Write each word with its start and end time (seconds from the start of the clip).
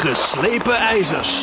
Geslepen 0.00 0.76
ijzers. 0.76 1.42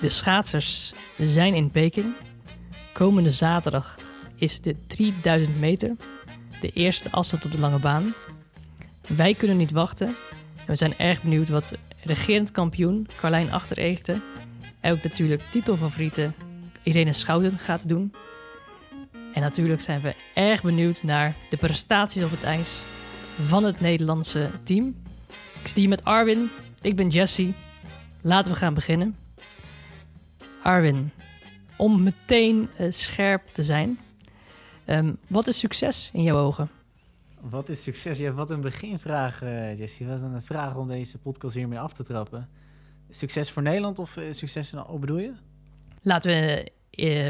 De 0.00 0.08
schaatsers 0.08 0.92
zijn 1.18 1.54
in 1.54 1.70
Peking. 1.70 2.14
Komende 2.92 3.30
zaterdag 3.30 3.96
is 4.36 4.60
de 4.60 4.76
3000 4.86 5.60
meter. 5.60 5.96
De 6.60 6.70
eerste 6.72 7.10
afstand 7.10 7.44
op 7.44 7.50
de 7.50 7.58
lange 7.58 7.78
baan. 7.78 8.14
Wij 9.08 9.34
kunnen 9.34 9.56
niet 9.56 9.70
wachten. 9.70 10.06
En 10.56 10.66
we 10.66 10.74
zijn 10.74 10.98
erg 10.98 11.22
benieuwd 11.22 11.48
wat 11.48 11.74
regerend 12.04 12.50
kampioen 12.50 13.08
Carlijn 13.16 13.52
Achtereten... 13.52 14.22
en 14.80 14.92
ook 14.92 15.02
natuurlijk 15.02 15.42
titelfavoriete 15.50 16.32
Irene 16.82 17.12
Schouten 17.12 17.58
gaat 17.58 17.88
doen. 17.88 18.14
En 19.34 19.40
natuurlijk 19.40 19.80
zijn 19.80 20.00
we 20.00 20.14
erg 20.34 20.62
benieuwd 20.62 21.02
naar 21.02 21.34
de 21.50 21.56
prestaties 21.56 22.22
op 22.22 22.30
het 22.30 22.42
ijs 22.42 22.84
van 23.40 23.64
het 23.64 23.80
Nederlandse 23.80 24.50
team. 24.62 25.02
Ik 25.64 25.68
hier 25.68 25.88
met 25.88 26.04
Arwin. 26.04 26.50
Ik 26.80 26.96
ben 26.96 27.08
Jesse. 27.08 27.52
Laten 28.20 28.52
we 28.52 28.58
gaan 28.58 28.74
beginnen. 28.74 29.16
Arwin, 30.62 31.10
om 31.76 32.02
meteen 32.02 32.68
eh, 32.76 32.90
scherp 32.90 33.46
te 33.52 33.64
zijn. 33.64 33.98
Ehm, 34.84 35.12
wat 35.26 35.46
is 35.46 35.58
succes 35.58 36.10
in 36.12 36.22
jouw 36.22 36.36
ogen? 36.36 36.70
Wat 37.40 37.68
is 37.68 37.82
succes? 37.82 38.18
Ja, 38.18 38.32
wat 38.32 38.50
een 38.50 38.60
beginvraag, 38.60 39.42
uh, 39.42 39.78
Jesse. 39.78 40.06
Wat 40.06 40.22
een 40.22 40.42
vraag 40.42 40.76
om 40.76 40.88
deze 40.88 41.18
podcast 41.18 41.54
hiermee 41.54 41.78
af 41.78 41.92
te 41.92 42.04
trappen. 42.04 42.48
Succes 43.10 43.50
voor 43.50 43.62
Nederland 43.62 43.98
of 43.98 44.16
uh, 44.16 44.32
succes 44.32 44.72
in 44.72 44.78
al 44.78 44.98
bedoel 44.98 45.18
je? 45.18 45.32
Laten 46.02 46.30
we 46.30 46.72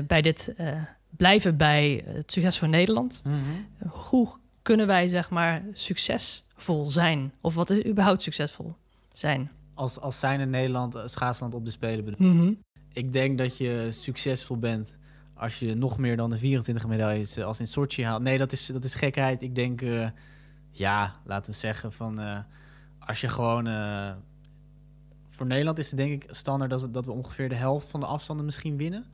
bij 0.07 0.23
dit 0.23 0.55
blijven 1.17 1.57
bij 1.57 2.03
het 2.05 2.33
succes 2.33 2.59
voor 2.59 2.69
Nederland. 2.69 3.23
Mhm. 3.25 3.37
Hoe 3.89 4.39
kunnen 4.71 4.89
wij 4.89 5.09
zeg 5.09 5.31
maar 5.31 5.63
succesvol 5.73 6.87
zijn? 6.87 7.33
Of 7.41 7.55
wat 7.55 7.71
is 7.71 7.85
überhaupt 7.85 8.23
succesvol 8.23 8.75
zijn? 9.13 9.51
Als, 9.75 10.01
als 10.01 10.21
zijn 10.21 10.41
in 10.41 10.51
Nederland 10.51 11.03
schaatsland 11.05 11.55
op 11.55 11.65
de 11.65 11.71
Spelen 11.71 12.05
bedoel 12.05 12.29
Mhm. 12.29 12.55
Ik 12.93 13.13
denk 13.13 13.39
dat 13.39 13.57
je 13.57 13.87
succesvol 13.91 14.59
bent 14.59 14.97
als 15.35 15.59
je 15.59 15.75
nog 15.75 15.99
meer 15.99 16.17
dan 16.17 16.31
de 16.31 16.39
24 16.39 16.87
medailles 16.87 17.37
eh, 17.37 17.45
als 17.45 17.61
in 17.61 17.69
Sochi 17.69 18.05
haalt. 18.05 18.23
Nee, 18.23 18.39
dat 18.39 18.53
is, 18.53 18.67
dat 18.67 18.85
is 18.85 18.95
gekheid. 18.95 19.43
Ik 19.43 19.55
denk, 19.55 19.81
uh, 19.81 20.09
ja, 20.71 21.15
laten 21.25 21.53
we 21.53 21.59
zeggen 21.59 21.93
van... 21.93 22.21
Uh, 22.21 22.39
als 22.99 23.21
je 23.21 23.29
gewoon... 23.29 23.67
Uh, 23.67 24.13
voor 25.29 25.47
Nederland 25.47 25.79
is 25.79 25.91
het 25.91 25.99
denk 25.99 26.23
ik 26.23 26.29
standaard 26.35 26.71
dat 26.71 26.81
we, 26.81 26.91
dat 26.91 27.07
we 27.07 27.13
ongeveer 27.13 27.49
de 27.49 27.55
helft 27.55 27.89
van 27.89 28.01
de 28.01 28.07
afstanden 28.07 28.45
misschien 28.45 28.77
winnen. 28.77 29.07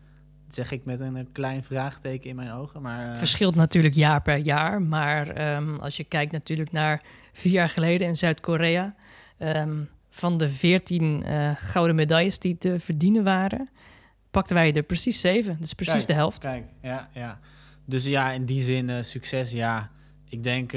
Zeg 0.48 0.70
ik 0.70 0.84
met 0.84 1.00
een, 1.00 1.28
klein 1.32 1.62
vraagteken 1.62 2.30
in 2.30 2.36
mijn 2.36 2.52
ogen. 2.52 2.82
Maar, 2.82 3.10
uh... 3.10 3.16
Verschilt 3.16 3.54
natuurlijk 3.54 3.94
jaar 3.94 4.22
per 4.22 4.36
jaar. 4.36 4.82
Maar 4.82 5.54
um, 5.56 5.78
als 5.78 5.96
je 5.96 6.04
kijkt 6.04 6.32
natuurlijk 6.32 6.72
naar 6.72 7.02
vier 7.32 7.52
jaar 7.52 7.68
geleden 7.68 8.06
in 8.06 8.16
Zuid-Korea... 8.16 8.94
Um, 9.38 9.88
van 10.16 10.38
de 10.38 10.50
14 10.50 11.22
uh, 11.26 11.50
gouden 11.56 11.96
medailles 11.96 12.38
die 12.38 12.58
te 12.58 12.80
verdienen 12.80 13.24
waren, 13.24 13.68
pakten 14.30 14.54
wij 14.54 14.74
er 14.74 14.82
precies 14.82 15.20
zeven. 15.20 15.56
Dus 15.60 15.72
precies 15.72 15.94
kijk, 15.94 16.06
de 16.06 16.12
helft. 16.12 16.38
Kijk, 16.38 16.66
ja, 16.82 17.08
ja. 17.12 17.38
Dus 17.84 18.04
ja, 18.04 18.32
in 18.32 18.44
die 18.44 18.60
zin 18.60 18.88
uh, 18.88 19.02
succes, 19.02 19.50
ja. 19.50 19.90
Ik 20.28 20.42
denk, 20.44 20.72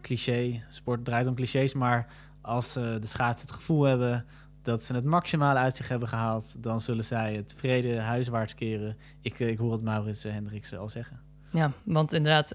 cliché, 0.00 0.62
sport 0.68 1.04
draait 1.04 1.26
om 1.26 1.34
clichés, 1.34 1.74
maar 1.74 2.06
als 2.40 2.72
de 2.72 3.00
schaatsers 3.00 3.42
het 3.42 3.50
gevoel 3.50 3.82
hebben 3.82 4.26
dat 4.62 4.84
ze 4.84 4.94
het 4.94 5.04
maximale 5.04 5.58
uit 5.58 5.74
zich 5.76 5.88
hebben 5.88 6.08
gehaald, 6.08 6.62
dan 6.62 6.80
zullen 6.80 7.04
zij 7.04 7.42
tevreden 7.46 8.02
huiswaarts 8.04 8.54
keren. 8.54 8.96
Ik, 9.20 9.38
ik 9.38 9.58
hoor 9.58 9.72
het 9.72 9.82
Maurits 9.82 10.22
Hendricks 10.22 10.74
al 10.76 10.88
zeggen. 10.88 11.20
Ja, 11.52 11.72
want 11.84 12.12
inderdaad, 12.12 12.52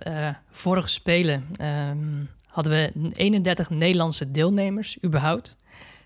vorige 0.52 0.88
Spelen 0.88 1.44
um, 1.90 2.30
hadden 2.48 2.74
we 2.74 3.12
31 3.14 3.70
Nederlandse 3.70 4.32
deelnemers, 4.32 4.98
überhaupt. 5.04 5.56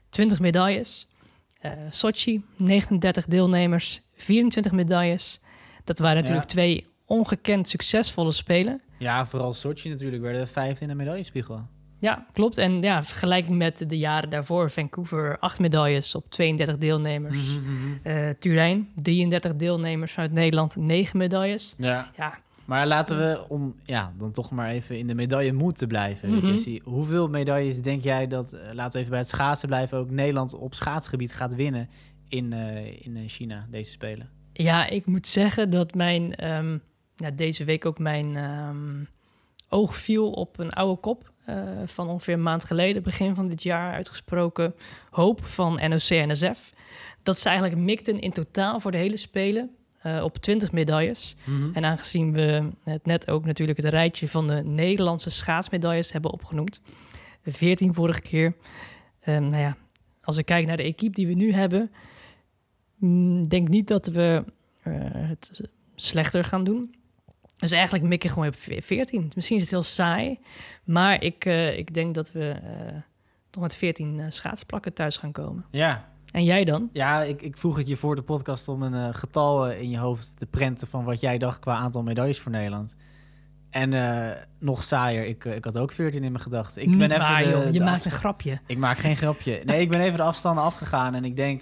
20 0.10 0.40
medailles. 0.40 1.08
Uh, 1.66 1.72
Sochi, 1.90 2.44
39 2.56 3.26
deelnemers, 3.26 4.02
24 4.16 4.72
medailles. 4.72 5.40
Dat 5.84 6.00
waren 6.00 6.16
natuurlijk 6.18 6.48
Ja. 6.48 6.54
twee 6.54 6.86
ongekend 7.06 7.70
succesvolle 7.70 8.32
spelen. 8.32 8.82
Ja, 8.98 9.26
vooral 9.26 9.54
Sochi 9.54 9.90
natuurlijk, 9.90 10.22
werden 10.22 10.48
vijfde 10.48 10.82
in 10.82 10.88
de 10.88 10.96
medaillespiegel. 10.96 11.68
Ja, 12.00 12.26
klopt. 12.34 12.58
En 12.58 12.82
ja, 12.82 13.04
vergelijking 13.04 13.58
met 13.58 13.84
de 13.90 13.98
jaren 13.98 14.30
daarvoor, 14.30 14.72
Vancouver, 14.72 15.40
8 15.40 15.60
medailles 15.60 16.16
op 16.16 16.30
32 16.32 16.78
deelnemers. 16.78 17.58
Mhm, 17.58 17.74
mhm. 17.74 17.98
Eh, 18.04 18.30
Turijn, 18.40 18.90
33 18.96 19.56
deelnemers 19.56 20.18
uit 20.18 20.32
Nederland, 20.32 20.76
9 20.76 21.18
medailles. 21.18 21.76
Ja, 21.78 22.12
Ja, 22.18 22.40
maar 22.66 22.88
laten 22.88 23.18
we, 23.18 23.46
om 23.48 23.76
ja, 23.84 24.14
dan 24.18 24.32
toch 24.32 24.52
maar 24.52 24.70
even 24.70 24.98
in 24.98 25.08
de 25.08 25.14
medaille 25.16 25.54
moeten 25.54 25.88
blijven, 25.88 26.36
Mhm. 26.36 26.46
Jessie. 26.46 26.82
Hoeveel 26.84 27.28
medailles 27.30 27.82
denk 27.82 28.04
jij 28.04 28.28
dat, 28.28 28.54
eh, 28.54 28.74
laten 28.74 28.92
we 28.92 28.98
even 28.98 29.10
bij 29.10 29.20
het 29.20 29.30
schaatsen 29.30 29.68
blijven, 29.68 29.98
ook 29.98 30.10
Nederland 30.10 30.54
op 30.54 30.74
schaatsgebied 30.74 31.34
gaat 31.34 31.56
winnen 31.56 31.90
in, 32.28 32.54
eh, 32.54 33.06
in 33.06 33.24
China, 33.28 33.68
deze 33.72 33.92
Spelen? 33.92 34.30
Ja, 34.54 34.88
ik 34.88 35.06
moet 35.06 35.28
zeggen 35.28 35.70
dat 35.70 35.94
mijn, 35.94 36.36
ehm, 36.36 36.78
ja, 37.16 37.32
deze 37.32 37.64
week 37.64 37.86
ook 37.86 38.00
mijn 38.00 38.36
ehm, 38.36 39.04
oog 39.70 39.96
viel 39.96 40.32
op 40.32 40.60
een 40.60 40.72
oude 40.72 41.00
kop 41.02 41.32
eh, 41.50 41.88
van 41.88 42.08
ongeveer 42.10 42.34
een 42.34 42.42
maand 42.42 42.64
geleden, 42.64 43.04
begin 43.04 43.36
van 43.36 43.48
dit 43.48 43.64
jaar 43.64 43.94
uitgesproken 43.94 44.76
hoop 45.10 45.46
van 45.46 45.74
NOC-NSF. 45.74 46.74
Dat 47.24 47.38
ze 47.38 47.50
eigenlijk 47.50 47.80
mikten 47.80 48.20
in 48.20 48.32
totaal 48.32 48.80
voor 48.80 48.92
de 48.92 48.98
hele 48.98 49.18
Spelen 49.18 49.70
eh, 50.00 50.24
op 50.24 50.38
20 50.38 50.72
medailles. 50.72 51.36
Mhm. 51.44 51.70
En 51.74 51.86
aangezien 51.86 52.34
we 52.34 52.70
het 52.84 53.06
net 53.06 53.30
ook 53.30 53.46
natuurlijk 53.46 53.82
het 53.82 53.90
rijtje 53.90 54.28
van 54.28 54.48
de 54.48 54.64
Nederlandse 54.64 55.30
schaatsmedailles 55.30 56.12
hebben 56.12 56.32
opgenoemd, 56.32 56.82
de 57.44 57.52
14 57.52 57.94
vorige 57.94 58.22
keer. 58.22 58.56
Ehm, 59.20 59.48
nou 59.48 59.62
ja, 59.62 59.78
als 60.22 60.38
ik 60.38 60.46
kijk 60.46 60.66
naar 60.66 60.78
de 60.78 60.84
equipe 60.84 61.16
die 61.16 61.28
we 61.28 61.34
nu 61.34 61.54
hebben, 61.54 61.92
mm, 62.96 63.48
denk 63.48 63.68
niet 63.68 63.88
dat 63.88 64.08
we 64.08 64.44
eh, 64.84 64.94
het 65.12 65.70
slechter 65.96 66.44
gaan 66.44 66.64
doen. 66.64 66.94
Dus 67.60 67.72
eigenlijk 67.72 68.04
mik 68.04 68.24
ik 68.24 68.30
gewoon 68.30 68.48
op 68.48 68.56
ve- 68.56 68.82
14. 68.82 69.32
Misschien 69.36 69.56
is 69.56 69.62
het 69.62 69.72
heel 69.72 69.82
saai, 69.82 70.40
maar 70.84 71.24
ik, 71.24 71.46
eh, 71.46 71.78
ik 71.78 71.94
denk 71.94 72.16
dat 72.16 72.32
we 72.32 72.50
eh 72.50 72.96
toch 73.50 73.64
met 73.64 73.76
14 73.76 74.20
eh, 74.20 74.26
schaatsplakken 74.30 74.94
thuis 74.94 75.18
gaan 75.18 75.32
komen. 75.32 75.66
Ja, 75.72 76.10
En 76.32 76.44
jij 76.44 76.64
dan? 76.66 76.90
ja 76.94 77.22
ik, 77.24 77.42
ik 77.42 77.58
vroeg 77.58 77.78
het 77.78 77.88
je 77.88 77.96
voor 77.96 78.16
de 78.16 78.22
podcast 78.22 78.68
om 78.68 78.82
een 78.84 79.14
getal 79.14 79.70
in 79.72 79.90
je 79.90 79.98
hoofd 79.98 80.38
te 80.38 80.46
prenten 80.46 80.88
van 80.88 81.04
wat 81.04 81.20
jij 81.20 81.38
dacht 81.38 81.60
qua 81.60 81.76
aantal 81.76 82.04
medailles 82.04 82.40
voor 82.40 82.52
Nederland. 82.52 82.96
En 83.70 83.94
nog 84.60 84.84
saaier, 84.84 85.26
ik, 85.26 85.46
ik 85.46 85.64
had 85.66 85.78
ook 85.78 85.92
14 85.92 86.24
in 86.24 86.32
mijn 86.32 86.44
gedachten. 86.44 86.82
Ik 86.82 86.88
Niet 86.88 86.98
ben 86.98 87.08
even 87.10 87.20
waar, 87.22 87.44
de- 87.44 87.50
joh. 87.50 87.66
Je 87.66 87.72
de 87.72 87.80
maakt 87.80 87.92
afstand- 87.94 88.14
een 88.14 88.20
grapje. 88.20 88.60
Ik 88.66 88.78
maak 88.78 88.98
geen 88.98 89.16
grapje. 89.16 89.62
Nee, 89.66 89.82
ik 89.82 89.90
ben 89.90 90.00
even 90.02 90.18
de 90.18 90.24
afstanden 90.24 90.64
afgegaan. 90.64 91.16
En 91.16 91.26
ik 91.26 91.36
denk 91.36 91.62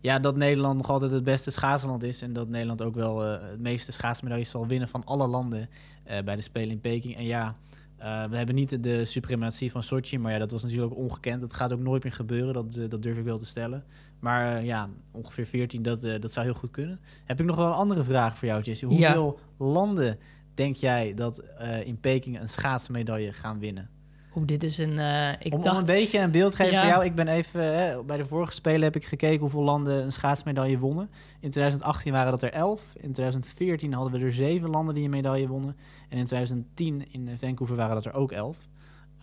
ja, 0.00 0.18
dat 0.18 0.36
Nederland 0.36 0.76
nog 0.76 0.90
altijd 0.90 1.12
het 1.12 1.24
beste 1.24 1.50
schaatsland 1.50 2.02
is. 2.02 2.22
En 2.22 2.32
dat 2.32 2.48
Nederland 2.48 2.82
ook 2.82 2.94
wel 2.94 3.24
eh, 3.24 3.48
het 3.50 3.60
meeste 3.60 3.92
schaatsmedailles 3.92 4.50
zal 4.50 4.66
winnen 4.66 4.88
van 4.88 5.04
alle 5.04 5.26
landen 5.26 5.68
eh, 6.04 6.22
bij 6.22 6.36
de 6.36 6.42
Spelen 6.42 6.70
in 6.70 6.80
Peking. 6.80 7.16
En 7.16 7.24
ja, 7.24 7.54
eh, 7.96 8.24
we 8.24 8.36
hebben 8.36 8.54
niet 8.54 8.82
de, 8.82 9.04
suprematie 9.04 9.70
van 9.70 9.82
Sochi. 9.82 10.18
Maar 10.18 10.32
ja, 10.32 10.38
dat 10.38 10.50
was 10.50 10.62
natuurlijk 10.62 10.92
ook 10.92 10.98
ongekend. 10.98 11.40
Dat 11.40 11.52
gaat 11.52 11.72
ook 11.72 11.80
nooit 11.80 12.02
meer 12.02 12.12
gebeuren. 12.12 12.52
Dat, 12.52 12.90
dat 12.90 13.02
durf 13.02 13.18
ik 13.18 13.24
wel 13.24 13.38
te 13.38 13.46
stellen. 13.46 13.84
Maar 14.20 14.64
ja, 14.64 14.88
ongeveer 15.10 15.46
14, 15.46 15.82
dat, 15.82 16.00
dat 16.00 16.32
zou 16.32 16.46
heel 16.46 16.54
goed 16.54 16.70
kunnen. 16.70 17.00
Heb 17.24 17.40
ik 17.40 17.46
nog 17.46 17.56
wel 17.56 17.66
een 17.66 17.72
andere 17.72 18.04
vraag 18.04 18.38
voor 18.38 18.48
jou, 18.48 18.62
Jesse. 18.62 18.86
Hoeveel 18.86 19.38
landen 19.58 20.18
denk 20.54 20.76
jij 20.76 21.14
dat 21.14 21.44
in 21.84 22.00
Peking 22.00 22.40
een 22.40 22.48
schaatsmedaille 22.48 23.32
gaan 23.32 23.58
winnen? 23.58 23.90
Oeh, 24.36 24.46
dit 24.46 24.62
is 24.62 24.78
een... 24.78 24.98
eh, 24.98 25.32
ik 25.32 25.52
om, 25.52 25.58
om 25.58 25.62
dacht... 25.64 25.78
een 25.78 25.84
beetje 25.84 26.18
een 26.18 26.30
beeld 26.30 26.50
te 26.50 26.56
geven 26.56 26.72
Ja. 26.72 26.80
voor 26.80 26.90
jou. 26.90 27.04
Ik 27.04 27.14
ben 27.14 27.28
even... 27.28 27.78
Hè, 27.78 28.02
bij 28.04 28.16
de 28.16 28.24
vorige 28.24 28.52
Spelen 28.52 28.82
heb 28.82 28.96
ik 28.96 29.04
gekeken 29.04 29.40
hoeveel 29.40 29.62
landen 29.62 30.02
een 30.02 30.12
schaatsmedaille 30.12 30.78
wonnen. 30.78 31.10
In 31.40 31.50
2018 31.50 32.12
waren 32.12 32.30
dat 32.30 32.42
er 32.42 32.52
11. 32.52 32.82
In 32.94 33.12
2014 33.12 33.92
hadden 33.92 34.20
we 34.20 34.26
er 34.26 34.32
7 34.32 34.70
landen 34.70 34.94
die 34.94 35.04
een 35.04 35.10
medaille 35.10 35.46
wonnen. 35.48 35.76
En 36.08 36.18
in 36.18 36.24
2010 36.24 37.12
in 37.12 37.30
Vancouver 37.38 37.76
waren 37.76 37.94
dat 37.94 38.04
er 38.04 38.14
ook 38.14 38.32
11. 38.32 38.68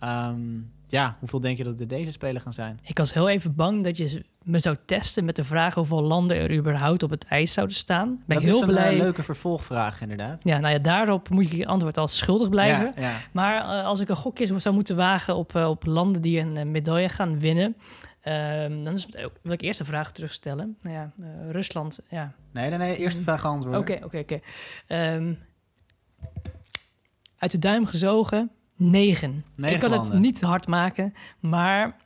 Ehm, 0.00 0.40
ja, 0.86 1.16
hoeveel 1.18 1.40
denk 1.40 1.58
je 1.58 1.64
dat 1.64 1.80
er 1.80 1.88
deze 1.88 2.10
Spelen 2.10 2.40
gaan 2.40 2.52
zijn? 2.52 2.80
Ik 2.82 2.98
was 2.98 3.12
heel 3.14 3.28
even 3.28 3.54
bang 3.54 3.84
dat 3.84 3.96
je 3.96 4.24
me 4.42 4.58
zou 4.58 4.76
testen 4.84 5.24
met 5.24 5.36
de 5.36 5.44
vraag 5.44 5.74
hoeveel 5.74 6.02
landen 6.02 6.36
er 6.36 6.56
überhaupt 6.56 7.02
op 7.02 7.10
het 7.10 7.24
ijs 7.24 7.52
zouden 7.52 7.76
staan. 7.76 8.08
Ben 8.08 8.22
dat 8.26 8.36
ik 8.36 8.42
heel 8.42 8.54
is 8.54 8.60
een 8.60 8.68
blij. 8.68 8.92
eh, 8.92 8.98
leuke 8.98 9.22
vervolgvraag 9.22 10.00
inderdaad. 10.00 10.44
Ja, 10.44 10.58
nou 10.58 10.72
ja, 10.72 10.78
daarop 10.78 11.28
moet 11.28 11.50
je 11.50 11.56
je 11.56 11.66
antwoord 11.66 11.96
als 11.96 12.16
schuldig 12.16 12.48
blijven. 12.48 12.92
Ja, 12.96 13.08
ja. 13.08 13.16
Maar 13.32 13.60
eh, 13.78 13.84
als 13.84 14.00
ik 14.00 14.08
een 14.08 14.16
gokje 14.16 14.58
zou 14.60 14.74
moeten 14.74 14.96
wagen 14.96 15.36
op, 15.36 15.56
eh, 15.56 15.68
op 15.68 15.84
landen 15.86 16.22
die 16.22 16.40
een 16.40 16.70
medaille 16.70 17.08
gaan 17.08 17.40
winnen, 17.40 17.76
ehm, 18.20 18.82
dan 18.82 18.92
is, 18.94 19.08
wil 19.42 19.52
ik 19.52 19.60
eerst 19.60 19.80
een 19.80 19.86
vraag 19.86 20.12
terugstellen. 20.12 20.76
Nou 20.82 20.94
ja, 20.96 21.12
Rusland, 21.50 22.00
ja. 22.10 22.32
Nee, 22.52 22.68
nee, 22.68 22.78
nee. 22.78 22.96
Eerste 22.96 23.22
vraag 23.22 23.44
antwoorden. 23.44 23.80
Oké, 23.80 23.98
oké, 24.04 24.18
oké. 24.18 24.40
Ehm, 24.86 25.34
uit 27.38 27.50
de 27.50 27.58
duim 27.58 27.86
gezogen, 27.86 28.50
negen. 28.78 29.44
Negen 29.54 29.74
ik 29.74 29.80
kan 29.80 29.92
het 29.92 30.12
niet 30.12 30.40
hard 30.40 30.66
maken, 30.66 31.14
maar 31.40 31.96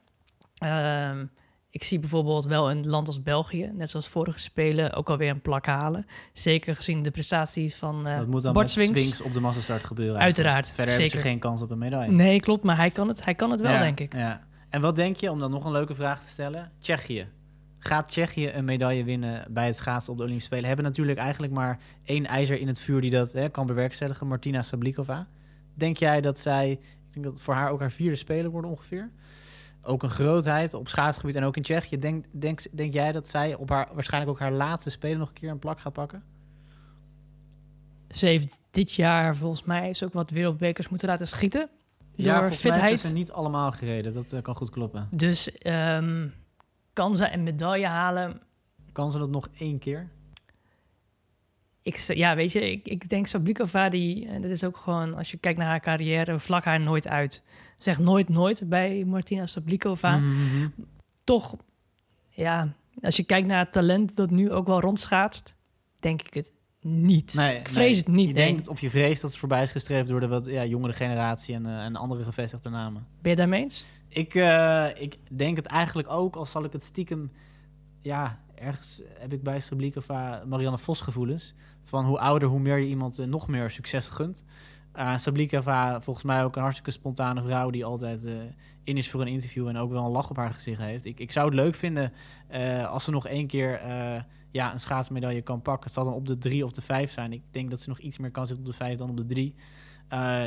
ehm, 0.55 1.25
ik 1.71 1.85
zie 1.85 1.99
bijvoorbeeld 1.99 2.45
wel 2.45 2.71
een 2.71 2.87
land 2.89 3.07
als 3.07 3.23
België, 3.23 3.71
net 3.75 3.91
zoals 3.91 4.09
vorige 4.09 4.39
Spelen, 4.39 4.93
ook 4.93 5.11
alweer 5.11 5.31
een 5.31 5.41
plak 5.41 5.67
halen. 5.67 6.07
Zeker 6.33 6.77
gezien 6.77 7.03
de 7.03 7.11
prestaties 7.11 7.75
van 7.75 8.07
eh 8.07 8.17
dat 8.17 8.27
moet 8.27 8.43
dan 8.43 8.53
Bart 8.53 8.71
Swings. 8.71 9.21
op 9.21 9.33
de 9.33 9.41
massastart 9.41 9.85
gebeuren. 9.85 10.17
eigenlijk. 10.17 10.47
Uiteraard, 10.49 10.67
Verder 10.67 10.87
hebben 10.95 11.05
zeker. 11.11 11.21
ze 11.21 11.31
geen 11.31 11.39
kans 11.39 11.63
op 11.63 11.71
een 11.71 11.79
medaille. 11.79 12.13
Nee, 12.13 12.41
klopt, 12.41 12.63
maar 12.65 12.77
hij 12.77 12.91
kan 12.91 13.09
het, 13.09 13.25
hij 13.25 13.35
kan 13.35 13.51
het 13.51 13.61
wel, 13.61 13.73
Ja, 13.73 13.79
denk 13.79 14.01
ik. 14.01 14.15
Ja. 14.15 14.41
En 14.69 14.81
wat 14.81 14.97
denk 14.97 15.17
je, 15.17 15.31
om 15.31 15.39
dan 15.39 15.51
nog 15.51 15.65
een 15.65 15.73
leuke 15.73 15.95
vraag 15.95 16.21
te 16.21 16.29
stellen? 16.29 16.71
Tsjechië. 16.79 17.29
Gaat 17.79 18.09
Tsjechië 18.09 18.51
een 18.51 18.65
medaille 18.65 19.05
winnen 19.05 19.45
bij 19.51 19.67
het 19.67 19.77
schaatsen 19.77 20.13
op 20.13 20.17
de 20.19 20.23
Olympische 20.25 20.51
Spelen? 20.51 20.69
Hebben 20.69 20.85
natuurlijk 20.87 21.19
eigenlijk 21.19 21.53
maar 21.53 21.79
één 22.05 22.27
ijzer 22.27 22.61
in 22.61 22.67
het 22.67 22.79
vuur 22.81 23.01
die 23.01 23.11
dat 23.11 23.33
hè, 23.33 23.49
kan 23.49 23.67
bewerkstelligen, 23.67 24.27
Martina 24.27 24.63
Sablikova. 24.63 25.27
Denk 25.75 25.97
jij 25.97 26.21
dat 26.21 26.39
zij, 26.39 26.71
ik 26.71 27.13
denk 27.13 27.25
dat 27.25 27.41
voor 27.41 27.55
haar 27.55 27.71
ook 27.71 27.81
haar 27.81 27.93
vierde 27.93 28.17
spelen 28.17 28.51
worden 28.51 28.71
ongeveer, 28.71 29.11
ook 29.83 30.03
een 30.03 30.11
grootheid 30.11 30.75
op 30.75 30.89
schaatsgebied 30.89 31.37
en 31.37 31.45
ook 31.45 31.57
in 31.57 31.63
Tsjechië. 31.63 31.99
Denk, 31.99 32.25
denk, 32.31 32.77
denk 32.77 32.93
jij 32.93 33.13
dat 33.13 33.29
zij 33.29 33.55
op 33.55 33.69
haar, 33.69 33.89
waarschijnlijk 33.95 34.33
ook 34.33 34.41
haar 34.41 34.53
laatste 34.53 34.91
spelen 34.91 35.19
nog 35.19 35.29
een 35.29 35.35
keer 35.35 35.51
een 35.51 35.59
plak 35.59 35.81
gaat 35.81 35.93
pakken? 35.93 36.23
Ze 38.09 38.27
heeft 38.27 38.63
dit 38.71 38.93
jaar 38.93 39.37
volgens 39.37 39.63
mij 39.65 39.89
is 39.89 40.05
ook 40.05 40.13
wat 40.13 40.31
wereldbekers 40.31 40.89
moeten 40.89 41.09
laten 41.09 41.29
schieten. 41.29 41.71
Ja, 42.13 42.25
door 42.25 42.41
volgens 42.41 42.63
mij 42.63 42.73
fitheid. 42.73 43.01
zijn 43.01 43.13
ze 43.13 43.19
niet 43.19 43.33
allemaal 43.33 43.73
gereden. 43.73 44.13
Dat 44.13 44.33
eh, 44.33 44.43
kan 44.43 44.55
goed 44.55 44.71
kloppen. 44.71 45.09
Dus 45.11 45.53
ehm, 45.59 46.29
kan 46.93 47.17
ze 47.17 47.33
een 47.33 47.43
medaille 47.43 47.87
halen? 47.87 48.41
Kan 48.93 49.11
ze 49.11 49.19
dat 49.19 49.31
nog 49.31 49.49
één 49.59 49.79
keer? 49.79 50.09
Ik, 51.83 51.97
ja, 51.97 52.35
weet 52.35 52.53
je, 52.53 52.71
ik, 52.71 52.89
ik 52.89 53.09
denk 53.09 53.27
Sablikova, 53.27 53.89
die, 53.89 54.27
en 54.27 54.43
dat 54.43 54.51
is 54.51 54.65
ook 54.65 54.77
gewoon, 54.77 55.15
als 55.15 55.31
je 55.31 55.37
kijkt 55.37 55.59
naar 55.59 55.69
haar 55.69 55.81
carrière, 55.81 56.39
vlak 56.39 56.65
haar 56.65 56.81
nooit 56.81 57.09
uit. 57.09 57.43
Zeg 57.79 57.99
nooit 57.99 58.29
nooit 58.29 58.69
bij 58.69 59.05
Martina 59.05 59.47
Sablikova. 59.47 60.17
Mhm. 60.17 60.69
Toch, 61.25 61.57
ja, 62.29 62.75
als 63.01 63.17
je 63.17 63.25
kijkt 63.25 63.47
naar 63.47 63.59
het 63.59 63.73
talent 63.73 64.17
dat 64.17 64.31
nu 64.31 64.51
ook 64.51 64.67
wel 64.67 64.81
rondschaatst, 64.81 65.57
denk 66.01 66.23
ik 66.23 66.35
het 66.35 66.53
niet. 66.81 67.35
Nee, 67.35 67.59
ik 67.59 67.69
vrees 67.69 67.87
nee. 67.87 67.97
het 67.97 68.07
niet. 68.07 68.29
Je 68.29 68.35
nee. 68.35 68.45
denkt, 68.47 68.69
of 68.69 68.81
je 68.81 68.91
vreest 68.91 69.21
dat 69.21 69.31
het 69.31 69.39
voorbij 69.39 69.63
is 69.63 69.71
gestreefd 69.71 70.09
door 70.09 70.21
de 70.21 70.29
wat 70.29 70.47
ja, 70.47 70.65
jongere 70.65 70.93
generatie 70.93 71.55
en, 71.55 71.67
eh, 71.67 71.85
en 71.85 71.97
andere 71.97 72.25
gevestigde 72.25 72.69
namen. 72.69 73.07
Ben 73.21 73.31
je 73.31 73.37
daarmee 73.37 73.63
eens? 73.63 73.85
Ik, 74.09 74.35
eh, 74.35 74.87
ik 74.95 75.17
denk 75.31 75.57
het 75.57 75.67
eigenlijk 75.67 76.11
ook, 76.11 76.37
al 76.37 76.47
zal 76.47 76.65
ik 76.65 76.73
het 76.73 76.83
stiekem... 76.83 77.33
Ja, 78.01 78.41
ergens 78.63 79.03
heb 79.19 79.33
ik 79.33 79.43
bij 79.43 79.61
Sablikova 79.61 80.43
Marianne 80.47 80.79
Vos 80.79 81.01
gevoelens. 81.01 81.55
Van 81.83 82.05
hoe 82.05 82.19
ouder, 82.19 82.49
hoe 82.49 82.61
meer 82.61 82.79
je 82.79 82.87
iemand 82.87 83.19
eh, 83.19 83.27
nog 83.27 83.49
meer 83.49 83.71
succes 83.71 84.09
gunt. 84.09 84.45
Uh, 84.97 85.17
volgens 86.01 86.23
mij 86.23 86.45
ook 86.45 86.57
een 86.57 86.63
hartstikke 86.63 86.91
spontane 86.91 87.43
vrouw... 87.43 87.71
die 87.71 87.85
altijd 87.85 88.25
eh, 88.25 88.35
in 88.85 88.97
is 88.97 89.11
voor 89.11 89.21
een 89.21 89.27
interview 89.27 89.69
en 89.69 89.77
ook 89.77 89.91
wel 89.91 90.05
een 90.05 90.11
lach 90.11 90.31
op 90.31 90.37
haar 90.37 90.51
gezicht 90.51 90.81
heeft. 90.81 91.05
Ik, 91.05 91.21
ik 91.21 91.33
zou 91.33 91.47
het 91.47 91.55
leuk 91.55 91.75
vinden 91.75 92.13
als 92.89 93.05
ze 93.05 93.11
nog 93.11 93.27
één 93.27 93.47
keer... 93.47 93.81
ja, 94.51 94.73
een 94.73 94.81
schaatsmedaille 94.81 95.43
kan 95.43 95.63
pakken. 95.63 95.85
Het 95.85 95.93
zal 95.93 96.05
dan 96.05 96.15
op 96.15 96.27
de 96.27 96.39
drie 96.39 96.65
of 96.65 96.73
de 96.73 96.83
vijf 96.83 97.13
zijn. 97.13 97.33
Ik 97.33 97.43
denk 97.51 97.71
dat 97.71 97.81
ze 97.81 97.89
nog 97.89 97.99
iets 97.99 98.19
meer 98.19 98.31
kan 98.31 98.47
zitten 98.47 98.65
op 98.65 98.71
de 98.71 98.77
vijf 98.77 98.99
dan 98.99 99.11
op 99.11 99.17
de 99.17 99.27
drie. 99.27 99.55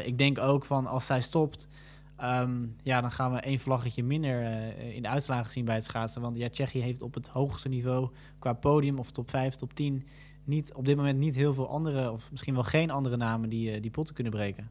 Ik 0.05 0.17
denk 0.17 0.39
ook 0.39 0.65
van 0.65 0.87
als 0.87 1.05
zij 1.05 1.21
stopt, 1.21 1.67
ehm, 2.17 2.65
ja, 2.83 3.01
dan 3.01 3.11
gaan 3.11 3.33
we 3.33 3.39
één 3.39 3.59
vlaggetje 3.59 4.03
minder 4.03 4.43
eh, 4.43 4.95
in 4.95 5.01
de 5.01 5.09
uitslagen 5.09 5.51
zien 5.51 5.65
bij 5.65 5.75
het 5.75 5.83
schaatsen. 5.83 6.21
Want 6.21 6.37
ja, 6.37 6.49
Tsjechië 6.49 6.81
heeft 6.81 7.01
op 7.01 7.13
het 7.13 7.27
hoogste 7.27 7.69
niveau 7.69 8.09
qua 8.39 8.53
podium 8.53 8.99
of 8.99 9.11
top 9.11 9.29
5, 9.29 9.55
top 9.55 9.73
10 9.73 10.03
niet, 10.45 10.73
op 10.73 10.85
dit 10.85 10.95
moment 10.95 11.17
niet 11.17 11.35
heel 11.35 11.53
veel 11.53 11.69
andere, 11.69 12.11
of 12.11 12.31
misschien 12.31 12.53
wel 12.53 12.63
geen 12.63 12.91
andere 12.91 13.17
namen 13.17 13.49
die, 13.49 13.71
eh, 13.71 13.81
die 13.81 13.91
potten 13.91 14.15
kunnen 14.15 14.33
breken. 14.33 14.69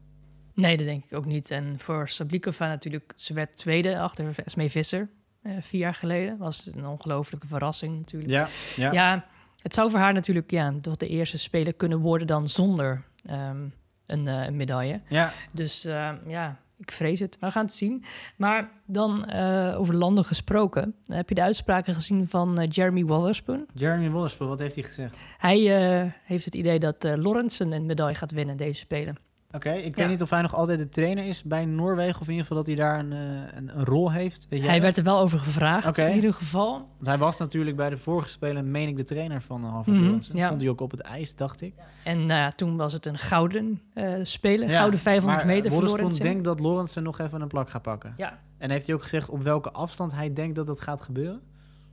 Nee, 0.53 0.77
dat 0.77 0.85
denk 0.85 1.03
ik 1.03 1.13
ook 1.13 1.25
niet. 1.25 1.51
En 1.51 1.79
voor 1.79 2.09
Sablikova 2.09 2.67
natuurlijk, 2.67 3.13
ze 3.15 3.33
werd 3.33 3.57
tweede 3.57 3.99
achter 3.99 4.35
Esmee 4.43 4.69
Visser 4.69 5.09
eh, 5.41 5.51
vier 5.59 5.79
jaar 5.79 5.93
geleden. 5.93 6.37
Was 6.37 6.69
een 6.73 6.85
ongelofelijke 6.85 7.47
verrassing 7.47 7.97
natuurlijk. 7.97 8.31
Ja, 8.31 8.47
ja. 8.75 8.91
Ja, 8.91 9.25
het 9.61 9.73
zou 9.73 9.89
voor 9.89 9.99
haar 9.99 10.13
natuurlijk 10.13 10.51
ja, 10.51 10.73
toch 10.81 10.95
de 10.95 11.07
eerste 11.07 11.37
speler 11.37 11.73
kunnen 11.73 11.99
worden 11.99 12.27
dan 12.27 12.47
zonder 12.47 13.03
ehm, 13.25 13.67
een, 14.05 14.27
een 14.27 14.55
medaille. 14.55 15.01
ja. 15.09 15.33
Dus 15.51 15.85
eh, 15.85 16.11
ja, 16.27 16.59
ik 16.77 16.91
vrees 16.91 17.19
het. 17.19 17.37
We 17.39 17.51
gaan 17.51 17.65
het 17.65 17.73
zien. 17.73 18.03
Maar 18.35 18.71
dan 18.85 19.25
eh, 19.25 19.79
over 19.79 19.95
landen 19.95 20.25
gesproken. 20.25 20.95
Heb 21.07 21.29
je 21.29 21.35
de 21.35 21.41
uitspraken 21.41 21.93
gezien 21.93 22.29
van 22.29 22.59
eh, 22.59 22.69
Jeremy 22.71 23.05
Wotherspoon? 23.05 23.65
Jeremy 23.73 24.09
Wollerspoel, 24.09 24.47
wat 24.47 24.59
heeft 24.59 24.75
hij 24.75 24.83
gezegd? 24.83 25.17
Hij 25.37 25.75
eh, 25.75 26.11
heeft 26.23 26.45
het 26.45 26.55
idee 26.55 26.79
dat 26.79 27.03
Lawrence 27.03 27.63
een 27.63 27.85
medaille 27.85 28.15
gaat 28.15 28.31
winnen 28.31 28.57
deze 28.57 28.79
Spelen. 28.79 29.15
Oké, 29.55 29.69
ik 29.71 29.95
Ja. 29.95 30.01
weet 30.01 30.07
niet 30.11 30.21
of 30.21 30.29
hij 30.29 30.41
nog 30.41 30.55
altijd 30.55 30.79
de 30.79 30.89
trainer 30.89 31.25
is 31.25 31.43
bij 31.43 31.65
Noorwegen, 31.65 32.21
of 32.21 32.27
in 32.27 32.33
ieder 32.33 32.45
geval 32.47 32.57
dat 32.63 32.67
hij 32.67 32.75
daar 32.75 32.99
een, 32.99 33.13
eh, 33.13 33.57
een, 33.57 33.77
een 33.77 33.85
rol 33.85 34.11
heeft. 34.11 34.45
Hij 34.49 34.59
dat? 34.59 34.79
werd 34.81 34.97
er 34.97 35.03
wel 35.03 35.19
over 35.19 35.39
gevraagd 35.39 35.97
in 35.97 36.13
ieder 36.15 36.33
geval. 36.33 36.71
Want 36.71 37.05
hij 37.05 37.17
was 37.17 37.37
natuurlijk 37.37 37.75
bij 37.75 37.89
de 37.89 37.97
vorige 37.97 38.29
spelen, 38.29 38.71
meen 38.71 38.87
ik, 38.87 38.95
de 38.97 39.03
trainer 39.03 39.41
van 39.41 39.63
uh, 39.63 39.71
Harvard 39.71 39.97
Mhm, 39.97 40.05
Johnson. 40.09 40.35
ja. 40.35 40.45
Stond 40.45 40.61
hij 40.61 40.69
ook 40.69 40.81
op 40.81 40.91
het 40.91 40.99
ijs, 40.99 41.35
dacht 41.35 41.61
ik. 41.61 41.73
En 42.03 42.25
nou 42.25 42.51
toen 42.55 42.77
was 42.77 42.93
het 42.93 43.05
een 43.05 43.17
gouden 43.17 43.81
eh 43.93 44.13
Spelen. 44.21 44.69
Ja, 44.69 44.77
gouden 44.77 44.99
500 44.99 45.37
maar, 45.45 45.53
meter 45.55 45.65
eh, 45.65 45.71
voor 45.71 45.81
Wotherspoon 45.87 46.11
Lawrence. 46.11 46.21
denkt 46.33 46.43
dat 46.43 46.59
Lawrence 46.59 47.01
nog 47.01 47.19
even 47.19 47.41
een 47.41 47.47
plak 47.47 47.69
gaat 47.69 47.81
pakken. 47.81 48.13
Ja. 48.17 48.39
En 48.57 48.69
heeft 48.69 48.85
hij 48.85 48.95
ook 48.95 49.01
gezegd 49.03 49.29
op 49.29 49.43
welke 49.43 49.71
afstand 49.71 50.11
hij 50.13 50.33
denkt 50.33 50.55
dat 50.55 50.65
dat 50.65 50.81
gaat 50.81 51.01
gebeuren? 51.01 51.41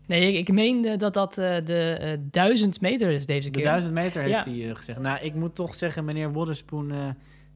Nee, 0.06 0.32
ik, 0.32 0.48
ik 0.48 0.54
meende 0.54 0.96
dat 0.96 1.14
dat 1.14 1.34
de 1.34 1.96
eh, 2.00 2.18
1000 2.30 2.80
meter 2.80 3.10
is 3.10 3.26
deze 3.26 3.50
De 3.50 3.54
keer. 3.58 3.64
1000 3.64 3.94
meter 3.94 4.22
heeft 4.22 4.44
Ja. 4.44 4.52
hij 4.52 4.74
gezegd. 4.74 4.98
Nou, 4.98 5.18
ik 5.24 5.34
moet 5.34 5.54
toch 5.54 5.74
zeggen, 5.74 6.04
meneer 6.04 6.32
Wotherspoon, 6.32 6.90
eh, 6.92 6.98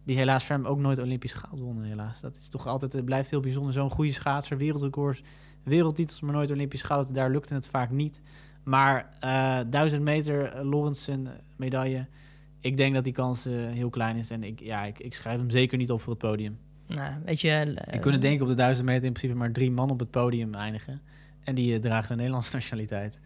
die 0.06 0.16
helaas 0.16 0.48
hem 0.48 0.66
ook 0.66 0.78
nooit 0.78 0.98
Olympisch 0.98 1.32
goud 1.32 1.60
won, 1.60 1.82
helaas. 1.82 2.20
Dat 2.20 2.36
is 2.36 2.48
toch 2.48 2.66
altijd, 2.66 2.92
het 2.92 3.04
blijft 3.04 3.30
heel 3.30 3.40
bijzonder. 3.40 3.72
Zo'n 3.72 3.90
goede 3.90 4.12
schaatser, 4.12 4.56
wereldrecords, 4.58 5.22
wereldtitels, 5.62 6.20
maar 6.20 6.34
nooit 6.34 6.50
Olympisch 6.50 6.82
goud. 6.82 7.14
Daar 7.14 7.30
lukte 7.30 7.54
het 7.54 7.68
vaak 7.68 7.90
niet. 7.90 8.20
Maar 8.62 9.10
eh 9.20 9.58
1000 9.70 10.02
meter, 10.02 10.64
uh, 10.64 11.16
medaille. 11.56 12.06
Ik 12.60 12.76
denk 12.76 12.94
dat 12.94 13.04
die 13.04 13.12
kans 13.12 13.44
heel 13.44 13.90
klein 13.90 14.16
is. 14.16 14.30
En 14.30 14.44
ik, 14.44 14.60
ja, 14.60 14.84
ik, 14.84 14.98
ik 14.98 15.14
schrijf 15.14 15.38
hem 15.38 15.50
zeker 15.50 15.78
niet 15.78 15.90
op 15.90 16.00
voor 16.00 16.12
het 16.12 16.22
podium. 16.22 16.58
Nou, 16.86 17.12
weet 17.24 17.40
je... 17.40 17.76
Je 17.90 17.98
kunt 17.98 18.22
denken 18.22 18.42
op 18.42 18.48
de 18.48 18.56
1000 18.56 18.86
meter 18.86 19.04
in 19.04 19.12
principe 19.12 19.38
maar 19.38 19.52
drie 19.52 19.70
man 19.70 19.90
op 19.90 19.98
het 19.98 20.10
podium 20.10 20.54
eindigen. 20.54 21.00
En 21.44 21.54
die 21.54 21.78
dragen 21.78 22.08
de 22.08 22.14
Nederlandse 22.14 22.54
nationaliteit. 22.60 23.20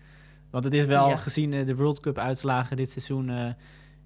Want 0.51 0.65
het 0.65 0.75
is 0.75 0.85
wel, 0.85 1.09
Ja. 1.09 1.17
gezien 1.17 1.51
de 1.51 1.75
World 1.75 2.01
Cup 2.01 2.19
uitslagen 2.19 2.77
dit 2.77 2.91
seizoen... 2.91 3.55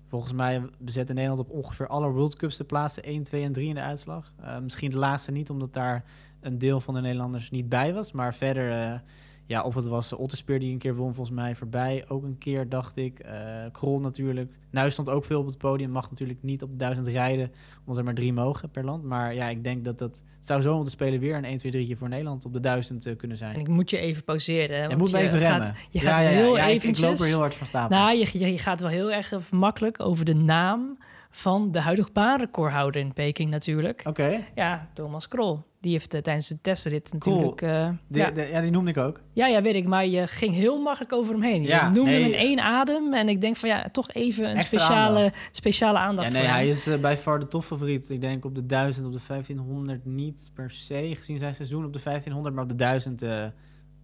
volgens 0.09 0.33
mij 0.33 0.63
bezet 0.79 1.09
Nederland 1.09 1.41
op 1.41 1.51
ongeveer 1.51 1.87
alle 1.87 2.11
World 2.11 2.37
Cups 2.37 2.57
de 2.57 2.65
plaatsen 2.65 3.03
1, 3.03 3.23
2 3.23 3.45
en 3.45 3.53
3 3.53 3.69
in 3.69 3.75
de 3.75 3.81
uitslag. 3.81 4.33
Eh, 4.41 4.59
misschien 4.59 4.91
de 4.91 4.99
laatste 4.99 5.31
niet, 5.31 5.51
omdat 5.51 5.73
daar 5.73 6.05
een 6.41 6.59
deel 6.59 6.81
van 6.81 6.95
de 6.95 7.01
Nederlanders 7.01 7.51
niet 7.51 7.69
bij 7.69 7.95
was. 7.95 8.13
Maar 8.13 8.35
verder, 8.35 8.71
eh, 8.73 8.99
ja, 9.47 9.63
of 9.63 9.75
het 9.75 9.87
was 9.87 10.13
Otterspeer 10.13 10.59
die 10.61 10.73
een 10.73 10.79
keer 10.79 10.95
won, 10.95 11.15
volgens 11.15 11.37
mij 11.37 11.55
voorbij. 11.55 12.05
Ook 12.09 12.23
een 12.25 12.39
keer, 12.39 12.69
dacht 12.69 12.97
ik. 12.97 13.19
Eh 13.19 13.35
Krol 13.73 14.01
natuurlijk. 14.01 14.53
Nou 14.71 14.91
stond 14.91 15.09
ook 15.11 15.25
veel 15.25 15.41
op 15.41 15.47
het 15.47 15.59
podium. 15.59 15.91
Mag 15.91 16.11
natuurlijk 16.11 16.39
niet 16.43 16.63
op 16.63 16.71
de 16.71 16.77
1000 16.77 17.07
rijden, 17.07 17.53
omdat 17.81 17.97
er 17.99 18.05
maar 18.05 18.15
drie 18.15 18.33
mogen 18.33 18.71
per 18.71 18.85
land. 18.85 19.05
Maar 19.05 19.35
ja, 19.35 19.49
ik 19.49 19.65
denk 19.65 19.85
dat 19.85 19.99
dat... 19.99 20.23
Het 20.37 20.47
zou 20.53 20.63
zo 20.63 20.77
om 20.77 20.85
te 20.85 20.91
spelen 20.91 21.21
weer 21.21 21.35
een 21.37 21.45
1, 21.45 21.59
2, 21.59 21.73
3 21.73 21.97
voor 21.97 22.09
Nederland 22.09 22.45
op 22.45 22.53
de 22.53 22.61
1000 22.61 23.07
eh, 23.07 23.17
kunnen 23.17 23.37
zijn. 23.37 23.55
En 23.55 23.61
ik 23.61 23.69
moet 23.69 23.91
je 23.91 23.99
even 23.99 24.25
pauzeren. 24.25 24.89
Je 24.89 24.97
moet 24.97 25.13
even 25.13 25.39
gaat, 25.41 25.51
remmen. 25.51 25.77
Je 25.91 25.99
Ja, 25.99 26.05
gaat 26.05 26.23
ja, 26.23 26.29
ja, 26.29 26.37
heel 26.37 26.57
ja, 26.57 26.65
ik- 26.65 26.71
eventjes... 26.75 26.99
Ik 26.99 27.05
loop 27.05 27.19
er 27.19 27.27
heel 27.27 27.39
hard 27.39 27.55
van 27.55 27.67
stapel. 27.67 27.97
Nou, 27.97 28.17
je, 28.17 28.29
je, 28.33 28.53
je 28.53 28.59
gaat 28.59 28.81
wel 28.81 28.91
heel 28.91 29.13
erg 29.13 29.51
makkelijk 29.51 30.01
over 30.01 30.25
de 30.25 30.35
naam 30.35 30.99
van 31.37 31.73
de 31.73 31.81
huidige 31.81 32.11
baanrecordhouder 32.13 33.01
in 33.01 33.13
Peking 33.13 33.51
natuurlijk. 33.51 34.03
Oké, 34.07 34.45
Ja, 34.55 34.89
Thomas 34.93 35.29
Krol. 35.29 35.63
Die 35.81 35.93
heeft 35.93 36.15
eh, 36.15 36.21
tijdens 36.21 36.49
de 36.49 36.61
testrit 36.61 37.13
natuurlijk... 37.13 37.63
eh, 37.63 37.89
Die- 38.09 38.23
ja. 38.23 38.31
de- 38.31 38.49
ja, 38.53 38.61
die 38.61 38.71
noemde 38.71 38.91
ik 38.91 38.97
ook. 38.97 39.21
ja, 39.33 39.47
ja, 39.47 39.63
weet 39.63 39.75
ik. 39.75 39.87
Maar 39.87 40.07
je 40.07 40.27
ging 40.27 40.55
heel 40.55 40.83
makkelijk 40.83 41.13
over 41.13 41.33
hem 41.33 41.43
heen. 41.43 41.63
Ja, 41.63 41.85
je 41.85 41.91
noemde 41.91 42.11
nee. 42.11 42.23
hem 42.23 42.33
in 42.33 42.39
één 42.39 42.61
adem. 42.61 43.15
En 43.15 43.29
ik 43.29 43.41
denk 43.41 43.57
van 43.57 43.69
ja, 43.69 43.83
toch 43.89 44.11
even 44.13 44.51
een 44.51 44.57
Extra 44.57 44.79
speciale 44.79 45.17
aandacht. 45.19 45.39
speciale 45.51 45.99
aandacht 45.99 46.27
Ja, 46.27 46.33
nee, 46.33 46.43
voor 46.43 46.51
hem. 46.53 46.61
hij 46.61 46.69
is 46.69 46.87
eh, 46.87 46.99
bij 47.01 47.17
far 47.17 47.41
de 47.41 47.49
topfavoriet. 47.49 48.11
Ik 48.11 48.21
denk 48.21 48.45
op 48.45 48.55
de 48.55 48.67
1000, 48.67 49.07
op 49.07 49.13
de 49.13 49.21
1500 49.27 50.05
niet 50.05 50.51
per 50.55 50.71
se, 50.71 51.11
gezien 51.17 51.39
zijn 51.39 51.55
seizoen 51.55 51.85
op 51.85 51.93
de 51.93 52.01
1500. 52.03 52.55
Maar 52.55 52.65
op 52.65 52.71
de 52.71 52.77
1000, 52.77 53.23
eh, 53.23 53.45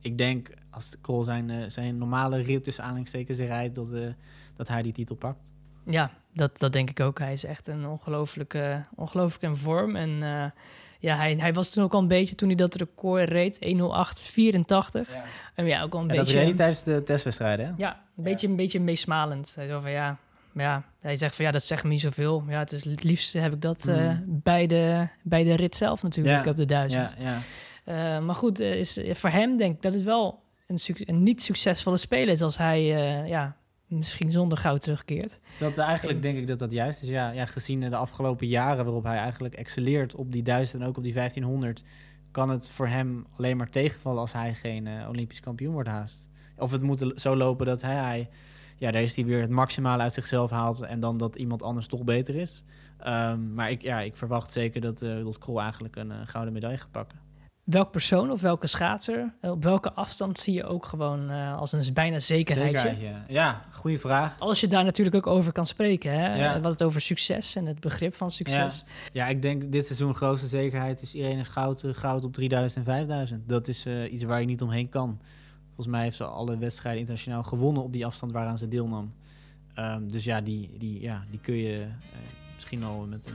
ik 0.01 0.19
denk 0.19 0.51
als 0.71 0.91
de 0.91 0.99
Krol 1.01 1.25
zijn, 1.25 1.51
eh, 1.51 1.57
zijn 1.67 1.99
normale 1.99 2.37
rit 2.43 2.65
tussen 2.65 2.83
aanhalingstekens 2.85 3.39
rijdt, 3.39 3.75
dat, 3.75 3.93
eh, 3.93 4.01
dat 4.57 4.69
hij 4.69 4.83
die 4.83 4.93
titel 4.93 5.15
pakt. 5.17 5.49
Ja, 5.87 6.11
dat, 6.33 6.59
dat 6.59 6.73
denk 6.73 6.91
ik 6.91 7.01
ook. 7.01 7.19
Hij 7.19 7.33
is 7.33 7.45
echt 7.45 7.69
een 7.69 7.87
ongelooflijke, 7.87 8.85
ongelooflijk 8.95 9.43
in 9.43 9.57
vorm. 9.57 9.97
En 9.97 10.23
eh, 10.23 10.45
ja, 10.99 11.17
hij, 11.17 11.35
hij 11.39 11.53
was 11.53 11.71
toen 11.71 11.85
ook 11.85 11.93
al 11.95 12.01
een 12.01 12.09
beetje, 12.09 12.35
toen 12.35 12.49
hij 12.49 12.57
dat 12.57 12.75
record 12.75 13.29
reed, 13.29 13.59
1.08.84. 13.65 15.17
En 15.55 15.67
ja, 15.67 15.83
ook 15.83 15.93
al 15.95 16.01
een 16.01 16.11
En 16.11 16.17
dat 16.17 16.25
beetje... 16.25 16.33
reed 16.39 16.47
hij 16.47 16.55
tijdens 16.57 16.83
de 16.83 17.03
testwedstrijden, 17.03 17.67
hè? 17.67 17.73
Ja, 17.77 18.03
een 18.17 18.23
beetje, 18.25 18.47
een 18.49 18.57
beetje 18.57 18.81
meesmalend. 18.81 19.53
Hij, 19.57 19.69
zo 19.69 19.81
van, 19.81 19.91
ja, 19.91 20.17
ja, 20.55 20.83
hij 21.01 21.17
zegt 21.17 21.37
van 21.37 21.45
ja, 21.45 21.51
dat 21.51 21.63
zegt 21.63 21.83
me 21.85 21.89
niet 21.91 22.01
zoveel. 22.01 22.45
Ja, 22.49 22.59
het 22.59 22.73
is 22.73 22.85
het 22.85 23.03
liefst 23.05 23.33
heb 23.33 23.53
ik 23.53 23.61
dat 23.61 23.87
eh, 23.89 23.95
Mhm. 23.97 24.17
bij, 24.27 24.67
de, 24.67 25.09
bij 25.23 25.45
de 25.45 25.55
rit 25.57 25.77
zelf 25.77 26.03
natuurlijk 26.03 26.45
Ja, 26.45 26.51
op 26.51 26.57
de 26.57 26.65
duizend. 26.65 27.15
Ja, 27.19 27.25
ja. 27.31 27.39
Eh, 28.19 28.25
maar 28.25 28.35
goed, 28.35 28.61
eh, 28.61 28.75
is, 28.79 29.01
voor 29.13 29.31
hem 29.31 29.57
denk 29.57 29.75
ik 29.77 29.83
dat 29.83 29.95
het 29.95 30.03
wel 30.03 30.43
een, 30.67 30.79
suc- 30.79 31.03
een 31.09 31.23
niet 31.23 31.43
succesvolle 31.43 31.97
speler 31.97 32.29
is 32.29 32.43
als 32.43 32.57
hij 32.59 32.79
eh, 32.79 33.29
ja, 33.29 33.57
misschien 33.91 34.31
zonder 34.31 34.59
goud 34.59 34.83
terugkeert. 34.83 35.41
Dat 35.59 35.79
eigenlijk 35.79 36.23
denk 36.23 36.39
ik 36.39 36.47
dat 36.47 36.59
dat 36.59 36.73
juist 36.73 37.03
is. 37.03 37.09
Ja, 37.09 37.31
ja, 37.31 37.47
gezien 37.47 37.81
de 37.81 37.97
afgelopen 37.97 38.47
jaren 38.47 38.85
waarop 38.85 39.05
hij 39.05 39.17
eigenlijk 39.17 39.55
excelleert 39.55 40.15
op 40.15 40.33
die 40.33 40.43
1000 40.43 40.83
en 40.83 40.89
ook 40.89 40.97
op 40.97 41.03
die 41.03 41.13
1500. 41.13 41.83
kan 42.31 42.51
het 42.51 42.71
voor 42.71 42.89
hem 42.89 43.27
alleen 43.37 43.57
maar 43.57 43.71
tegenvallen 43.71 44.21
als 44.21 44.33
hij 44.33 44.55
geen 44.55 44.87
eh, 44.87 45.09
Olympisch 45.09 45.41
kampioen 45.41 45.73
wordt 45.73 45.89
haast. 45.89 46.29
Of 46.57 46.71
het 46.71 46.83
moet 46.83 47.13
zo 47.15 47.37
lopen 47.37 47.67
dat 47.67 47.83
hij, 47.83 47.95
hij 47.95 48.29
ja, 48.79 48.91
daar 48.91 49.03
is 49.03 49.17
hij 49.17 49.25
weer 49.25 49.41
het 49.41 49.51
maximale 49.51 50.03
uit 50.03 50.13
zichzelf 50.13 50.51
haalt 50.51 50.81
en 50.81 51.01
dan 51.01 51.19
dat 51.19 51.37
iemand 51.37 51.63
anders 51.63 51.87
toch 51.87 52.05
beter 52.05 52.35
is. 52.35 52.63
Ehm, 52.99 53.55
maar 53.55 53.71
ik, 53.71 53.83
ja, 53.83 54.01
ik 54.01 54.17
verwacht 54.17 54.53
zeker 54.53 54.81
dat, 54.81 55.03
uh, 55.03 55.25
dat 55.25 55.39
Krol 55.39 55.61
eigenlijk 55.61 55.97
een 55.97 56.27
gouden 56.27 56.53
medaille 56.53 56.79
gaat 56.79 56.91
pakken 56.91 57.20
welk 57.71 57.91
persoon 57.91 58.31
of 58.31 58.41
welke 58.41 58.67
schaatser, 58.67 59.33
eh, 59.41 59.51
op 59.51 59.63
welke 59.63 59.93
afstand 59.93 60.39
zie 60.39 60.55
je 60.55 60.65
ook 60.65 60.87
gewoon 60.87 61.31
uh, 61.31 61.57
als 61.57 61.73
een 61.73 61.95
bijna 61.95 62.19
zekerheidje? 62.19 62.79
Zekerheid, 62.79 63.25
ja. 63.29 63.35
ja, 63.35 63.65
goede 63.71 63.99
vraag. 63.99 64.39
Als 64.39 64.61
je 64.61 64.67
daar 64.67 64.85
natuurlijk 64.85 65.17
ook 65.17 65.27
over 65.27 65.53
kan 65.53 65.67
spreken, 65.67 66.13
hè? 66.13 66.37
Ja. 66.37 66.61
wat 66.61 66.73
het 66.73 66.83
over 66.83 67.01
succes 67.01 67.57
en 67.57 67.67
het 67.67 67.81
begrip 67.81 68.15
van 68.15 68.31
succes. 68.31 68.85
Ja, 68.87 68.93
ja 69.13 69.29
ik 69.29 69.43
denk 69.43 69.73
dit 69.73 69.87
seizoen 69.87 70.15
grootste 70.15 70.47
zekerheid 70.47 71.03
is 71.03 71.15
Irene 71.15 71.45
Schouten 71.45 71.95
goud 71.95 72.25
op 72.25 72.33
3000 72.33 72.79
en 72.79 72.93
5000. 72.93 73.49
Dat 73.49 73.69
is 73.69 73.87
uh, 73.87 74.13
iets 74.13 74.23
waar 74.23 74.41
je 74.41 74.47
niet 74.47 74.63
omheen 74.63 74.89
kan. 74.89 75.19
Volgens 75.67 75.87
mij 75.87 76.03
heeft 76.03 76.17
ze 76.17 76.25
alle 76.25 76.59
wedstrijden 76.59 77.01
internationaal 77.01 77.43
gewonnen 77.43 77.83
op 77.83 77.93
die 77.93 78.07
afstand 78.07 78.33
waaraan 78.33 78.59
ze 78.59 78.69
deelnam. 78.69 79.13
Um, 79.77 80.13
dus 80.13 80.25
ja, 80.25 80.41
die, 80.41 80.71
die, 80.79 81.01
ja, 81.01 81.25
die 81.31 81.41
kun 81.41 81.57
je 81.57 81.87
misschien 82.55 82.85
al 82.85 83.07
met 83.09 83.27
een 83.27 83.33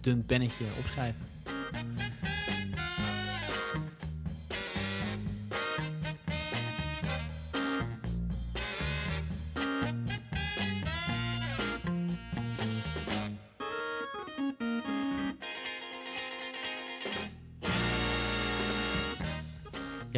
dun 0.00 0.26
pennetje 0.26 0.64
opschrijven. 0.78 1.26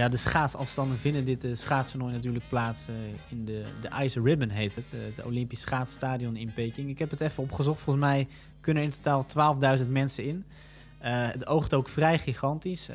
Ja, 0.01 0.09
de 0.09 0.17
schaatsafstanden 0.17 0.99
vinden 0.99 1.25
dit 1.25 1.45
uh, 1.45 1.53
natuurlijk 1.95 2.49
plaats 2.49 2.89
uh, 2.89 2.95
in 3.29 3.45
de, 3.45 3.63
de 3.81 3.89
Ice 4.03 4.21
Ribbon 4.23 4.49
heet 4.49 4.77
het. 4.77 4.93
Uh, 4.95 5.01
het 5.05 5.25
Olympisch 5.25 5.61
schaatsstadion 5.61 6.37
in 6.37 6.53
Peking. 6.55 6.89
Ik 6.89 6.99
heb 6.99 7.11
het 7.11 7.21
even 7.21 7.43
opgezocht. 7.43 7.81
Volgens 7.81 8.05
mij 8.05 8.29
kunnen 8.61 8.83
in 8.83 8.91
totaal 8.91 9.27
12.000 9.79 9.89
mensen 9.89 10.25
in. 10.25 10.45
het 10.99 11.47
oogt 11.47 11.75
ook 11.75 11.89
vrij 11.89 12.19
gigantisch. 12.19 12.87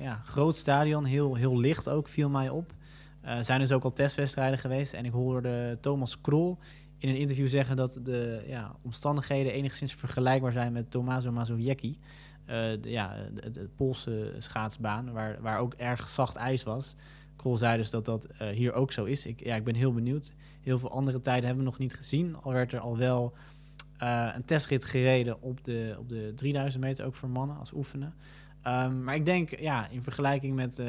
ja, 0.00 0.20
groot 0.24 0.56
stadion, 0.56 1.04
heel, 1.04 1.34
heel 1.34 1.58
licht 1.58 1.88
ook, 1.88 2.08
viel 2.08 2.28
mij 2.28 2.48
op. 2.48 2.72
Er 3.20 3.44
zijn 3.44 3.60
dus 3.60 3.72
ook 3.72 3.84
al 3.84 3.92
testwedstrijden 3.92 4.58
geweest. 4.58 4.92
En 4.92 5.04
ik 5.04 5.12
hoorde 5.12 5.78
Thomas 5.80 6.20
Krol 6.20 6.58
in 6.98 7.08
een 7.08 7.16
interview 7.16 7.48
zeggen 7.48 7.76
dat 7.76 7.98
de 8.02 8.44
ja, 8.46 8.76
omstandigheden 8.82 9.52
enigszins 9.52 9.94
vergelijkbaar 9.94 10.52
zijn 10.52 10.72
met 10.72 10.90
Tommaso 10.90 11.32
Mazowiecki. 11.32 11.98
Uh, 12.46 12.52
de, 12.54 12.90
ja, 12.90 13.16
de, 13.52 13.68
Poolse 13.76 14.34
schaatsbaan, 14.38 15.12
waar, 15.12 15.36
waar 15.40 15.58
ook 15.58 15.74
erg 15.74 16.08
zacht 16.08 16.36
ijs 16.36 16.62
was. 16.62 16.94
Krol 17.36 17.56
zei 17.56 17.76
dus 17.76 17.90
dat 17.90 18.04
dat 18.04 18.26
uh, 18.42 18.48
hier 18.48 18.72
ook 18.72 18.92
zo 18.92 19.04
is. 19.04 19.26
Ik, 19.26 19.44
ja, 19.44 19.54
ik 19.54 19.64
ben 19.64 19.74
heel 19.74 19.92
benieuwd. 19.92 20.32
Heel 20.60 20.78
veel 20.78 20.90
andere 20.90 21.20
tijden 21.20 21.44
hebben 21.46 21.64
we 21.64 21.70
nog 21.70 21.78
niet 21.78 21.94
gezien. 21.94 22.36
Al 22.42 22.52
werd 22.52 22.72
er 22.72 22.80
al 22.80 22.96
wel 22.96 23.32
uh, 24.02 24.30
een 24.34 24.44
testrit 24.44 24.84
gereden 24.84 25.42
op 25.42 25.64
de, 25.64 25.96
op 25.98 26.08
de 26.08 26.32
3000 26.34 26.82
meter, 26.82 27.06
ook 27.06 27.14
voor 27.14 27.30
mannen 27.30 27.58
als 27.58 27.72
oefenen. 27.72 28.14
Um, 28.66 29.04
maar 29.04 29.14
ik 29.14 29.26
denk, 29.26 29.58
ja, 29.58 29.88
in 29.88 30.02
vergelijking 30.02 30.54
met 30.54 30.82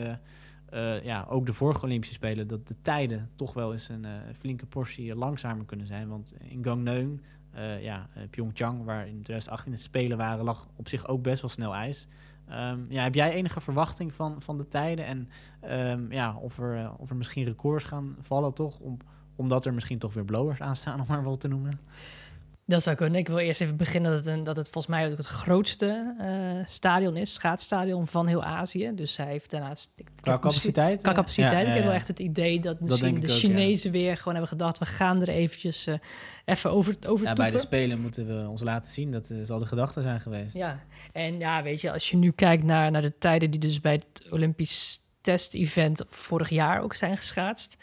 ja, 1.03 1.25
ook 1.29 1.45
de 1.45 1.53
vorige 1.53 1.85
Olympische 1.85 2.15
Spelen, 2.15 2.47
dat 2.47 2.67
de 2.67 2.75
tijden 2.81 3.29
toch 3.35 3.53
wel 3.53 3.71
eens 3.71 3.89
een 3.89 4.05
flinke 4.37 4.65
portie 4.65 5.15
langzamer 5.15 5.65
kunnen 5.65 5.87
zijn. 5.87 6.07
Want 6.07 6.33
in 6.39 6.63
Gangneung 6.63 7.21
uh, 7.55 7.83
ja, 7.83 8.07
uh, 8.17 8.23
Pyeongchang, 8.29 8.83
waar 8.83 9.07
in 9.07 9.21
2018 9.21 9.71
de 9.71 9.77
Spelen 9.77 10.17
waren, 10.17 10.45
lag 10.45 10.67
op 10.75 10.87
zich 10.87 11.07
ook 11.07 11.21
best 11.21 11.41
wel 11.41 11.49
snel 11.49 11.75
ijs. 11.75 12.07
Um, 12.49 12.85
ja, 12.89 13.03
heb 13.03 13.15
jij 13.15 13.31
enige 13.31 13.61
verwachting 13.61 14.13
van, 14.13 14.41
van 14.41 14.57
de 14.57 14.67
tijden 14.67 15.05
en 15.05 15.29
um, 15.89 16.11
ja, 16.11 16.35
of, 16.35 16.59
er, 16.59 16.77
uh, 16.77 16.93
of 16.97 17.09
er 17.09 17.15
misschien 17.15 17.43
records 17.43 17.83
gaan 17.83 18.15
vallen 18.21 18.53
toch? 18.53 18.79
Om, 18.79 18.97
omdat 19.35 19.65
er 19.65 19.73
misschien 19.73 19.97
toch 19.97 20.13
weer 20.13 20.25
blowers 20.25 20.61
aan 20.61 20.75
staan, 20.75 20.99
om 21.01 21.05
maar 21.07 21.23
wel 21.23 21.37
te 21.37 21.47
noemen. 21.47 21.79
Dat 22.69 22.83
zou 22.83 22.95
kunnen. 22.95 23.19
Ik 23.19 23.27
wil 23.27 23.37
eerst 23.37 23.61
even 23.61 23.77
beginnen 23.77 24.11
dat 24.11 24.25
het, 24.25 24.33
een, 24.33 24.43
dat 24.43 24.55
het 24.55 24.69
volgens 24.69 24.95
mij 24.95 25.11
ook 25.11 25.17
het 25.17 25.25
grootste 25.25 26.15
uh, 26.21 26.65
stadion 26.65 27.17
is, 27.17 27.33
schaatsstadion 27.33 28.07
van 28.07 28.27
heel 28.27 28.43
Azië. 28.43 28.91
Dus 28.95 29.17
hij 29.17 29.27
heeft 29.27 29.51
daarnaast... 29.51 29.91
Qua 30.21 30.39
capaciteit? 30.39 31.01
Qua 31.01 31.13
capaciteit. 31.13 31.51
Ja, 31.51 31.57
ja, 31.57 31.63
ja. 31.63 31.69
Ik 31.69 31.75
heb 31.75 31.83
wel 31.83 31.93
echt 31.93 32.07
het 32.07 32.19
idee 32.19 32.59
dat 32.59 32.79
misschien 32.79 33.19
de 33.19 33.27
Chinezen 33.27 33.91
weer 33.91 34.17
gewoon 34.17 34.33
hebben 34.33 34.51
gedacht... 34.51 34.77
we 34.77 34.85
gaan 34.85 35.21
er 35.21 35.29
eventjes 35.29 35.87
uh, 35.87 35.95
even 36.45 36.71
over, 36.71 36.95
over 37.07 37.25
ja, 37.25 37.33
Bij 37.33 37.51
de 37.51 37.57
Spelen 37.57 38.01
moeten 38.01 38.27
we 38.27 38.49
ons 38.49 38.63
laten 38.63 38.91
zien. 38.91 39.11
Dat 39.11 39.29
uh, 39.29 39.39
zal 39.43 39.59
de 39.59 39.65
gedachte 39.65 40.01
zijn 40.01 40.19
geweest. 40.19 40.55
Ja, 40.55 40.83
en 41.11 41.39
ja, 41.39 41.63
weet 41.63 41.81
je, 41.81 41.91
als 41.91 42.09
je 42.09 42.17
nu 42.17 42.31
kijkt 42.31 42.63
naar, 42.63 42.91
naar 42.91 43.01
de 43.01 43.17
tijden 43.17 43.51
die 43.51 43.59
dus 43.59 43.81
bij 43.81 43.93
het 43.93 44.31
Olympisch 44.31 45.05
test-event 45.21 46.03
vorig 46.07 46.49
jaar 46.49 46.81
ook 46.81 46.93
zijn 46.93 47.17
geschaatst 47.17 47.77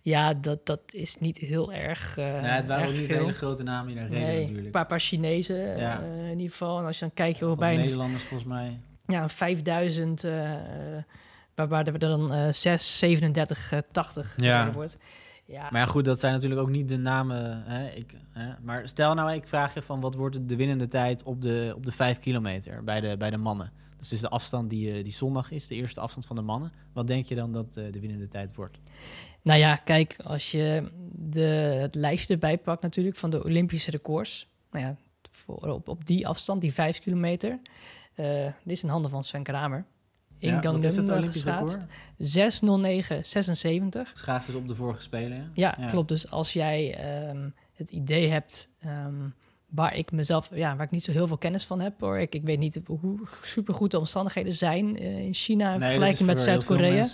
ja, 0.00 0.34
dat, 0.34 0.66
dat 0.66 0.80
is 0.86 1.18
niet 1.18 1.38
heel 1.38 1.72
erg. 1.72 2.16
Uh, 2.18 2.24
nee, 2.24 2.50
het 2.50 2.66
waren 2.66 2.88
ook 2.88 2.94
niet 2.94 3.06
hele 3.06 3.32
grote 3.32 3.62
namen 3.62 3.86
die 3.86 3.96
daar 3.96 4.08
reden 4.08 4.26
nee, 4.26 4.40
natuurlijk. 4.40 4.66
Een 4.66 4.72
paar, 4.72 4.86
paar 4.86 5.00
Chinezen 5.00 5.78
ja. 5.78 6.00
uh, 6.02 6.30
in 6.30 6.36
ieder 6.38 6.50
geval. 6.50 6.78
En 6.78 6.84
als 6.84 6.98
je 6.98 7.04
dan 7.04 7.14
kijkt 7.14 7.38
ja, 7.38 7.54
bij 7.54 7.76
Nederlanders 7.76 8.24
volgens 8.24 8.48
mij. 8.48 8.80
Ja, 9.06 9.28
5000, 9.28 10.24
uh, 10.24 10.32
waar, 11.54 11.68
waar 11.68 11.86
er 11.86 11.98
dan 11.98 12.34
uh, 12.34 12.52
6, 12.52 12.98
37, 12.98 13.72
80 13.92 14.34
ja. 14.36 14.72
wordt. 14.72 14.96
Ja. 15.44 15.68
Maar 15.70 15.80
ja, 15.80 15.86
goed, 15.86 16.04
dat 16.04 16.20
zijn 16.20 16.32
natuurlijk 16.32 16.60
ook 16.60 16.70
niet 16.70 16.88
de 16.88 16.96
namen. 16.96 17.62
Hè? 17.64 17.88
Ik, 17.88 18.14
hè? 18.32 18.52
Maar 18.62 18.88
stel 18.88 19.14
nou, 19.14 19.32
ik 19.32 19.46
vraag 19.46 19.74
je 19.74 19.82
van 19.82 20.00
wat 20.00 20.14
wordt 20.14 20.48
de 20.48 20.56
winnende 20.56 20.86
tijd 20.86 21.22
op 21.22 21.42
de, 21.42 21.72
op 21.76 21.84
de 21.84 21.92
5 21.92 22.18
kilometer 22.18 22.84
bij 22.84 23.00
de, 23.00 23.16
bij 23.16 23.30
de 23.30 23.36
mannen? 23.36 23.72
Dus 23.98 24.12
is 24.12 24.20
de 24.20 24.28
afstand 24.28 24.70
die, 24.70 25.02
die 25.02 25.12
zondag 25.12 25.50
is, 25.50 25.66
de 25.66 25.74
eerste 25.74 26.00
afstand 26.00 26.26
van 26.26 26.36
de 26.36 26.42
mannen. 26.42 26.72
Wat 26.92 27.06
denk 27.06 27.26
je 27.26 27.34
dan 27.34 27.52
dat 27.52 27.72
de 27.72 28.00
winnende 28.00 28.28
tijd 28.28 28.54
wordt? 28.54 28.78
Nou 29.42 29.58
ja, 29.58 29.76
kijk, 29.76 30.16
als 30.24 30.50
je 30.50 30.90
de, 31.12 31.40
het 31.80 31.94
lijstje 31.94 32.32
erbij 32.32 32.58
pakt 32.58 32.82
natuurlijk 32.82 33.16
van 33.16 33.30
de 33.30 33.44
Olympische 33.44 33.90
records. 33.90 34.48
Nou 34.70 34.84
ja, 34.84 34.96
voor, 35.30 35.56
op, 35.56 35.88
op 35.88 36.06
die 36.06 36.26
afstand, 36.26 36.60
die 36.60 36.72
5 36.72 36.98
kilometer. 36.98 37.60
Uh, 38.16 38.44
dit 38.44 38.76
is 38.76 38.82
in 38.82 38.88
handen 38.88 39.10
van 39.10 39.24
Sven 39.24 39.42
Kramer. 39.42 39.84
In 40.38 40.48
ja, 40.48 40.60
wat 40.60 40.84
is 40.84 40.96
het 40.96 41.08
Olympisch 41.08 41.44
record? 41.44 41.86
6.09.76. 41.86 41.86
Schaats 44.12 44.46
dus 44.46 44.54
op 44.54 44.68
de 44.68 44.74
vorige 44.74 45.02
Spelen. 45.02 45.50
Ja, 45.54 45.76
ja, 45.80 45.90
klopt. 45.90 46.08
Dus 46.08 46.30
als 46.30 46.52
jij 46.52 46.98
um, 47.28 47.54
het 47.72 47.90
idee 47.90 48.28
hebt... 48.28 48.68
Um, 48.86 49.34
waar 49.68 49.94
ik 49.94 50.12
mezelf, 50.12 50.50
ja, 50.54 50.76
waar 50.76 50.84
ik 50.84 50.90
niet 50.90 51.04
zo 51.04 51.12
heel 51.12 51.26
veel 51.26 51.38
kennis 51.38 51.64
van 51.64 51.80
heb 51.80 52.00
hoor. 52.00 52.18
Ik, 52.18 52.34
ik 52.34 52.44
weet 52.44 52.58
niet 52.58 52.80
hoe 52.86 53.18
supergoed 53.42 53.90
de 53.90 53.98
omstandigheden 53.98 54.52
zijn 54.52 55.02
uh, 55.02 55.18
in 55.18 55.34
China 55.34 55.72
in 55.72 55.78
nee, 55.78 55.88
vergelijking 55.88 56.28
met 56.28 56.38
Zuid-Korea. 56.38 57.06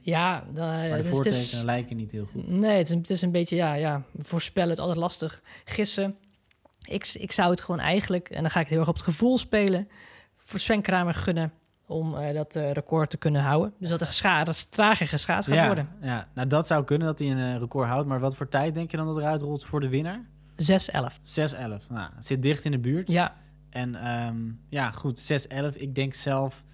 Ja, 0.00 0.44
dan, 0.52 0.66
maar 0.66 0.96
de 0.96 1.02
dus 1.02 1.10
voortekenen 1.10 1.64
lijken 1.64 1.96
niet 1.96 2.10
heel 2.10 2.26
goed. 2.32 2.50
Nee, 2.50 2.76
het 2.76 2.88
is, 2.88 2.94
het 2.94 3.10
is 3.10 3.22
een 3.22 3.30
beetje, 3.30 3.56
ja, 3.56 3.74
ja, 3.74 4.02
voorspellen, 4.18 4.70
het 4.70 4.78
altijd 4.78 4.98
lastig. 4.98 5.42
Gissen. 5.64 6.16
Ik, 6.84 7.06
ik 7.14 7.32
zou 7.32 7.50
het 7.50 7.60
gewoon 7.60 7.80
eigenlijk, 7.80 8.28
en 8.28 8.40
dan 8.40 8.50
ga 8.50 8.60
ik 8.60 8.68
heel 8.68 8.78
erg 8.78 8.88
op 8.88 8.94
het 8.94 9.04
gevoel 9.04 9.38
spelen, 9.38 9.88
voor 10.38 10.60
Sven 10.60 10.82
Kramer 10.82 11.14
gunnen 11.14 11.52
om 11.86 12.14
uh, 12.14 12.32
dat 12.34 12.56
uh, 12.56 12.72
record 12.72 13.10
te 13.10 13.16
kunnen 13.16 13.42
houden. 13.42 13.74
Dus 13.78 13.88
dat 13.88 14.00
er 14.00 14.66
trager 14.70 15.08
geschaatst 15.08 15.48
gaat 15.48 15.58
ja, 15.58 15.66
worden. 15.66 15.88
Ja, 16.00 16.28
nou 16.34 16.48
dat 16.48 16.66
zou 16.66 16.84
kunnen 16.84 17.06
dat 17.06 17.18
hij 17.18 17.30
een 17.30 17.58
record 17.58 17.88
houdt. 17.88 18.08
Maar 18.08 18.20
wat 18.20 18.36
voor 18.36 18.48
tijd 18.48 18.74
denk 18.74 18.90
je 18.90 18.96
dan 18.96 19.06
dat 19.06 19.18
eruit 19.18 19.40
rolt 19.40 19.64
voor 19.64 19.80
de 19.80 19.88
winnaar? 19.88 20.26
6-11. 20.62 20.64
6-11. 20.64 21.86
Nou, 21.88 22.10
het 22.14 22.26
zit 22.26 22.42
dicht 22.42 22.64
in 22.64 22.70
de 22.70 22.78
buurt. 22.78 23.08
Ja. 23.08 23.36
En 23.70 24.16
um, 24.26 24.60
ja, 24.68 24.90
goed, 24.90 25.46
6-11. 25.74 25.76
Ik 25.76 25.94
denk 25.94 26.14
zelf, 26.14 26.64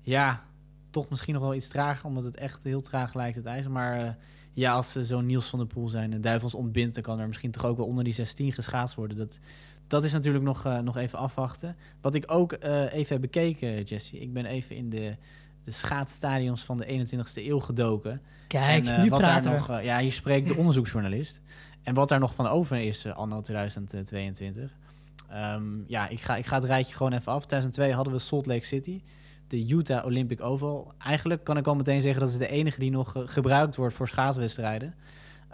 ja, 0.00 0.42
toch 0.90 1.08
misschien 1.08 1.34
nog 1.34 1.42
wel 1.42 1.54
iets 1.54 1.68
trager, 1.68 2.06
omdat 2.06 2.24
het 2.24 2.36
echt 2.36 2.62
heel 2.62 2.80
traag 2.80 3.14
lijkt, 3.14 3.36
het 3.36 3.46
ijs. 3.46 3.68
Maar 3.68 4.04
uh, 4.04 4.10
ja, 4.52 4.72
als 4.72 4.92
ze 4.92 5.04
zo'n 5.04 5.26
Niels 5.26 5.46
van 5.46 5.58
der 5.58 5.68
Poel 5.68 5.88
zijn 5.88 6.12
en 6.12 6.20
Duivels 6.20 6.54
ontbindt, 6.54 6.94
dan 6.94 7.02
kan 7.02 7.18
er 7.18 7.26
misschien 7.26 7.50
toch 7.50 7.64
ook 7.64 7.76
wel 7.76 7.86
onder 7.86 8.04
die 8.04 8.12
16 8.12 8.52
geschaatst 8.52 8.94
worden. 8.94 9.16
Dat, 9.16 9.38
dat 9.86 10.04
is 10.04 10.12
natuurlijk 10.12 10.44
nog, 10.44 10.66
uh, 10.66 10.78
nog 10.78 10.96
even 10.96 11.18
afwachten. 11.18 11.76
Wat 12.00 12.14
ik 12.14 12.24
ook 12.26 12.52
uh, 12.52 12.92
even 12.92 13.12
heb 13.12 13.20
bekeken, 13.20 13.82
Jesse, 13.82 14.20
ik 14.20 14.32
ben 14.32 14.44
even 14.44 14.76
in 14.76 14.90
de, 14.90 15.16
de 15.64 15.70
schaatsstadions 15.70 16.64
van 16.64 16.76
de 16.76 17.06
21ste 17.06 17.46
eeuw 17.46 17.60
gedoken. 17.60 18.22
Kijk, 18.46 18.86
en, 18.86 19.02
nu 19.02 19.08
wat 19.08 19.20
praten 19.20 19.50
daar 19.50 19.68
nog, 19.68 19.82
Ja, 19.82 19.98
hier 19.98 20.12
spreekt 20.12 20.48
de 20.48 20.56
onderzoeksjournalist. 20.56 21.42
En 21.82 21.94
wat 21.94 22.08
daar 22.08 22.18
nog 22.18 22.34
van 22.34 22.46
over 22.46 22.76
is, 22.76 23.04
uh, 23.04 23.12
anno 23.12 23.40
2022. 23.40 24.62
Um, 24.62 25.36
ehm, 25.36 25.62
ja, 25.86 26.08
ik 26.08 26.20
ga, 26.20 26.36
ik 26.36 26.46
ga 26.46 26.54
het 26.54 26.64
rijtje 26.64 26.94
gewoon 26.94 27.12
even 27.12 27.32
af. 27.32 27.46
2002 27.46 27.92
hadden 27.92 28.12
we 28.12 28.18
Salt 28.18 28.46
Lake 28.46 28.64
City, 28.64 29.02
de 29.46 29.66
Utah 29.68 30.04
Olympic 30.04 30.40
Oval. 30.40 30.92
Eigenlijk 30.98 31.44
kan 31.44 31.56
ik 31.56 31.66
al 31.66 31.74
meteen 31.74 32.00
zeggen 32.00 32.20
dat 32.20 32.30
het 32.30 32.38
de 32.38 32.48
enige 32.48 32.80
die 32.80 32.90
nog 32.90 33.16
uh, 33.16 33.22
gebruikt 33.26 33.76
wordt 33.76 33.94
voor 33.94 34.08
schaatswedstrijden. 34.08 34.94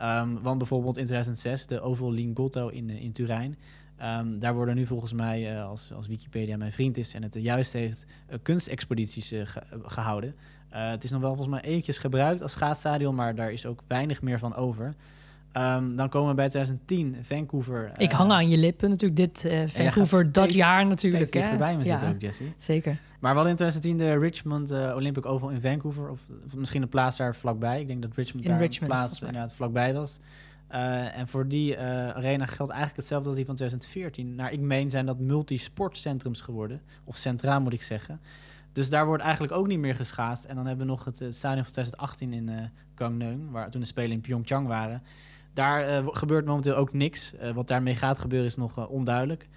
Um, 0.03 0.43
want 0.43 0.59
bijvoorbeeld 0.59 0.97
in 0.97 1.05
2006 1.05 1.67
de 1.67 1.81
Oval 1.81 2.13
Lingotto 2.13 2.69
in, 2.69 2.89
uh, 2.89 3.03
in 3.03 3.13
Turijn. 3.13 3.59
Um, 4.03 4.39
daar 4.39 4.55
worden 4.55 4.75
nu 4.75 4.87
volgens 4.87 5.13
mij, 5.13 5.63
als, 5.63 5.93
als 5.93 6.07
Wikipedia 6.07 6.57
mijn 6.57 6.73
vriend 6.73 6.97
is 6.97 7.15
en 7.15 7.23
het 7.23 7.35
juist 7.35 7.73
heeft, 7.73 8.07
kunstexpedities 8.43 9.29
ge 9.29 9.63
gehouden. 9.83 10.35
het 10.69 11.05
is 11.05 11.11
nog 11.11 11.21
wel 11.21 11.35
volgens 11.35 11.61
mij 11.61 11.71
eventjes 11.71 11.99
gebruikt 11.99 12.43
als 12.43 12.53
schaatsstadion, 12.53 13.15
maar 13.15 13.35
daar 13.35 13.53
is 13.53 13.67
ook 13.67 13.83
weinig 13.87 14.23
meer 14.23 14.39
van 14.39 14.55
over. 14.55 14.95
Ehm, 15.57 15.97
dan 15.97 16.09
komen 16.09 16.29
we 16.29 16.35
bij 16.35 16.49
2010, 16.49 17.17
Vancouver. 17.23 17.93
Ik 17.97 18.11
eh, 18.11 18.19
hang 18.19 18.31
aan 18.31 18.49
je 18.49 18.57
lippen 18.57 18.89
natuurlijk. 18.89 19.17
Dit 19.17 19.53
gaat 19.53 19.71
Vancouver, 19.71 20.33
dat 20.33 20.53
jaar 20.53 20.87
natuurlijk. 20.87 21.27
Steeds 21.27 21.43
dichterbij 21.43 21.77
me 21.77 21.85
ja, 21.85 21.91
zitten 21.91 22.09
ook, 22.09 22.21
Jesse. 22.21 22.45
Zeker. 22.57 22.99
Maar 23.21 23.35
wel 23.35 23.47
in 23.47 23.57
2010 23.57 23.99
de 23.99 24.19
Richmond 24.19 24.71
eh, 24.71 24.95
Olympic 24.95 25.27
Oval 25.27 25.51
in 25.51 25.61
Vancouver. 25.61 26.11
Of, 26.11 26.21
of 26.45 26.55
misschien 26.55 26.83
een 26.83 26.89
plaats 26.89 27.17
daar 27.17 27.35
vlakbij. 27.35 27.81
Ik 27.81 27.87
denk 27.87 28.03
dat 28.03 28.17
Richmond 28.17 28.45
In 28.45 28.51
daar 28.51 28.61
Richmond, 28.61 28.93
een 28.93 28.99
plaats 28.99 29.21
inderdaad 29.21 29.55
vlakbij 29.55 29.95
was. 29.95 30.19
En 30.69 31.29
voor 31.29 31.49
die 31.49 31.79
arena 31.79 32.47
geldt 32.47 32.73
eigenlijk 32.73 32.97
hetzelfde 32.97 33.29
als 33.29 33.37
die 33.37 33.47
van 33.47 33.55
2014. 33.55 34.35
Naar 34.35 34.53
ik 34.53 34.61
meen 34.61 34.91
zijn 34.91 35.07
dat 35.07 35.19
multisportcentrums 35.19 36.41
geworden. 36.41 36.81
Of 37.05 37.17
centra 37.17 37.59
moet 37.59 37.73
ik 37.73 37.83
zeggen. 37.83 38.21
Dus 38.73 38.91
daar 38.91 39.07
wordt 39.07 39.23
eigenlijk 39.23 39.53
ook 39.53 39.67
niet 39.67 39.79
meer 39.79 39.95
geschaatst. 39.95 40.45
En 40.45 40.57
dan 40.57 40.67
hebben 40.67 40.87
we 40.87 40.93
nog 40.93 41.05
het 41.05 41.17
stadion 41.17 41.65
van 41.65 41.73
2018 41.73 42.33
in 42.33 42.71
Gangneung, 42.95 43.51
waar 43.51 43.71
toen 43.71 43.81
de 43.81 43.87
Spelen 43.87 44.11
in 44.11 44.21
Pyeongchang 44.21 44.67
waren. 44.67 45.03
Daar 45.57 45.87
eh, 45.87 46.07
gebeurt 46.11 46.45
momenteel 46.45 46.75
ook 46.75 46.93
niks. 46.93 47.35
Eh, 47.35 47.51
wat 47.51 47.69
daarmee 47.69 47.95
gaat 47.95 48.19
gebeuren 48.19 48.49
is 48.49 48.57
nog 48.57 48.79
eh, 48.79 48.91
onduidelijk. 48.91 49.49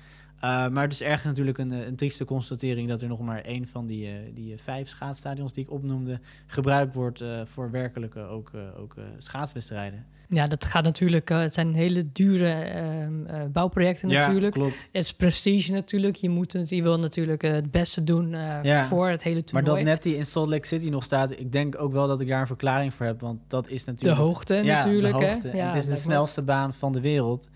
Maar 0.42 0.82
het 0.82 0.92
is 0.92 1.02
ergens 1.02 1.24
natuurlijk 1.24 1.58
een, 1.58 1.72
een 1.72 1.96
trieste 1.96 2.26
constatering 2.26 2.88
dat 2.88 3.02
er 3.02 3.08
nog 3.08 3.20
maar 3.20 3.42
één 3.42 3.68
van 3.68 3.88
die, 3.88 4.34
die 4.34 4.58
vijf 4.58 4.88
schaatsstadions 4.88 5.54
die 5.54 5.64
ik 5.64 5.72
opnoemde 5.72 6.20
gebruikt 6.48 6.94
wordt 6.94 7.24
voor 7.44 7.72
werkelijke 7.72 8.20
ook, 8.20 8.52
ook 8.78 8.96
schaatswedstrijden. 9.18 10.06
Ja, 10.32 10.48
dat 10.48 10.66
gaat 10.66 10.84
natuurlijk. 10.84 11.30
het 11.30 11.54
zijn 11.54 11.74
hele 11.74 12.12
dure 12.12 12.52
ehm, 12.52 13.52
bouwprojecten 13.52 14.10
ja, 14.10 14.20
natuurlijk. 14.20 14.54
klopt. 14.54 14.86
Het 14.92 15.04
is 15.04 15.14
prestige 15.14 15.72
natuurlijk. 15.72 16.16
Je, 16.16 16.30
moet 16.30 16.54
het, 16.54 16.70
je 16.70 16.82
wil 16.82 17.00
natuurlijk 17.00 17.42
het 17.42 17.72
beste 17.72 18.04
doen 18.04 18.30
ja. 18.64 18.88
voor 18.88 19.10
het 19.10 19.24
hele 19.24 19.44
toernooi. 19.44 19.66
Maar 19.66 19.76
dat 19.76 19.94
net 19.94 20.04
die 20.04 20.16
in 20.16 20.26
Salt 20.26 20.50
Lake 20.50 20.68
City 20.68 20.90
nog 20.90 21.04
staat, 21.04 21.32
ik 21.32 21.52
denk 21.52 21.82
ook 21.82 21.92
wel 21.92 22.08
dat 22.08 22.22
ik 22.22 22.28
daar 22.28 22.42
een 22.42 22.48
verklaring 22.48 22.94
voor 22.94 23.06
heb. 23.06 23.22
Want 23.22 23.40
dat 23.48 23.70
is 23.70 23.86
natuurlijk... 23.86 24.18
De 24.18 24.24
hoogte 24.24 24.56
ja, 24.56 24.78
natuurlijk. 24.78 25.18
De 25.18 25.26
hoogte. 25.26 25.48
Hè? 25.48 25.54
En 25.54 25.58
Ja, 25.58 25.66
het 25.66 25.76
is 25.76 25.88
de 25.88 25.96
snelste 25.96 26.42
baan 26.42 26.74
van 26.74 26.94
de 26.94 27.02
wereld. 27.02 27.50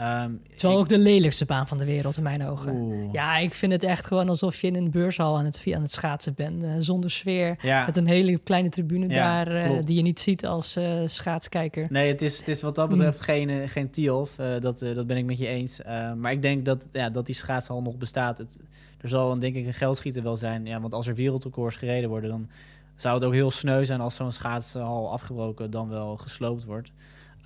Um, 0.00 0.40
het 0.42 0.56
is 0.56 0.62
wel 0.62 0.72
ik... 0.72 0.78
ook 0.78 0.88
de 0.88 0.98
lelijkste 0.98 1.44
baan 1.44 1.68
van 1.68 1.78
de 1.78 1.84
wereld 1.84 2.16
in 2.16 2.22
mijn 2.22 2.44
ogen. 2.46 2.72
Oeh. 2.72 3.12
Ja, 3.12 3.36
ik 3.36 3.54
vind 3.54 3.72
het 3.72 3.82
echt 3.82 4.06
gewoon 4.06 4.28
alsof 4.28 4.60
je 4.60 4.66
in 4.66 4.76
een 4.76 4.90
beurshal 4.90 5.38
aan 5.38 5.44
het, 5.44 5.62
aan 5.74 5.82
het 5.82 5.92
schaatsen 5.92 6.34
bent. 6.34 6.62
Uh, 6.62 6.70
zonder 6.78 7.10
sfeer. 7.10 7.58
Ja. 7.62 7.86
Met 7.86 7.96
een 7.96 8.06
hele 8.06 8.38
kleine 8.38 8.68
tribune 8.68 9.08
Ja, 9.08 9.44
daar 9.44 9.70
uh, 9.70 9.78
die 9.84 9.96
je 9.96 10.02
niet 10.02 10.20
ziet 10.20 10.46
als 10.46 10.76
uh, 10.76 11.02
schaatskijker. 11.06 11.86
Nee, 11.90 12.08
het 12.08 12.22
is, 12.22 12.38
het 12.38 12.48
is 12.48 12.62
wat 12.62 12.74
dat 12.74 12.88
betreft 12.88 13.20
geen, 13.20 13.68
geen 13.68 13.90
Tiof. 13.90 14.34
dat, 14.60 14.78
dat 14.78 15.06
ben 15.06 15.16
ik 15.16 15.24
met 15.24 15.38
je 15.38 15.46
eens. 15.46 15.80
maar 16.16 16.32
ik 16.32 16.42
denk 16.42 16.64
dat, 16.64 16.86
ja, 16.92 17.10
dat 17.10 17.26
die 17.26 17.34
schaatshal 17.34 17.82
nog 17.82 17.96
bestaat. 17.96 18.38
Het, 18.38 18.58
er 19.00 19.08
zal 19.08 19.32
een, 19.32 19.38
denk 19.38 19.56
ik 19.56 19.66
een 19.66 19.74
geldschieter 19.74 20.22
wel 20.22 20.36
zijn. 20.36 20.66
Ja, 20.66 20.80
want 20.80 20.94
als 20.94 21.06
er 21.06 21.14
wereldrecords 21.14 21.76
gereden 21.76 22.08
worden, 22.08 22.30
dan 22.30 22.48
zou 22.96 23.14
het 23.14 23.24
ook 23.24 23.32
heel 23.32 23.50
sneu 23.50 23.84
zijn 23.84 24.00
als 24.00 24.14
zo'n 24.14 24.32
schaatshal 24.32 25.12
afgebroken 25.12 25.70
dan 25.70 25.88
wel 25.88 26.16
gesloopt 26.16 26.64
wordt. 26.64 26.92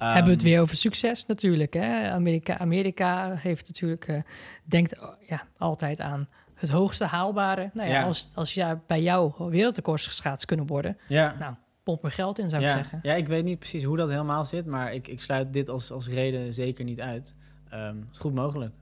Hebben 0.07 0.25
we 0.25 0.30
het 0.30 0.42
weer 0.42 0.61
over 0.61 0.76
succes 0.76 1.26
natuurlijk. 1.26 1.75
Hè? 1.75 2.11
Amerika, 2.11 2.59
Amerika 2.59 3.35
heeft 3.35 3.69
natuurlijk, 3.69 4.09
uh, 4.09 4.23
denkt 4.64 4.95
ja, 5.28 5.42
altijd 5.59 6.00
aan 6.00 6.28
het 6.54 6.71
hoogste 6.71 7.04
haalbare. 7.04 7.71
Nou 7.75 7.88
ja, 7.88 7.95
Ja. 7.95 8.02
Als, 8.02 8.28
als 8.35 8.54
ja, 8.54 8.83
bij 8.87 9.02
jou 9.02 9.33
wereldrecords 9.50 10.07
geschaatst 10.07 10.47
kunnen 10.47 10.66
worden, 10.66 10.99
Ja. 11.09 11.35
nou, 11.38 11.54
pomp 11.83 12.04
er 12.04 12.11
geld 12.11 12.38
in 12.38 12.49
zou 12.49 12.62
ik 12.62 12.69
ja. 12.69 12.75
zeggen. 12.75 12.99
Ja, 13.02 13.14
ik 13.14 13.28
weet 13.28 13.45
niet 13.45 13.59
precies 13.59 13.85
hoe 13.85 13.97
dat 13.97 14.09
helemaal 14.09 14.45
zit, 14.45 14.66
maar 14.66 14.95
ik, 14.95 15.09
ik 15.09 15.21
sluit 15.21 15.52
dit 15.52 15.69
als, 15.69 15.90
als 15.90 16.09
reden 16.09 16.54
zeker 16.54 16.85
niet 16.85 17.00
uit. 17.00 17.35
Um, 17.75 18.09
is 18.12 18.19
goed 18.19 18.35
mogelijk. 18.35 18.73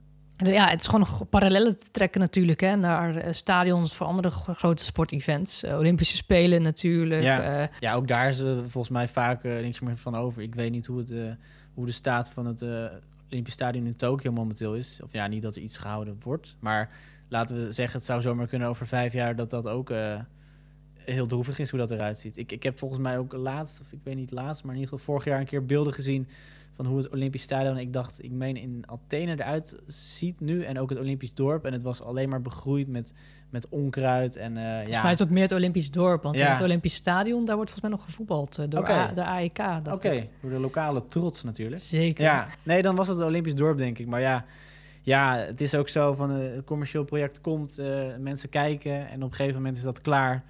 Ja, 0.47 0.67
het 0.67 0.79
is 0.79 0.85
gewoon 0.85 0.99
nog 0.99 1.29
parallellen 1.29 1.79
te 1.79 1.91
trekken 1.91 2.19
natuurlijk 2.19 2.61
hè, 2.61 2.75
naar 2.75 3.15
uh, 3.15 3.23
stadions 3.31 3.95
voor 3.95 4.07
andere 4.07 4.29
grote 4.29 4.83
sportevents. 4.83 5.63
Uh, 5.63 5.77
Olympische 5.77 6.15
Spelen 6.15 6.61
natuurlijk. 6.61 7.23
Ja, 7.23 7.61
uh, 7.61 7.67
ja 7.79 7.93
ook 7.93 8.07
daar 8.07 8.27
is 8.27 8.39
volgens 8.57 8.89
mij 8.89 9.07
vaak 9.07 9.43
niks 9.43 9.79
meer 9.79 9.97
van 9.97 10.15
over. 10.15 10.41
Ik 10.41 10.55
weet 10.55 10.71
niet 10.71 10.85
hoe, 10.85 10.97
het, 10.97 11.13
hoe 11.73 11.85
de 11.85 11.91
staat 11.91 12.31
van 12.31 12.45
het 12.45 12.65
Olympisch 13.31 13.53
Stadion 13.53 13.85
in 13.85 13.95
Tokio 13.95 14.31
momenteel 14.31 14.75
is. 14.75 14.99
Of 15.03 15.13
ja, 15.13 15.27
niet 15.27 15.41
dat 15.41 15.55
er 15.55 15.61
iets 15.61 15.77
gehouden 15.77 16.17
wordt. 16.23 16.55
Maar 16.59 16.89
laten 17.29 17.55
we 17.55 17.71
zeggen, 17.71 17.97
het 17.97 18.07
zou 18.07 18.21
zomaar 18.21 18.47
kunnen 18.47 18.67
over 18.67 18.87
vijf 18.87 19.13
jaar 19.13 19.35
dat 19.35 19.49
dat 19.49 19.67
ook 19.67 19.89
heel 21.11 21.25
droevig 21.27 21.59
is 21.59 21.69
hoe 21.69 21.79
dat 21.79 21.91
eruit 21.91 22.17
ziet. 22.17 22.37
Ik, 22.37 22.51
ik 22.51 22.63
heb 22.63 22.79
volgens 22.79 22.99
mij 23.01 23.17
ook 23.17 23.33
laatst, 23.33 23.79
of 23.79 23.91
ik 23.91 23.99
weet 24.03 24.15
niet 24.15 24.31
laatst, 24.31 24.63
maar 24.63 24.73
in 24.75 24.79
ieder 24.79 24.97
geval 24.97 25.13
vorig 25.13 25.27
jaar 25.29 25.39
een 25.39 25.45
keer 25.45 25.65
beelden 25.65 25.93
gezien 25.93 26.27
van 26.75 26.85
hoe 26.87 26.97
het 26.97 27.09
Olympisch 27.09 27.41
Stadion, 27.41 27.77
ik 27.77 27.93
dacht, 27.93 28.23
ik 28.23 28.31
meen 28.31 28.57
in 28.57 28.83
Athene 28.87 29.31
eruit 29.31 29.75
ziet 29.87 30.39
nu 30.39 30.63
en 30.63 30.79
ook 30.79 30.89
het 30.89 30.99
Olympisch 30.99 31.33
dorp. 31.33 31.65
En 31.65 31.73
het 31.73 31.83
was 31.83 32.01
alleen 32.01 32.29
maar 32.29 32.41
begroeid 32.41 32.87
met, 32.87 33.13
met 33.49 33.69
onkruid 33.69 34.35
en 34.35 34.55
uh, 34.55 34.63
volgens 34.69 34.89
ja. 34.89 35.01
mij 35.01 35.11
is 35.11 35.17
dat 35.17 35.29
meer 35.29 35.43
het 35.43 35.51
Olympisch 35.51 35.91
dorp, 35.91 36.23
want 36.23 36.37
Ja. 36.37 36.45
in 36.45 36.51
het 36.51 36.61
Olympisch 36.61 36.93
Stadion, 36.93 37.45
daar 37.45 37.55
wordt 37.55 37.71
volgens 37.71 37.89
mij 37.89 37.99
nog 37.99 38.03
gevoetbald 38.09 38.59
uh, 38.59 38.65
door. 38.69 38.89
A- 38.89 39.13
de 39.13 39.23
AEK. 39.23 39.59
Oké, 39.91 40.27
door 40.41 40.51
de 40.51 40.59
lokale 40.59 41.05
trots 41.05 41.43
natuurlijk. 41.43 41.81
Zeker. 41.81 42.23
Ja, 42.23 42.47
nee, 42.63 42.81
dan 42.81 42.95
was 42.95 43.07
het 43.07 43.17
het 43.17 43.25
Olympisch 43.25 43.55
dorp, 43.55 43.77
denk 43.77 43.99
ik. 43.99 44.07
Maar 44.07 44.21
ja, 44.21 44.45
ja 45.01 45.35
het 45.37 45.61
is 45.61 45.75
ook 45.75 45.89
zo 45.89 46.13
van 46.13 46.31
uh, 46.41 46.55
het 46.55 46.65
commercieel 46.65 47.03
project 47.03 47.41
komt, 47.41 47.77
mensen 48.19 48.49
kijken 48.49 49.09
en 49.09 49.23
op 49.23 49.29
een 49.29 49.35
gegeven 49.35 49.55
moment 49.57 49.77
is 49.77 49.83
dat 49.83 50.01
klaar. 50.01 50.43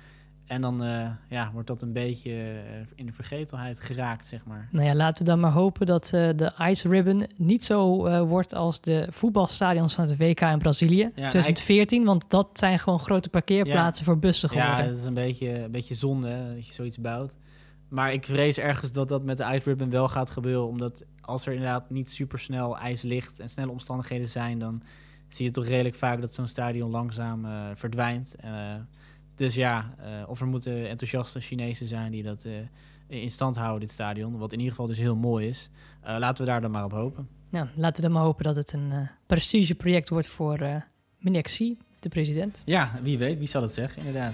En 0.50 0.62
dan 0.62 0.84
uh, 0.84 1.10
ja, 1.28 1.52
wordt 1.54 1.68
dat 1.68 1.82
een 1.82 1.94
beetje 1.94 2.32
uh, 2.32 2.60
in 2.96 3.06
de 3.06 3.14
vergetelheid 3.14 3.82
geraakt, 3.82 4.28
zeg 4.28 4.46
maar. 4.46 4.68
Nou 4.72 4.86
ja, 4.86 4.96
laten 4.96 5.24
we 5.24 5.30
dan 5.30 5.40
maar 5.40 5.52
hopen 5.52 5.86
dat 5.86 6.12
uh, 6.14 6.30
de 6.36 6.52
Ice 6.60 6.90
Ribbon 6.90 7.28
niet 7.36 7.64
zo 7.64 8.08
uh, 8.08 8.22
wordt 8.22 8.54
als 8.54 8.82
de 8.82 9.08
voetbalstadions 9.10 9.94
van 9.94 10.08
het 10.08 10.18
WK 10.18 10.42
in 10.42 10.58
Brazilië 10.58 11.02
Ja, 11.02 11.30
2014. 11.30 12.04
Want 12.04 12.30
dat 12.30 12.50
zijn 12.54 12.80
gewoon 12.80 13.00
grote 13.00 13.30
parkeerplaatsen 13.30 14.06
voor 14.06 14.20
bussen 14.20 14.50
geworden. 14.50 14.78
Ja, 14.78 14.86
dat 14.86 14.98
is 14.98 15.06
een 15.06 15.14
beetje, 15.14 15.64
een 15.64 15.72
beetje 15.72 15.96
zonde 15.96 16.28
hè, 16.28 16.56
dat 16.56 16.68
je 16.68 16.74
zoiets 16.74 16.98
bouwt. 16.98 17.36
Maar 17.88 18.14
ik 18.14 18.26
vrees 18.26 18.58
ergens 18.58 18.92
dat 18.92 19.08
dat 19.08 19.24
met 19.24 19.38
de 19.38 19.44
Ice 19.44 19.64
Ribbon 19.64 19.90
wel 19.90 20.08
gaat 20.08 20.30
gebeuren. 20.30 20.68
Omdat 20.68 21.04
als 21.22 21.46
er 21.46 21.54
inderdaad 21.54 21.90
niet 21.90 22.12
super 22.12 22.40
snel 22.40 22.78
ijs 22.78 23.02
ligt 23.02 23.40
en 23.40 23.50
snelle 23.50 23.72
omstandigheden 23.72 24.28
zijn... 24.28 24.60
dan 24.60 24.82
zie 25.28 25.46
je 25.46 25.52
toch 25.52 25.68
redelijk 25.68 25.96
vaak 25.96 26.22
dat 26.22 26.34
zo'n 26.34 26.48
stadion 26.48 26.90
langzaam 26.90 27.48
verdwijnt. 27.76 28.36
Dus 29.39 29.56
ja, 29.56 29.95
uh, 29.99 30.30
of 30.30 30.41
er 30.41 30.47
moeten 30.47 30.89
enthousiaste 30.89 31.39
Chinezen 31.39 31.88
zijn 31.88 32.12
die 32.12 32.23
dat 32.23 32.45
uh, 32.45 32.54
in 33.08 33.32
stand 33.32 33.56
houden, 33.56 33.80
dit 33.80 33.91
stadion. 33.91 34.38
Wat 34.38 34.52
in 34.52 34.58
ieder 34.58 34.71
geval 34.73 34.88
dus 34.88 34.97
heel 34.97 35.15
mooi 35.15 35.47
is. 35.47 35.69
Uh, 36.04 36.15
laten 36.17 36.45
we 36.45 36.52
daar 36.52 36.62
dan 36.62 36.71
maar 36.71 36.84
op 36.84 36.91
hopen. 36.91 37.28
Nou, 37.49 37.67
laten 37.75 37.95
we 37.95 38.02
dan 38.02 38.12
maar 38.12 38.23
hopen 38.23 38.43
dat 38.43 38.56
het 38.56 38.73
een 38.73 39.10
prestigeproject 39.25 40.10
wordt 40.10 40.28
voor 40.28 40.84
meneer 41.17 41.41
Xi, 41.41 41.78
de 41.99 42.10
president. 42.10 42.62
Ja, 42.65 42.99
wie 43.02 43.17
weet, 43.17 43.39
wie 43.39 43.47
zal 43.47 43.62
het 43.62 43.73
zeggen, 43.73 44.06
inderdaad. 44.06 44.34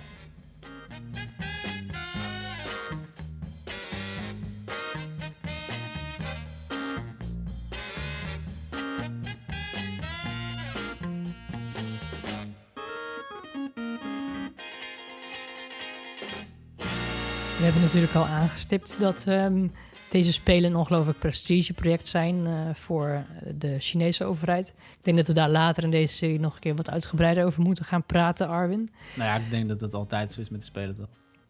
Natuurlijk 17.95 18.29
al 18.29 18.35
aangestipt 18.35 18.95
dat 18.99 19.25
um, 19.27 19.71
deze 20.09 20.33
Spelen 20.33 20.71
een 20.71 20.77
ongelooflijk 20.77 21.19
prestigeproject 21.19 22.07
zijn 22.07 22.45
uh, 22.45 22.69
voor 22.73 23.25
de 23.55 23.75
Chinese 23.79 24.23
overheid. 24.23 24.67
Ik 24.77 25.03
denk 25.03 25.17
dat 25.17 25.27
we 25.27 25.33
daar 25.33 25.49
later 25.49 25.83
in 25.83 25.91
deze 25.91 26.15
serie 26.15 26.39
nog 26.39 26.53
een 26.53 26.59
keer 26.59 26.75
wat 26.75 26.89
uitgebreider 26.89 27.45
over 27.45 27.61
moeten 27.61 27.85
gaan 27.85 28.03
praten, 28.03 28.47
Arwin. 28.47 28.91
Nou 29.15 29.29
ja, 29.29 29.35
ik 29.35 29.49
denk 29.49 29.67
dat 29.67 29.79
dat 29.79 29.93
altijd 29.93 30.31
zo 30.31 30.41
is 30.41 30.49
met 30.49 30.59
de 30.59 30.65
Spelen 30.65 30.95
toch? 30.95 31.07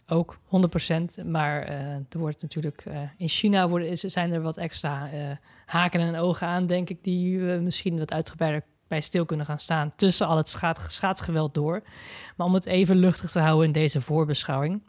Ook 0.07 0.37
100%. 1.21 1.25
Maar 1.25 1.69
uh, 1.69 1.79
er 1.93 2.19
wordt 2.19 2.41
natuurlijk 2.41 2.85
uh, 2.87 2.99
in 3.17 3.29
China 3.29 3.69
worden, 3.69 3.89
is, 3.89 3.99
zijn 3.99 4.33
er 4.33 4.41
wat 4.41 4.57
extra 4.57 5.09
haken 5.65 5.99
en 5.99 6.15
ogen 6.15 6.47
aan, 6.47 6.65
denk 6.65 6.89
ik, 6.89 7.03
die 7.03 7.39
we 7.39 7.59
misschien 7.61 7.99
wat 7.99 8.13
uitgebreider 8.13 8.63
bij 8.87 9.01
stil 9.01 9.25
kunnen 9.25 9.45
gaan 9.45 9.59
staan 9.59 9.91
tussen 9.95 10.27
al 10.27 10.37
het 10.37 10.49
schaats, 10.49 10.95
schaatsgeweld 10.95 11.53
door. 11.53 11.83
Maar 12.35 12.47
om 12.47 12.53
het 12.53 12.65
even 12.65 12.95
luchtig 12.95 13.31
te 13.31 13.39
houden 13.39 13.65
in 13.65 13.71
deze 13.71 14.01
voorbeschouwing. 14.01 14.81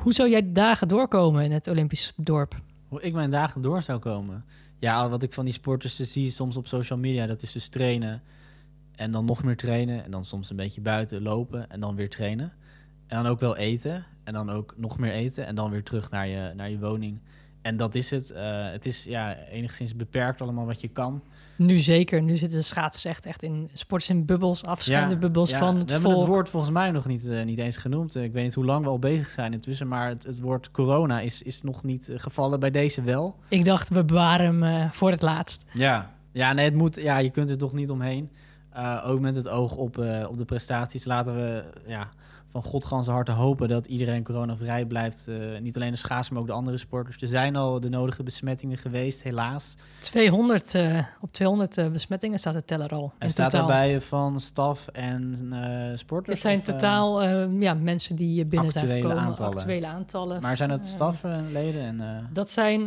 Hoe 0.00 0.12
zou 0.12 0.30
jij 0.30 0.52
dagen 0.52 0.88
doorkomen 0.88 1.44
in 1.44 1.52
het 1.52 1.68
Olympisch 1.68 2.12
dorp? 2.16 2.60
Hoe 2.88 3.02
ik 3.02 3.12
mijn 3.12 3.30
dagen 3.30 3.60
door 3.60 3.82
zou 3.82 3.98
komen? 3.98 4.44
Ja, 4.78 5.08
wat 5.08 5.22
ik 5.22 5.32
van 5.32 5.44
die 5.44 5.54
sporters 5.54 5.96
zie 5.96 6.30
soms 6.30 6.56
op 6.56 6.66
social 6.66 6.98
media, 6.98 7.26
dat 7.26 7.42
is 7.42 7.52
dus 7.52 7.68
trainen. 7.68 8.22
En 8.94 9.12
dan 9.12 9.24
nog 9.24 9.44
meer 9.44 9.56
trainen. 9.56 10.04
En 10.04 10.10
dan 10.10 10.24
soms 10.24 10.50
een 10.50 10.56
beetje 10.56 10.80
buiten 10.80 11.22
lopen 11.22 11.70
en 11.70 11.80
dan 11.80 11.94
weer 11.94 12.08
trainen. 12.08 12.52
En 13.06 13.22
dan 13.22 13.32
ook 13.32 13.40
wel 13.40 13.56
eten. 13.56 14.06
En 14.24 14.32
dan 14.32 14.50
ook 14.50 14.74
nog 14.76 14.98
meer 14.98 15.12
eten. 15.12 15.46
En 15.46 15.54
dan 15.54 15.70
weer 15.70 15.82
terug 15.82 16.10
naar 16.10 16.26
je, 16.26 16.52
naar 16.54 16.70
je 16.70 16.78
woning. 16.78 17.20
En 17.68 17.76
dat 17.76 17.94
is 17.94 18.10
het. 18.10 18.30
Uh, 18.30 18.70
het 18.70 18.86
is 18.86 19.04
ja, 19.04 19.36
enigszins 19.36 19.96
beperkt 19.96 20.42
allemaal 20.42 20.66
wat 20.66 20.80
je 20.80 20.88
kan. 20.88 21.22
Nu 21.56 21.78
zeker. 21.78 22.22
Nu 22.22 22.36
zitten 22.36 22.58
de 22.58 22.64
schaatsers 22.64 23.04
echt, 23.04 23.26
echt 23.26 23.42
in 23.42 23.70
sporters 23.72 24.10
in 24.10 24.24
bubbels, 24.24 24.64
afschermde 24.64 25.12
Ja, 25.14 25.18
bubbels 25.18 25.50
ja, 25.50 25.58
van 25.58 25.74
we 25.74 25.80
het 25.80 25.90
hebben 25.90 26.10
volk. 26.10 26.22
het 26.22 26.30
woord 26.30 26.48
volgens 26.48 26.72
mij 26.72 26.90
nog 26.90 27.06
niet, 27.06 27.24
uh, 27.24 27.44
niet 27.44 27.58
eens 27.58 27.76
genoemd. 27.76 28.16
Uh, 28.16 28.22
ik 28.22 28.32
weet 28.32 28.44
niet 28.44 28.54
hoe 28.54 28.64
lang 28.64 28.84
we 28.84 28.90
al 28.90 28.98
bezig 28.98 29.28
zijn 29.28 29.52
intussen, 29.52 29.88
maar 29.88 30.08
het, 30.08 30.22
het 30.24 30.40
woord 30.40 30.70
corona 30.70 31.20
is, 31.20 31.42
is 31.42 31.62
nog 31.62 31.82
niet 31.82 32.10
gevallen. 32.14 32.60
Bij 32.60 32.70
deze 32.70 33.02
wel. 33.02 33.36
Ik 33.48 33.64
dacht, 33.64 33.88
we 33.88 34.04
bewaren 34.04 34.62
hem 34.62 34.90
voor 34.92 35.10
het 35.10 35.22
laatst. 35.22 35.66
Ja, 35.72 36.14
ja, 36.32 36.52
nee, 36.52 36.64
het 36.64 36.74
moet, 36.74 36.96
ja, 36.96 37.18
je 37.18 37.30
kunt 37.30 37.50
er 37.50 37.58
toch 37.58 37.72
niet 37.72 37.90
omheen. 37.90 38.30
Ook 39.04 39.20
met 39.20 39.36
het 39.36 39.48
oog 39.48 39.76
op, 39.76 39.98
op 40.28 40.36
de 40.36 40.44
prestaties 40.44 41.04
laten 41.04 41.34
we 41.34 41.64
ja, 41.86 42.08
van 42.62 42.70
godganse 42.70 43.10
harte 43.10 43.32
hopen 43.32 43.68
dat 43.68 43.86
iedereen 43.86 44.22
coronavrij 44.22 44.86
blijft. 44.86 45.28
Eh, 45.28 45.36
niet 45.60 45.76
alleen 45.76 45.90
de 45.90 45.96
schaatsen, 45.96 46.32
maar 46.34 46.42
ook 46.42 46.48
de 46.48 46.54
andere 46.54 46.76
sporters. 46.76 47.22
Er 47.22 47.28
zijn 47.28 47.56
al 47.56 47.80
de 47.80 47.88
nodige 47.88 48.22
besmettingen 48.22 48.76
geweest, 48.76 49.22
helaas. 49.22 49.74
200, 50.00 50.74
eh, 50.74 50.98
op 51.20 51.32
200 51.32 51.78
eh, 51.78 51.88
besmettingen 51.88 52.38
staat 52.38 52.52
de 52.52 52.64
teller 52.64 52.90
al. 52.90 53.12
En 53.18 53.30
staat 53.30 53.50
totaal. 53.50 53.66
daarbij 53.66 54.00
van 54.00 54.40
staf 54.40 54.88
en 54.88 55.36
sporters? 55.94 56.32
Het 56.32 56.40
zijn 56.40 56.58
of, 56.58 56.64
totaal 56.64 57.22
ja, 57.60 57.74
mensen 57.74 58.16
die 58.16 58.46
binnen 58.46 58.72
zijn 58.72 58.88
gekomen. 58.88 59.18
aantallen. 59.18 59.56
Actuele 59.56 59.86
aantallen. 59.86 60.42
maar 60.42 60.56
zijn 60.56 60.70
het 60.70 60.86
staffen 60.86 61.32
en 61.32 61.52
leden? 61.52 61.82
En, 61.82 62.28
Dat 62.32 62.50
zijn 62.50 62.82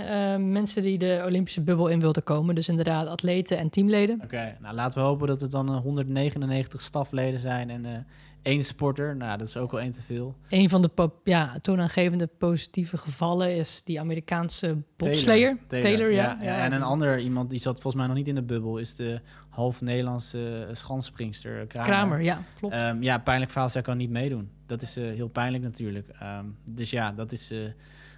mensen 0.52 0.82
die 0.82 0.98
de 0.98 1.24
Olympische 1.26 1.62
bubbel 1.62 1.88
in 1.88 2.00
wilden 2.00 2.24
komen. 2.24 2.56
Dus 2.56 2.70
inderdaad 2.70 3.08
atleten 3.08 3.58
en 3.58 3.70
teamleden. 3.70 4.20
Oké, 4.24 4.58
nou 4.60 4.76
laten 4.76 5.02
we 5.02 5.08
hopen 5.08 5.28
dat 5.28 5.42
het 5.42 5.52
dan 5.52 5.70
eh, 5.70 5.82
199 5.82 6.82
stafleden 6.82 7.40
zijn 7.40 7.70
en 7.70 8.06
één 8.42 8.64
sporter. 8.64 9.16
Nou, 9.16 9.38
dat 9.38 9.48
is 9.48 9.58
ook 9.58 9.72
wel 9.72 9.82
één 9.82 9.92
te 9.92 10.02
veel. 10.02 10.36
Een 10.50 10.70
van 10.70 10.82
de 10.82 11.10
ja, 11.24 11.60
toonaangevende 11.62 12.28
positieve 12.28 12.98
gevallen 12.98 13.56
is 13.56 13.82
die 13.84 14.00
Amerikaanse 14.00 14.78
bobslayer. 14.98 15.58
Taylor, 15.68 16.12
ja. 16.12 16.38
ja, 16.42 16.64
En 16.64 16.72
een 16.72 16.84
ander 16.84 17.20
iemand, 17.20 17.50
die 17.50 17.60
zat 17.60 17.74
volgens 17.82 17.96
mij 17.96 18.06
nog 18.06 18.16
niet 18.16 18.28
in 18.28 18.36
de 18.36 18.44
bubbel, 18.44 18.78
is 18.78 18.96
de 18.96 19.22
half 19.50 19.82
Nederlandse 19.82 20.66
eh, 20.70 20.76
schansspringster 20.76 21.62
eh, 21.62 21.68
Kramer. 21.68 21.90
Kramer, 21.90 22.22
ja, 22.22 22.42
klopt. 22.60 22.74
Ehm, 22.74 23.04
ja, 23.04 23.18
pijnlijk 23.18 23.52
verhaal, 23.52 23.70
zij 23.70 23.82
kan 23.82 23.98
niet 23.98 24.10
meedoen. 24.10 24.50
Dat 24.66 24.82
is 24.82 24.98
eh, 24.98 25.04
heel 25.04 25.28
pijnlijk 25.28 25.64
natuurlijk. 25.64 26.08
Ehm, 26.20 26.46
dus 26.66 26.90
ja, 26.90 27.12
dat 27.12 27.32
is, 27.32 27.54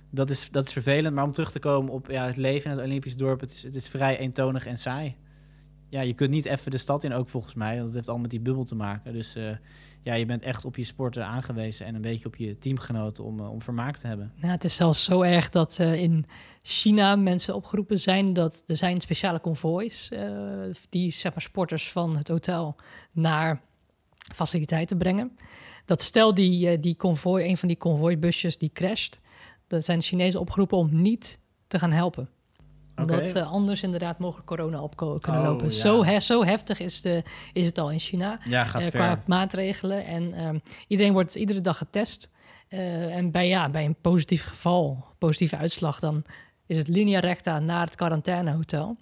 dat, 0.10 0.30
is, 0.30 0.48
dat 0.52 0.66
is 0.66 0.74
vervelend. 0.74 1.16
Maar 1.16 1.24
om 1.24 1.32
terug 1.32 1.52
te 1.52 1.60
komen 1.60 1.94
op 1.94 2.10
ja, 2.10 2.26
het 2.26 2.38
leven 2.38 2.72
in 2.72 2.78
het 2.78 2.86
Olympisch 2.86 3.18
dorp, 3.18 3.40
het 3.40 3.52
is, 3.52 3.64
het 3.64 3.76
is 3.76 3.88
vrij 3.88 4.18
eentonig 4.18 4.66
en 4.66 4.78
saai. 4.78 5.16
Ja, 5.90 6.02
je 6.02 6.14
kunt 6.14 6.30
niet 6.30 6.46
even 6.46 6.72
de 6.72 6.78
stad 6.78 7.04
in 7.04 7.14
ook 7.14 7.30
volgens 7.30 7.54
mij. 7.54 7.74
want 7.74 7.86
Dat 7.86 7.94
heeft 7.94 8.08
allemaal 8.08 8.28
met 8.28 8.32
die 8.32 8.42
bubbel 8.42 8.64
te 8.64 8.76
maken. 8.76 9.14
Dus 9.14 9.38
ja, 10.04 10.14
je 10.14 10.26
bent 10.26 10.44
echt 10.44 10.66
op 10.66 10.76
je 10.76 10.84
sporten 10.84 11.26
aangewezen 11.26 11.86
en 11.86 11.96
een 11.96 12.02
beetje 12.02 12.26
op 12.26 12.36
je 12.36 12.58
teamgenoten 12.58 13.24
om, 13.24 13.40
eh, 13.40 13.52
om 13.52 13.62
vermaak 13.62 13.98
te 13.98 14.08
hebben. 14.08 14.32
Ja, 14.36 14.48
het 14.48 14.64
is 14.64 14.76
zelfs 14.76 15.04
zo 15.04 15.22
erg 15.22 15.50
dat 15.50 15.80
eh, 15.80 16.02
in 16.02 16.26
China 16.62 17.16
mensen 17.16 17.56
opgeroepen 17.56 18.00
zijn 18.00 18.34
dat 18.34 18.64
er 18.68 18.76
zijn 18.76 19.02
speciale 19.02 19.40
konvoois 19.40 20.12
eh, 20.12 20.30
die 20.90 21.12
zeg 21.12 21.34
maar, 21.34 21.42
sporters 21.42 21.92
van 21.92 22.18
het 22.18 22.28
hotel 22.28 22.76
naar 23.12 23.62
faciliteiten 24.34 24.98
brengen. 24.98 25.38
Dat 25.86 26.02
stel 26.02 26.34
die, 26.34 26.80
die 26.80 26.96
konvooi, 26.96 27.46
een 27.46 27.58
van 27.58 27.68
die 27.68 27.78
konvooibusjes 27.78 28.58
die 28.58 28.72
crasht, 28.74 29.20
dan 29.68 29.82
zijn 29.82 30.02
Chinezen 30.02 30.40
opgeroepen 30.40 30.78
om 30.78 31.02
niet 31.02 31.40
te 31.68 31.80
gaan 31.80 31.92
helpen. 31.92 32.30
Omdat 32.96 33.34
eh, 33.34 33.52
anders 33.52 33.84
inderdaad 33.84 34.20
mogelijk 34.20 34.48
corona 34.48 34.82
op 34.82 34.96
kunnen 34.96 35.42
Oh, 35.42 35.48
lopen. 35.48 35.66
ja. 35.66 35.72
Zo, 35.72 36.04
he- 36.06 36.20
zo 36.20 36.44
heftig 36.46 36.80
is, 36.80 37.02
de, 37.02 37.24
is 37.54 37.66
het 37.66 37.78
al 37.78 37.92
in 37.92 38.00
China 38.00 38.40
Ja, 38.46 38.66
gaat 38.66 38.82
ver. 38.82 38.92
qua 38.92 39.24
maatregelen. 39.28 40.06
En 40.06 40.34
ehm, 40.34 40.58
iedereen 40.88 41.14
wordt 41.14 41.36
iedere 41.36 41.62
dag 41.62 41.78
getest. 41.78 42.30
Eh, 42.68 43.16
en 43.16 43.32
bij, 43.32 43.48
ja, 43.48 43.70
bij 43.70 43.86
een 43.86 43.96
positief 44.02 44.44
geval, 44.44 45.06
positieve 45.18 45.58
uitslag, 45.58 46.00
dan 46.00 46.24
is 46.66 46.78
het 46.78 46.88
linea 46.88 47.20
recta 47.20 47.60
naar 47.60 47.86
het 47.86 47.96
quarantainehotel. 47.96 48.98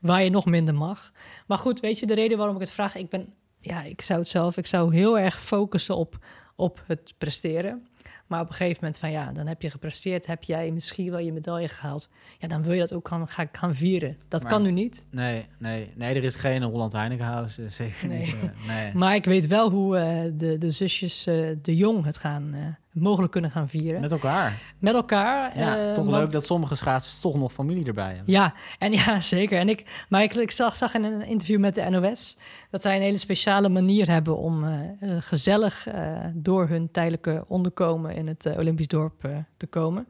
Waar 0.00 0.22
je 0.22 0.30
nog 0.30 0.44
minder 0.44 0.74
mag. 0.74 1.12
Maar 1.46 1.58
goed, 1.58 1.80
weet 1.80 1.98
je, 1.98 2.06
de 2.06 2.14
reden 2.14 2.36
waarom 2.38 2.54
ik 2.54 2.60
het 2.60 2.70
vraag, 2.70 2.96
ik 2.96 3.08
ben, 3.08 3.32
ja, 3.60 3.82
ik 3.82 4.00
zou 4.02 4.18
het 4.18 4.28
zelf, 4.28 4.56
ik 4.56 4.66
zou 4.66 4.94
heel 4.94 5.18
erg 5.18 5.42
focussen 5.42 5.96
op, 5.96 6.18
op 6.56 6.82
het 6.86 7.14
presteren. 7.18 7.86
Maar 8.26 8.40
op 8.40 8.48
een 8.48 8.54
gegeven 8.54 8.78
moment 8.80 8.98
van 9.00 9.10
ja, 9.10 9.32
dan 9.32 9.46
heb 9.46 9.62
je 9.62 9.70
gepresteerd, 9.70 10.26
heb 10.26 10.42
jij 10.44 10.70
misschien 10.70 11.10
wel 11.10 11.18
je 11.18 11.32
medaille 11.32 11.68
gehaald. 11.68 12.10
Ja, 12.38 12.48
dan 12.48 12.62
wil 12.62 12.72
je 12.72 12.80
dat 12.80 12.92
ook 12.92 13.08
gaan, 13.08 13.28
gaan, 13.28 13.48
gaan 13.52 13.74
vieren. 13.74 14.16
Dat 14.28 14.42
Maar- 14.42 14.52
kan 14.52 14.62
nu 14.62 14.70
niet. 14.70 15.06
Nee, 15.10 15.46
nee, 15.58 15.92
nee, 15.96 16.14
er 16.14 16.24
is 16.24 16.34
geen 16.34 16.62
Holland 16.62 16.92
Heinekenhuis, 16.92 17.58
eh, 17.58 17.68
zeker 17.68 18.08
Nee. 18.08 18.18
niet. 18.20 18.34
eh, 18.34 18.66
nee. 18.66 18.94
Maar 19.02 19.14
ik 19.14 19.24
weet 19.24 19.46
wel 19.46 19.70
hoe 19.70 19.98
eh, 19.98 20.32
de, 20.34 20.58
de 20.58 20.70
zusjes 20.70 21.26
eh, 21.26 21.48
de 21.62 21.76
Jong 21.76 22.04
het 22.04 22.18
gaan 22.18 22.54
eh, 22.54 22.60
mogelijk 22.98 23.32
kunnen 23.32 23.50
gaan 23.50 23.68
vieren. 23.68 24.00
Met, 24.00 24.10
Met 24.10 24.12
elkaar. 24.22 24.60
elkaar. 24.80 25.58
Ja, 25.58 25.76
eh, 25.88 25.92
toch 25.92 26.04
want- 26.04 26.16
leuk 26.16 26.30
dat 26.30 26.46
sommige 26.46 26.74
schaatsers 26.74 27.18
toch 27.18 27.34
nog 27.34 27.52
familie 27.52 27.86
erbij 27.86 28.14
hebben. 28.14 28.32
Ja, 28.32 28.54
en 28.78 28.92
ja, 28.92 29.20
zeker. 29.36 29.58
En 29.58 29.68
ik, 29.68 30.04
maar 30.08 30.22
ik, 30.22 30.34
ik 30.34 30.50
zag, 30.50 30.76
zag 30.76 30.94
in 30.94 31.04
een 31.04 31.22
interview 31.22 31.60
met 31.60 31.74
de 31.74 31.90
NOS 31.90 32.36
dat 32.70 32.82
zij 32.82 32.96
een 32.96 33.02
hele 33.02 33.16
speciale 33.16 33.68
manier 33.68 34.10
hebben 34.10 34.36
om 34.36 34.64
eh, 34.64 34.80
eh, 35.00 35.16
gezellig 35.22 35.86
door 36.34 36.68
hun 36.68 36.90
tijdelijke 36.90 37.44
onderkomen 37.48 38.14
in 38.14 38.26
het 38.26 38.46
Olympisch 38.56 38.88
dorp 38.88 39.28
te 39.56 39.66
komen. 39.66 40.06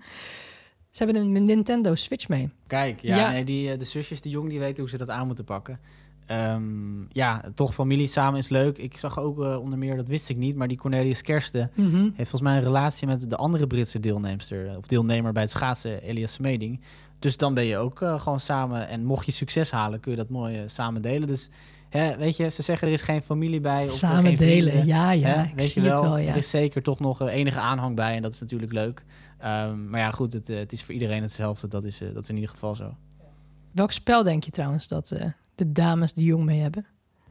Ze 0.91 1.05
hebben 1.05 1.23
een 1.23 1.45
Nintendo 1.45 1.95
Switch 1.95 2.29
mee. 2.29 2.51
Kijk, 2.67 3.01
ja, 3.01 3.17
Ja. 3.17 3.31
Nee, 3.31 3.45
die, 3.45 3.77
de 3.77 3.85
zusjes, 3.85 4.21
die 4.21 4.33
jong, 4.33 4.49
die 4.49 4.59
weten 4.59 4.81
hoe 4.81 4.91
ze 4.91 4.97
dat 4.97 5.11
aan 5.11 5.27
moeten 5.27 5.45
pakken. 5.45 5.81
Ehm, 6.27 7.05
ja, 7.09 7.43
toch 7.55 7.75
familie 7.75 8.07
samen 8.07 8.39
is 8.39 8.49
leuk. 8.49 8.79
Ik 8.79 8.99
zag 8.99 9.19
ook 9.19 9.43
eh, 9.43 9.61
onder 9.61 9.79
meer, 9.79 9.97
dat 9.97 10.09
wist 10.09 10.29
ik 10.29 10.37
niet, 10.37 10.57
maar 10.57 10.69
die 10.69 10.77
Cornelius 10.77 11.23
Kersten 11.23 11.71
heeft 11.75 12.31
volgens 12.31 12.41
mij 12.41 12.57
een 12.57 12.63
relatie 12.63 13.07
met 13.07 13.31
de 13.31 13.37
andere 13.37 13.67
Britse 13.67 14.01
deelnemster 14.01 14.69
eh, 14.69 14.77
of 14.77 14.87
deelnemer 14.87 15.33
bij 15.33 15.43
het 15.43 15.51
schaatsen, 15.51 16.03
Elias 16.03 16.33
Smeding. 16.33 16.81
Dus 17.19 17.37
dan 17.37 17.55
ben 17.55 17.65
je 17.65 17.77
ook 17.77 18.03
eh, 18.03 18.21
gewoon 18.21 18.41
samen. 18.41 18.89
En 18.89 19.05
mocht 19.05 19.27
je 19.27 19.33
succes 19.33 19.71
halen, 19.71 20.01
kun 20.01 20.11
je 20.11 20.17
dat 20.17 20.29
mooi 20.29 20.63
samen 20.67 21.03
delen. 21.03 21.27
Dus 21.27 21.49
hè, 21.89 22.17
weet 22.17 22.37
je, 22.37 22.51
ze 22.51 22.63
zeggen 22.63 22.89
er 22.89 22.95
is 22.95 23.03
geen 23.03 23.23
familie 23.23 23.61
bij. 23.61 23.85
Of 23.85 23.91
Samen 23.91 24.23
geen 24.23 24.35
delen, 24.35 24.73
vrienden. 24.73 24.95
ja, 24.95 25.11
ja. 25.11 25.45
Ik 25.45 25.55
weet 25.55 25.71
zie 25.71 25.83
je 25.83 25.89
wel, 25.89 26.03
het 26.03 26.11
wel, 26.11 26.19
ja. 26.19 26.31
er 26.31 26.37
is 26.37 26.51
zeker 26.51 26.83
toch 26.83 27.01
nog 27.01 27.29
enige 27.29 27.61
aanhang 27.61 27.97
bij 27.97 28.17
en 28.17 28.23
dat 28.23 28.33
is 28.33 28.41
natuurlijk 28.41 28.73
leuk. 28.73 29.05
Ehm, 29.39 29.91
maar 29.91 30.01
ja, 30.01 30.11
goed, 30.11 30.33
het, 30.33 30.49
het 30.49 30.73
is 30.73 30.83
voor 30.83 30.95
iedereen 30.95 31.23
hetzelfde. 31.23 31.69
Dat 31.69 31.85
is, 31.85 31.99
dat 31.99 32.23
is 32.23 32.29
in 32.29 32.35
ieder 32.35 32.51
geval 32.51 32.75
zo. 32.75 32.97
Welk 33.73 33.93
spel 33.93 34.23
denk 34.23 34.45
je 34.45 34.51
trouwens 34.51 34.89
dat 34.89 35.13
de 35.57 35.73
dames 35.73 36.13
de 36.13 36.25
Jong 36.25 36.45
mee 36.45 36.61
hebben? 36.61 36.87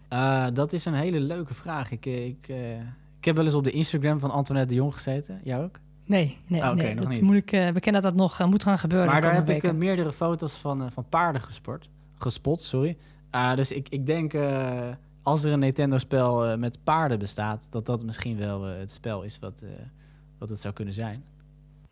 Eh, 0.09 0.47
dat 0.53 0.73
is 0.73 0.85
een 0.85 0.93
hele 0.93 1.19
leuke 1.19 1.53
vraag. 1.53 1.91
Ik, 1.91 2.05
eh, 2.05 2.25
ik, 2.25 2.47
eh, 2.47 2.79
ik 3.17 3.25
heb 3.25 3.35
wel 3.35 3.45
eens 3.45 3.53
op 3.53 3.63
de 3.63 3.71
Instagram 3.71 4.19
van 4.19 4.31
Antoinette 4.31 4.73
de 4.73 4.79
Jong 4.79 4.93
gezeten. 4.93 5.39
Jij 5.43 5.63
ook? 5.63 5.79
Nee, 6.05 6.37
nee, 6.47 6.63
Ah, 6.63 6.75
nee. 6.75 6.93
nog 6.93 7.03
dat 7.03 7.13
niet. 7.13 7.21
moet 7.21 7.35
ik 7.35 7.51
uh, 7.51 7.71
bekennen 7.71 8.01
dat 8.01 8.11
dat 8.11 8.21
nog 8.21 8.49
moet 8.49 8.63
gaan 8.63 8.79
gebeuren. 8.79 9.07
Maar 9.11 9.21
daar 9.21 9.33
heb 9.33 9.49
ik 9.49 9.73
meerdere 9.73 10.13
foto's 10.13 10.55
van, 10.57 10.91
van 10.91 11.05
paarden 11.09 11.41
gesport. 11.41 11.89
Gespot, 12.15 12.59
sorry. 12.59 12.97
Ah, 13.29 13.55
dus 13.55 13.71
ik, 13.71 13.89
ik 13.89 14.05
denk, 14.05 14.33
als 15.21 15.43
er 15.43 15.51
een 15.51 15.59
Nintendo-spel 15.59 16.57
met 16.57 16.83
paarden 16.83 17.19
bestaat, 17.19 17.67
dat 17.69 17.85
dat 17.85 18.03
misschien 18.05 18.37
wel 18.37 18.61
het 18.63 18.91
spel 18.91 19.23
is 19.23 19.39
wat, 19.39 19.63
wat 20.37 20.49
het 20.49 20.59
zou 20.59 20.73
kunnen 20.73 20.93
zijn. 20.93 21.23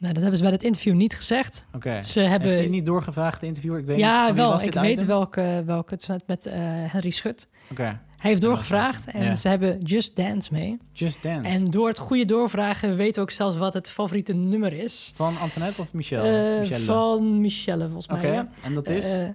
Nou, 0.04 0.16
dat 0.16 0.24
hebben 0.24 0.40
ze 0.40 0.46
bij 0.46 0.54
het 0.54 0.64
interview 0.64 0.94
niet 0.94 1.16
gezegd. 1.16 1.66
Oké. 1.74 2.02
Ze 2.02 2.20
hebben... 2.20 2.50
Heeft 2.50 2.62
hij 2.62 2.72
niet 2.72 2.86
doorgevraagd, 2.86 3.40
de 3.40 3.46
interviewer? 3.46 3.80
Ik 3.80 3.86
weet 3.86 3.96
niet, 3.96 4.06
ja, 4.06 4.34
wel. 4.34 4.62
Ik 4.62 4.74
weet 4.74 5.06
welke, 5.06 5.64
welke. 5.66 5.94
Het 5.94 6.02
is 6.02 6.08
met, 6.08 6.24
met 6.28 6.46
eh, 6.46 6.54
Henry 6.64 7.10
Schut. 7.10 7.48
Oké. 7.72 7.84
Hij 7.84 8.32
heeft 8.32 8.42
doorgevraagd 8.42 9.08
en 9.08 9.38
ze 9.38 9.48
hebben 9.48 9.82
Just 9.82 10.16
Dance 10.16 10.54
mee. 10.54 10.78
Just 10.92 11.24
Dance. 11.24 11.50
En 11.50 11.70
door 11.70 11.88
het 11.88 11.98
goede 11.98 12.26
doorvragen 12.26 12.96
weten 12.96 13.16
we 13.16 13.22
ook 13.22 13.32
zelfs 13.32 13.56
wat 13.56 13.74
het 13.74 13.90
favoriete 13.90 14.34
nummer 14.34 14.74
is. 14.74 15.12
Van 15.16 15.38
Antoinette 15.38 15.82
of? 15.82 15.88
Eh, 15.88 15.94
Michelle. 15.94 16.80
van 16.80 17.42
Michelle, 17.42 17.84
volgens 17.84 18.08
Oké, 18.08 18.22
mij. 18.22 18.32
Ja. 18.32 18.50
en 18.64 18.74
dat 18.74 18.90
is? 18.90 19.14
Eh, 19.14 19.28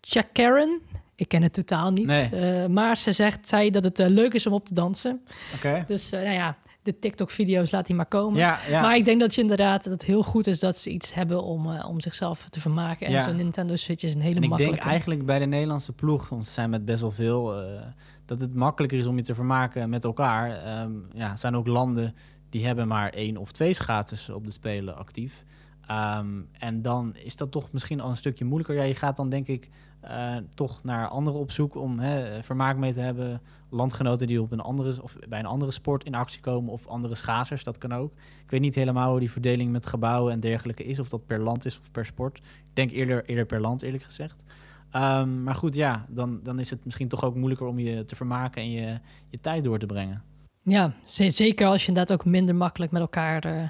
Jack 0.00 0.26
Karen. 0.32 0.80
Ik 1.14 1.28
ken 1.28 1.42
het 1.42 1.52
totaal 1.52 1.90
niet. 1.92 2.06
Nee. 2.06 2.68
Maar 2.68 2.96
ze 2.96 3.12
zegt 3.12 3.48
zij 3.48 3.70
dat 3.70 3.84
het 3.84 3.98
leuk 3.98 4.34
is 4.34 4.46
om 4.46 4.52
op 4.52 4.66
te 4.66 4.74
dansen. 4.74 5.20
Oké. 5.54 5.84
Dus 5.86 6.10
nou 6.10 6.30
ja, 6.30 6.56
de 6.86 6.98
TikTok-video's 6.98 7.70
laat 7.70 7.86
hij 7.86 7.96
maar 7.96 8.06
komen. 8.06 8.38
Ja, 8.38 8.58
ja. 8.68 8.80
Maar 8.80 8.96
ik 8.96 9.04
denk 9.04 9.20
dat 9.20 9.34
je 9.34 9.40
inderdaad 9.40 9.84
dat 9.84 9.92
het 9.92 10.04
heel 10.04 10.22
goed 10.22 10.46
is 10.46 10.60
dat 10.60 10.78
ze 10.78 10.90
iets 10.90 11.14
hebben 11.14 11.42
om, 11.42 11.70
eh, 11.72 11.88
om 11.88 12.00
zichzelf 12.00 12.46
te 12.50 12.60
vermaken. 12.60 13.06
En 13.06 13.12
Ja. 13.12 13.24
zo'n 13.24 13.36
Nintendo 13.36 13.76
Switch 13.76 14.02
is 14.02 14.14
een 14.14 14.20
hele 14.20 14.36
En 14.36 14.42
ik 14.42 14.48
makkelijke. 14.48 14.78
denk 14.80 14.90
eigenlijk 14.90 15.26
bij 15.26 15.38
de 15.38 15.44
Nederlandse 15.46 15.92
ploeg, 15.92 16.28
want 16.28 16.46
ze 16.46 16.52
zijn 16.52 16.70
met 16.70 16.84
best 16.84 17.00
wel 17.00 17.10
veel, 17.10 17.62
eh, 17.62 17.82
dat 18.24 18.40
het 18.40 18.54
makkelijker 18.54 18.98
is 18.98 19.06
om 19.06 19.16
je 19.16 19.22
te 19.22 19.34
vermaken 19.34 19.88
met 19.90 20.04
elkaar. 20.04 20.50
Ehm, 20.50 20.92
ja, 21.12 21.30
er 21.30 21.38
zijn 21.38 21.56
ook 21.56 21.66
landen 21.66 22.14
die 22.50 22.66
hebben 22.66 22.88
maar 22.88 23.10
één 23.10 23.36
of 23.36 23.52
twee 23.52 23.72
schaatsers 23.72 24.28
op 24.28 24.44
de 24.44 24.52
Spelen 24.52 24.96
actief. 24.96 25.44
Ehm, 25.86 26.26
en 26.58 26.82
dan 26.82 27.14
is 27.16 27.36
dat 27.36 27.50
toch 27.50 27.72
misschien 27.72 28.00
al 28.00 28.10
een 28.10 28.16
stukje 28.16 28.44
moeilijker. 28.44 28.76
Ja, 28.76 28.82
je 28.82 28.94
gaat 28.94 29.16
dan 29.16 29.28
denk 29.28 29.46
ik 29.46 29.68
eh, 30.06 30.36
toch 30.54 30.82
naar 30.82 31.08
anderen 31.08 31.40
op 31.40 31.50
zoek 31.50 31.74
om 31.74 31.98
hè, 31.98 32.42
vermaak 32.42 32.76
mee 32.76 32.92
te 32.92 33.00
hebben. 33.00 33.40
Landgenoten 33.70 34.26
die 34.26 34.42
op 34.42 34.52
een 34.52 34.60
andere, 34.60 35.02
of 35.02 35.16
bij 35.28 35.38
een 35.38 35.46
andere 35.46 35.70
sport 35.70 36.04
in 36.04 36.14
actie 36.14 36.40
komen 36.40 36.72
of 36.72 36.86
andere 36.86 37.14
schaatsers, 37.14 37.64
dat 37.64 37.78
kan 37.78 37.94
ook. 37.94 38.12
Ik 38.44 38.50
weet 38.50 38.60
niet 38.60 38.74
helemaal 38.74 39.10
hoe 39.10 39.18
die 39.18 39.30
verdeling 39.30 39.72
met 39.72 39.86
gebouwen 39.86 40.32
en 40.32 40.40
dergelijke 40.40 40.84
is, 40.84 40.98
of 40.98 41.08
dat 41.08 41.26
per 41.26 41.40
land 41.40 41.64
is 41.64 41.80
of 41.80 41.90
per 41.90 42.06
sport. 42.06 42.38
Ik 42.38 42.74
denk 42.74 42.90
eerder, 42.90 43.24
eerder 43.24 43.46
per 43.46 43.60
land, 43.60 43.82
eerlijk 43.82 44.04
gezegd. 44.04 44.44
Um, 44.92 45.42
maar 45.42 45.54
goed, 45.54 45.74
ja, 45.74 46.06
dan, 46.08 46.40
dan 46.42 46.58
is 46.58 46.70
het 46.70 46.84
misschien 46.84 47.08
toch 47.08 47.24
ook 47.24 47.34
moeilijker 47.34 47.66
om 47.66 47.78
je 47.78 48.04
te 48.04 48.16
vermaken 48.16 48.62
en 48.62 48.70
je, 48.70 48.98
je 49.28 49.38
tijd 49.38 49.64
door 49.64 49.78
te 49.78 49.86
brengen. 49.86 50.22
Ja, 50.62 50.92
zeker 51.04 51.66
als 51.66 51.82
je 51.82 51.88
inderdaad 51.88 52.18
ook 52.18 52.24
minder 52.24 52.54
makkelijk 52.54 52.92
met 52.92 53.00
elkaar 53.00 53.46
uh, 53.46 53.68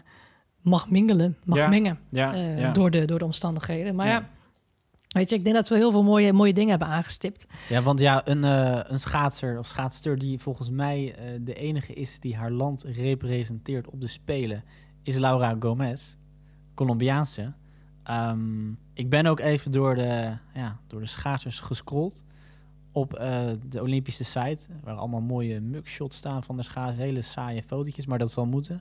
mag 0.60 0.90
mingelen, 0.90 1.36
mag 1.44 1.58
ja. 1.58 1.68
mengen. 1.68 1.98
Ja, 2.10 2.34
uh, 2.34 2.58
ja. 2.58 2.72
Door, 2.72 2.90
de, 2.90 3.04
door 3.04 3.18
de 3.18 3.24
omstandigheden. 3.24 3.94
Maar 3.94 4.06
ja. 4.06 4.28
Weet 5.16 5.30
je, 5.30 5.36
ik 5.36 5.44
denk 5.44 5.56
dat 5.56 5.68
we 5.68 5.76
heel 5.76 5.90
veel 5.90 6.02
mooie, 6.02 6.32
mooie 6.32 6.52
dingen 6.52 6.70
hebben 6.70 6.88
aangestipt. 6.88 7.46
Ja, 7.68 7.82
want 7.82 8.00
ja, 8.00 8.28
een, 8.28 8.42
uh, 8.42 8.80
een 8.82 8.98
schaatser 8.98 9.58
of 9.58 9.66
schaatster 9.66 10.18
die 10.18 10.38
volgens 10.38 10.70
mij 10.70 11.04
uh, 11.04 11.40
de 11.40 11.54
enige 11.54 11.92
is 11.92 12.20
die 12.20 12.36
haar 12.36 12.50
land 12.50 12.82
representeert 12.82 13.90
op 13.90 14.00
de 14.00 14.06
Spelen, 14.06 14.64
is 15.02 15.16
Laura 15.16 15.56
Gomez, 15.58 16.16
Colombiaanse. 16.74 17.52
Um, 18.10 18.78
ik 18.94 19.08
ben 19.08 19.26
ook 19.26 19.40
even 19.40 19.72
door 19.72 19.94
de, 19.94 20.36
ja, 20.54 20.80
door 20.86 21.00
de 21.00 21.06
schaatsers 21.06 21.60
gescrolld 21.60 22.24
op 22.92 23.14
eh, 23.14 23.46
de 23.66 23.82
Olympische 23.82 24.24
site. 24.24 24.66
Waar 24.82 24.94
allemaal 24.94 25.20
mooie 25.20 25.60
mugshots 25.60 26.16
staan 26.16 26.42
van 26.42 26.56
de 26.56 26.62
schaats. 26.62 26.96
Hele 26.96 27.22
saaie 27.22 27.62
fotootjes, 27.62 28.06
maar 28.06 28.18
dat 28.18 28.30
zal 28.30 28.46
moeten. 28.46 28.80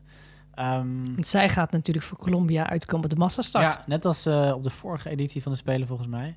Ehm, 0.55 1.05
Want 1.13 1.27
zij 1.27 1.49
gaat 1.49 1.71
natuurlijk 1.71 2.05
voor 2.05 2.17
Colombia 2.17 2.69
uitkomen 2.69 3.09
de 3.09 3.15
massastart. 3.15 3.73
ja, 3.73 3.83
net 3.87 4.05
als 4.05 4.25
eh, 4.25 4.51
op 4.55 4.63
de 4.63 4.69
vorige 4.69 5.09
editie 5.09 5.41
van 5.41 5.51
de 5.51 5.57
Spelen 5.57 5.87
volgens 5.87 6.07
mij. 6.07 6.35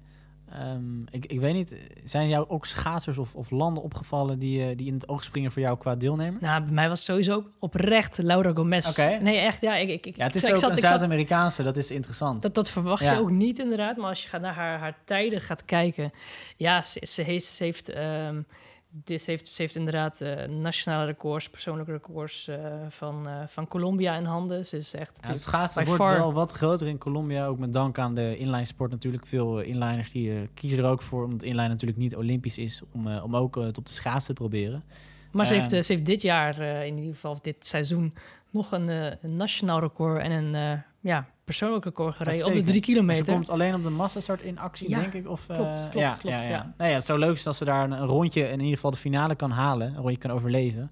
Ehm, 0.52 1.02
ik, 1.10 1.26
ik 1.26 1.40
weet 1.40 1.54
niet, 1.54 1.76
zijn 2.04 2.28
jou 2.28 2.48
ook 2.48 2.66
schaatsers 2.66 3.18
of, 3.18 3.34
of 3.34 3.50
landen 3.50 3.82
opgevallen 3.82 4.38
die, 4.38 4.62
eh, 4.68 4.76
die 4.76 4.86
in 4.86 4.94
het 4.94 5.08
oog 5.08 5.24
springen 5.24 5.52
voor 5.52 5.62
jou 5.62 5.78
qua 5.78 5.94
deelnemer? 5.94 6.40
Nou, 6.40 6.62
bij 6.62 6.72
mij 6.72 6.88
was 6.88 7.04
sowieso 7.04 7.44
oprecht 7.58 8.18
Laura 8.18 8.52
Gomez. 8.54 8.88
Oké. 8.88 9.18
Nee, 9.22 9.36
echt, 9.38 9.60
ja. 9.60 9.76
Ik, 9.76 9.88
ik, 9.88 10.06
ik, 10.06 10.16
Ja, 10.16 10.24
het 10.24 10.36
is 10.36 10.44
ik 10.44 10.50
ook 10.50 10.58
zat- 10.58 10.70
een 10.70 10.76
Zuid-Amerikaanse, 10.76 11.62
dat 11.62 11.76
is 11.76 11.90
interessant. 11.90 12.42
Dat, 12.42 12.54
dat 12.54 12.70
verwacht 12.70 13.02
Ja. 13.02 13.12
je 13.12 13.18
ook 13.18 13.30
niet 13.30 13.58
inderdaad. 13.58 13.96
Maar 13.96 14.08
als 14.08 14.22
je 14.22 14.28
gaat 14.28 14.40
naar 14.40 14.54
haar, 14.54 14.78
haar 14.78 14.98
tijden 15.04 15.40
gaat 15.40 15.64
kijken. 15.64 16.10
Ja, 16.56 16.82
ze, 16.82 17.06
ze 17.06 17.22
heeft, 17.22 17.46
ze 17.46 17.64
heeft, 17.64 17.88
ehm, 17.88 18.42
dit, 18.90 19.22
ze 19.22 19.30
heeft, 19.30 19.48
ze 19.48 19.62
heeft 19.62 19.76
inderdaad 19.76 20.20
eh, 20.20 20.44
nationale 20.44 21.04
records, 21.06 21.50
persoonlijke 21.50 21.92
records 21.92 22.48
eh, 22.48 22.56
van, 22.88 23.28
eh, 23.28 23.42
van 23.46 23.68
Colombia 23.68 24.16
in 24.16 24.24
handen. 24.24 24.66
Ze 24.66 24.76
is 24.76 24.94
echt 24.94 25.18
Ja, 25.22 25.28
het 25.28 25.40
schaatsen 25.40 25.84
wordt 25.84 26.02
far- 26.02 26.16
wel 26.16 26.32
wat 26.32 26.52
groter 26.52 26.86
in 26.86 26.98
Colombia, 26.98 27.46
ook 27.46 27.58
met 27.58 27.72
dank 27.72 27.98
aan 27.98 28.14
de 28.14 28.36
inline 28.38 28.64
sport 28.64 28.90
natuurlijk. 28.90 29.26
Veel 29.26 29.60
inliners 29.60 30.10
die 30.10 30.48
kiezen 30.54 30.78
er 30.78 30.90
ook 30.90 31.02
voor, 31.02 31.24
omdat 31.24 31.42
inline 31.42 31.68
natuurlijk 31.68 31.98
niet 31.98 32.16
olympisch 32.16 32.58
is, 32.58 32.82
om, 32.92 33.16
om 33.16 33.36
ook 33.36 33.54
het 33.54 33.78
op 33.78 33.86
de 33.86 33.92
schaats 33.92 34.24
te 34.26 34.32
proberen. 34.32 34.84
Maar 35.32 35.46
ze, 35.46 35.54
heeft, 35.54 35.70
ze 35.70 35.92
heeft 35.92 36.06
dit 36.06 36.22
jaar, 36.22 36.58
in 36.60 36.96
ieder 36.96 37.14
geval 37.14 37.30
of 37.30 37.40
dit 37.40 37.66
seizoen, 37.66 38.14
nog 38.50 38.72
een, 38.72 38.88
een 39.24 39.36
nationaal 39.36 39.80
record 39.80 40.22
en 40.22 40.30
een 40.30 40.82
ja, 41.00 41.28
persoonlijk 41.48 41.84
record 41.84 42.14
gereden 42.14 42.46
op 42.46 42.52
de 42.52 42.60
drie 42.60 42.64
Maar 42.66 42.74
Ze 42.74 42.80
kilometer. 42.80 43.32
komt 43.32 43.48
alleen 43.50 43.74
op 43.74 43.82
de 43.82 43.90
massastart 43.90 44.42
in 44.42 44.58
actie, 44.58 44.88
Ja, 44.88 45.00
denk 45.00 45.12
ik. 45.12 45.28
Of, 45.28 45.48
eh, 45.48 45.56
klopt, 45.56 45.78
klopt, 45.80 45.94
ja, 45.98 46.10
klopt, 46.10 46.22
ja, 46.36 46.42
ja. 46.42 46.48
ja. 46.48 46.74
Nou 46.76 46.90
ja, 46.90 46.96
het 46.96 47.04
zou 47.04 47.18
leuk 47.18 47.34
zijn 47.36 47.46
als 47.48 47.56
ze 47.58 47.64
daar 47.64 47.84
een, 47.84 47.90
een 47.92 48.06
rondje 48.06 48.42
in 48.42 48.58
ieder 48.60 48.74
geval 48.74 48.90
de 48.90 48.96
finale 48.96 49.34
kan 49.34 49.50
halen. 49.50 49.88
Een 49.88 49.96
rondje 49.96 50.18
kan 50.18 50.30
overleven. 50.30 50.90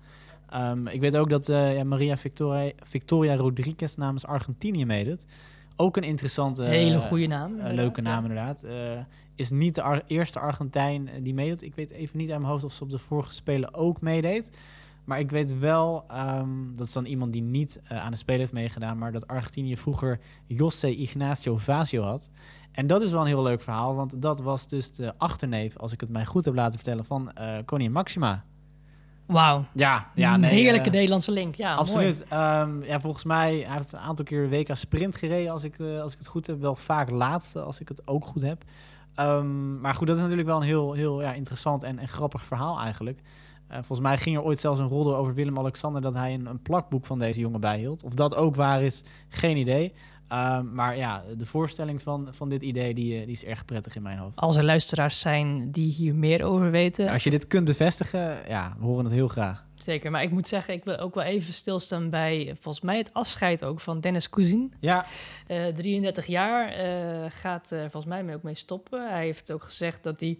Ehm, 0.49 0.87
ik 0.87 1.01
weet 1.01 1.16
ook 1.16 1.31
dat 1.31 1.47
ja, 1.47 1.85
Maria 1.85 2.16
Victoria, 2.16 2.73
Victoria 2.83 3.37
Rodriguez 3.37 3.95
namens 3.95 4.27
Argentinië 4.27 4.85
meedoet. 4.87 5.27
Ook 5.77 5.97
een 5.97 6.03
interessante... 6.03 6.64
Hele 6.64 7.01
goede 7.01 7.27
naam. 7.27 7.51
inderdaad, 7.51 7.75
leuke 7.75 8.01
naam 8.01 8.23
inderdaad. 8.23 8.66
Is 9.35 9.51
niet 9.51 9.75
de 9.75 9.83
Ar- 9.83 10.03
eerste 10.07 10.38
Argentijn 10.38 11.09
die 11.23 11.35
meedoet. 11.35 11.62
Ik 11.62 11.75
weet 11.75 11.90
even 11.90 12.19
niet 12.19 12.31
uit 12.31 12.38
mijn 12.40 12.51
hoofd 12.51 12.64
of 12.64 12.73
ze 12.73 12.83
op 12.83 12.90
de 12.90 12.99
vorige 12.99 13.33
Spelen 13.33 13.75
ook 13.75 14.01
meedeed. 14.01 14.51
Maar 15.07 15.19
ik 15.19 15.31
weet 15.31 15.59
wel, 15.59 16.05
ehm, 16.09 16.75
dat 16.75 16.87
is 16.87 16.92
dan 16.92 17.05
iemand 17.05 17.33
die 17.33 17.42
niet 17.42 17.81
eh, 17.85 18.05
aan 18.05 18.11
de 18.11 18.16
Spelen 18.16 18.40
heeft 18.40 18.53
meegedaan, 18.53 18.99
maar 18.99 19.12
dat 19.12 19.27
Argentinië 19.27 19.77
vroeger 19.77 20.21
José 20.47 20.88
Ignacio 20.88 21.57
Vazio 21.57 22.03
had. 22.03 22.31
En 22.73 22.87
dat 22.87 23.03
is 23.03 23.11
wel 23.11 23.21
een 23.21 23.27
heel 23.27 23.42
leuk 23.42 23.61
verhaal, 23.61 23.95
want 23.95 24.23
dat 24.23 24.40
was 24.40 24.69
dus 24.69 24.92
de 24.92 25.14
achterneef, 25.19 25.77
als 25.77 25.92
ik 25.92 26.01
het 26.01 26.09
mij 26.09 26.25
goed 26.25 26.45
heb 26.45 26.55
laten 26.55 26.75
vertellen, 26.75 27.05
van 27.05 27.33
eh 27.33 27.57
koningin 27.64 27.92
Maxima. 27.92 28.45
Wauw. 29.27 29.64
Ja, 29.73 30.11
ja 30.14 30.35
een 30.35 30.40
nee, 30.40 30.51
heerlijke 30.51 30.87
eh, 30.87 30.92
Nederlandse 30.92 31.33
link. 31.33 31.55
Ja. 31.55 31.75
Absoluut. 31.75 32.25
Ehm, 32.29 32.83
ja, 32.83 33.01
volgens 33.01 33.25
mij 33.25 33.55
hij 33.66 33.77
heeft 33.77 33.92
een 33.92 33.99
aantal 33.99 34.25
keer 34.25 34.49
WK 34.49 34.77
sprint 34.77 35.16
gereden, 35.16 35.53
als 35.53 35.64
ik, 35.64 35.81
als 35.81 36.12
ik 36.12 36.19
het 36.19 36.27
goed 36.27 36.47
heb. 36.47 36.61
Wel 36.61 36.75
vaak 36.75 37.11
laatste, 37.11 37.61
als 37.61 37.81
ik 37.81 37.88
het 37.88 38.07
ook 38.07 38.25
goed 38.25 38.42
heb. 38.42 38.64
Ehm, 39.14 39.81
maar 39.81 39.95
goed, 39.95 40.07
dat 40.07 40.16
is 40.16 40.23
natuurlijk 40.23 40.49
wel 40.49 40.57
een 40.57 40.66
heel, 40.66 40.92
heel 40.92 41.23
ja, 41.23 41.33
interessant 41.33 41.83
en, 41.83 41.99
en 41.99 42.09
grappig 42.09 42.45
verhaal 42.45 42.81
eigenlijk. 42.81 43.21
Eh, 43.69 43.77
volgens 43.77 44.01
mij 44.01 44.19
ging 44.19 44.37
er 44.37 44.43
ooit 44.43 44.61
zelfs 44.61 44.81
een 44.81 44.89
rol 44.89 45.17
over 45.17 45.35
Willem-Alexander... 45.35 46.03
dat 46.03 46.15
hij 46.15 46.35
een, 46.35 46.47
een 46.47 46.63
plakboek 46.63 47.07
van 47.07 47.19
deze 47.19 47.41
jongen 47.41 47.61
bijhield. 47.61 48.03
Of 48.03 48.15
dat 48.15 48.35
ook 48.35 48.57
waar 48.57 48.83
is, 48.83 49.03
geen 49.29 49.57
idee. 49.57 49.93
Ehm, 50.29 50.75
maar 50.75 50.97
ja, 50.97 51.23
de 51.37 51.47
voorstelling 51.47 52.03
van, 52.03 52.29
van 52.31 52.49
dit 52.49 52.63
idee 52.63 52.95
die, 52.95 53.15
eh, 53.19 53.25
die 53.25 53.33
is 53.35 53.45
erg 53.45 53.65
prettig 53.65 53.97
in 53.97 54.03
mijn 54.03 54.19
hoofd. 54.19 54.37
Als 54.37 54.57
er 54.57 54.65
luisteraars 54.65 55.21
zijn 55.21 55.71
die 55.71 55.93
hier 55.93 56.15
meer 56.15 56.45
over 56.45 56.71
weten, 56.71 57.09
Als 57.09 57.25
je 57.25 57.31
dit 57.31 57.47
kunt 57.47 57.65
bevestigen, 57.65 58.39
ja, 58.49 58.77
we 58.79 58.85
horen 58.85 59.05
het 59.05 59.15
heel 59.15 59.29
graag. 59.29 59.65
zeker. 59.75 60.11
Maar 60.11 60.23
ik 60.23 60.31
moet 60.31 60.49
zeggen, 60.49 60.75
ik 60.75 60.85
wil 60.85 60.97
ook 60.97 61.15
wel 61.15 61.25
even 61.25 61.55
stilstaan 61.55 62.11
bij, 62.11 62.57
volgens 62.61 62.85
mij, 62.85 62.99
het 62.99 63.13
afscheid 63.13 63.65
ook 63.65 63.81
van 63.81 64.01
Dennis 64.01 64.31
Cousine. 64.31 64.69
Ja, 64.81 65.07
Eh 65.47 65.67
33 65.67 66.27
jaar 66.27 66.71
gaat 67.31 67.71
er 67.71 67.81
volgens 67.91 68.05
mij 68.05 68.25
mee 68.25 68.35
ook 68.37 68.43
mee 68.43 68.55
stoppen. 68.55 69.11
Hij 69.11 69.25
heeft 69.25 69.53
ook 69.53 69.65
gezegd 69.65 70.03
dat 70.03 70.21
hij 70.21 70.39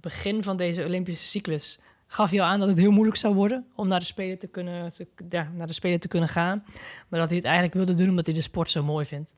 begin 0.00 0.42
van 0.42 0.56
deze 0.56 0.84
Olympische 0.84 1.26
cyclus 1.26 1.78
gaf 2.06 2.30
hij 2.30 2.40
al 2.40 2.46
aan 2.46 2.58
dat 2.60 2.68
het 2.68 2.78
heel 2.78 2.90
moeilijk 2.90 3.16
zou 3.16 3.34
worden 3.34 3.66
om 3.74 3.88
naar 3.88 3.98
de 4.00 4.04
Spelen 4.06 4.38
te 4.38 4.46
kunnen, 4.46 4.90
te- 4.92 5.06
ja, 5.28 5.50
naar 5.54 5.66
de 5.66 5.72
Spelen 5.72 6.00
te 6.00 6.08
kunnen 6.08 6.28
gaan. 6.28 6.64
Maar 7.08 7.20
dat 7.20 7.28
hij 7.28 7.36
het 7.36 7.46
eigenlijk 7.46 7.74
wilde 7.74 7.94
doen 7.94 8.08
omdat 8.08 8.26
hij 8.26 8.34
de 8.34 8.40
sport 8.40 8.70
zo 8.70 8.82
mooi 8.82 9.06
vindt. 9.06 9.34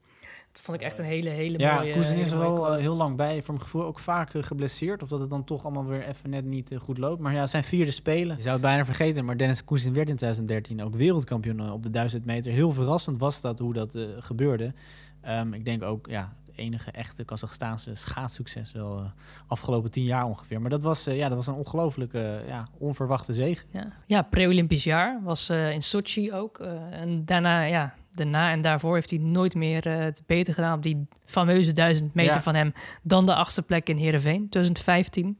Dat 0.53 0.61
vond 0.62 0.77
ik 0.81 0.85
echt 0.85 0.98
een 0.98 1.05
hele, 1.05 1.29
hele 1.29 1.59
Ja, 1.59 1.75
mooie... 1.75 1.92
Koezin 1.92 2.18
is 2.18 2.31
er 2.31 2.38
wel 2.38 2.72
eh, 2.75 2.81
heel 2.81 2.96
lang 2.96 3.16
bij. 3.16 3.42
Voor 3.42 3.55
mijn 3.55 3.64
gevoel 3.66 3.85
ook 3.85 3.98
vaak 3.98 4.31
geblesseerd. 4.40 5.03
Of 5.03 5.09
dat 5.09 5.20
het 5.20 5.31
dan 5.31 5.44
toch 5.44 5.64
allemaal 5.64 5.85
weer 5.87 6.07
even 6.09 6.31
net 6.31 6.44
niet 6.44 6.70
eh, 6.72 6.81
goed 6.81 6.98
loopt. 6.98 7.20
Maar 7.20 7.35
ja, 7.35 7.46
zijn 7.46 7.62
vierde 7.64 7.90
spelen. 7.90 8.37
Je 8.37 8.42
zou 8.42 8.53
het 8.55 8.62
bijna 8.62 8.85
vergeten. 8.85 9.25
Maar 9.25 9.37
Dennis 9.37 9.64
Koezin 9.64 9.92
werd 9.94 10.09
in 10.11 10.16
2013 10.16 10.83
ook 10.83 10.94
wereldkampioen 10.94 11.61
eh, 11.61 11.72
op 11.72 11.83
de 11.83 11.90
1000 11.90 12.25
meter. 12.25 12.53
Heel 12.53 12.72
verrassend 12.72 13.18
was 13.18 13.40
dat 13.40 13.59
hoe 13.59 13.72
dat 13.72 13.98
gebeurde. 14.18 14.75
Ehm, 15.20 15.53
ik 15.55 15.64
denk 15.64 15.83
ook, 15.83 16.07
ja, 16.07 16.37
enige 16.57 16.91
echte 16.91 17.25
Kazachstaanse 17.25 17.95
schaatssucces 17.95 18.73
wel 18.73 18.99
eh, 18.99 19.05
afgelopen 19.47 19.91
tien 19.91 20.05
jaar 20.05 20.25
ongeveer. 20.25 20.61
Maar 20.61 20.71
dat 20.71 20.83
was, 20.83 21.07
eh, 21.07 21.17
ja, 21.17 21.29
dat 21.29 21.37
was 21.37 21.47
een 21.47 21.55
ongelooflijke, 21.55 22.21
eh, 22.21 22.49
ja, 22.49 22.67
onverwachte 22.79 23.33
zege. 23.33 23.65
Ja, 23.71 23.93
ja 24.07 24.23
pre-Olympisch 24.23 24.85
jaar 24.85 25.21
was 25.23 25.51
in 25.51 25.83
Sochi 25.83 26.33
ook. 26.33 26.59
en 26.91 27.25
daarna, 27.25 27.62
ja, 27.62 27.95
daarna 28.15 28.51
en 28.51 28.61
daarvoor 28.62 28.95
heeft 28.95 29.11
hij 29.11 29.19
nooit 29.19 29.55
meer 29.55 29.88
het 29.88 30.23
beter 30.27 30.55
gedaan 30.55 30.77
op 30.77 30.83
die 30.83 31.07
fameuze 31.25 31.73
duizend 31.73 32.15
meter 32.15 32.35
Ja. 32.35 32.41
van 32.43 32.55
hem 32.55 32.73
dan 33.03 33.27
de 33.27 33.35
achtste 33.35 33.62
plek 33.62 33.88
in 33.88 33.97
Heerenveen, 33.97 34.49
2015. 34.49 35.38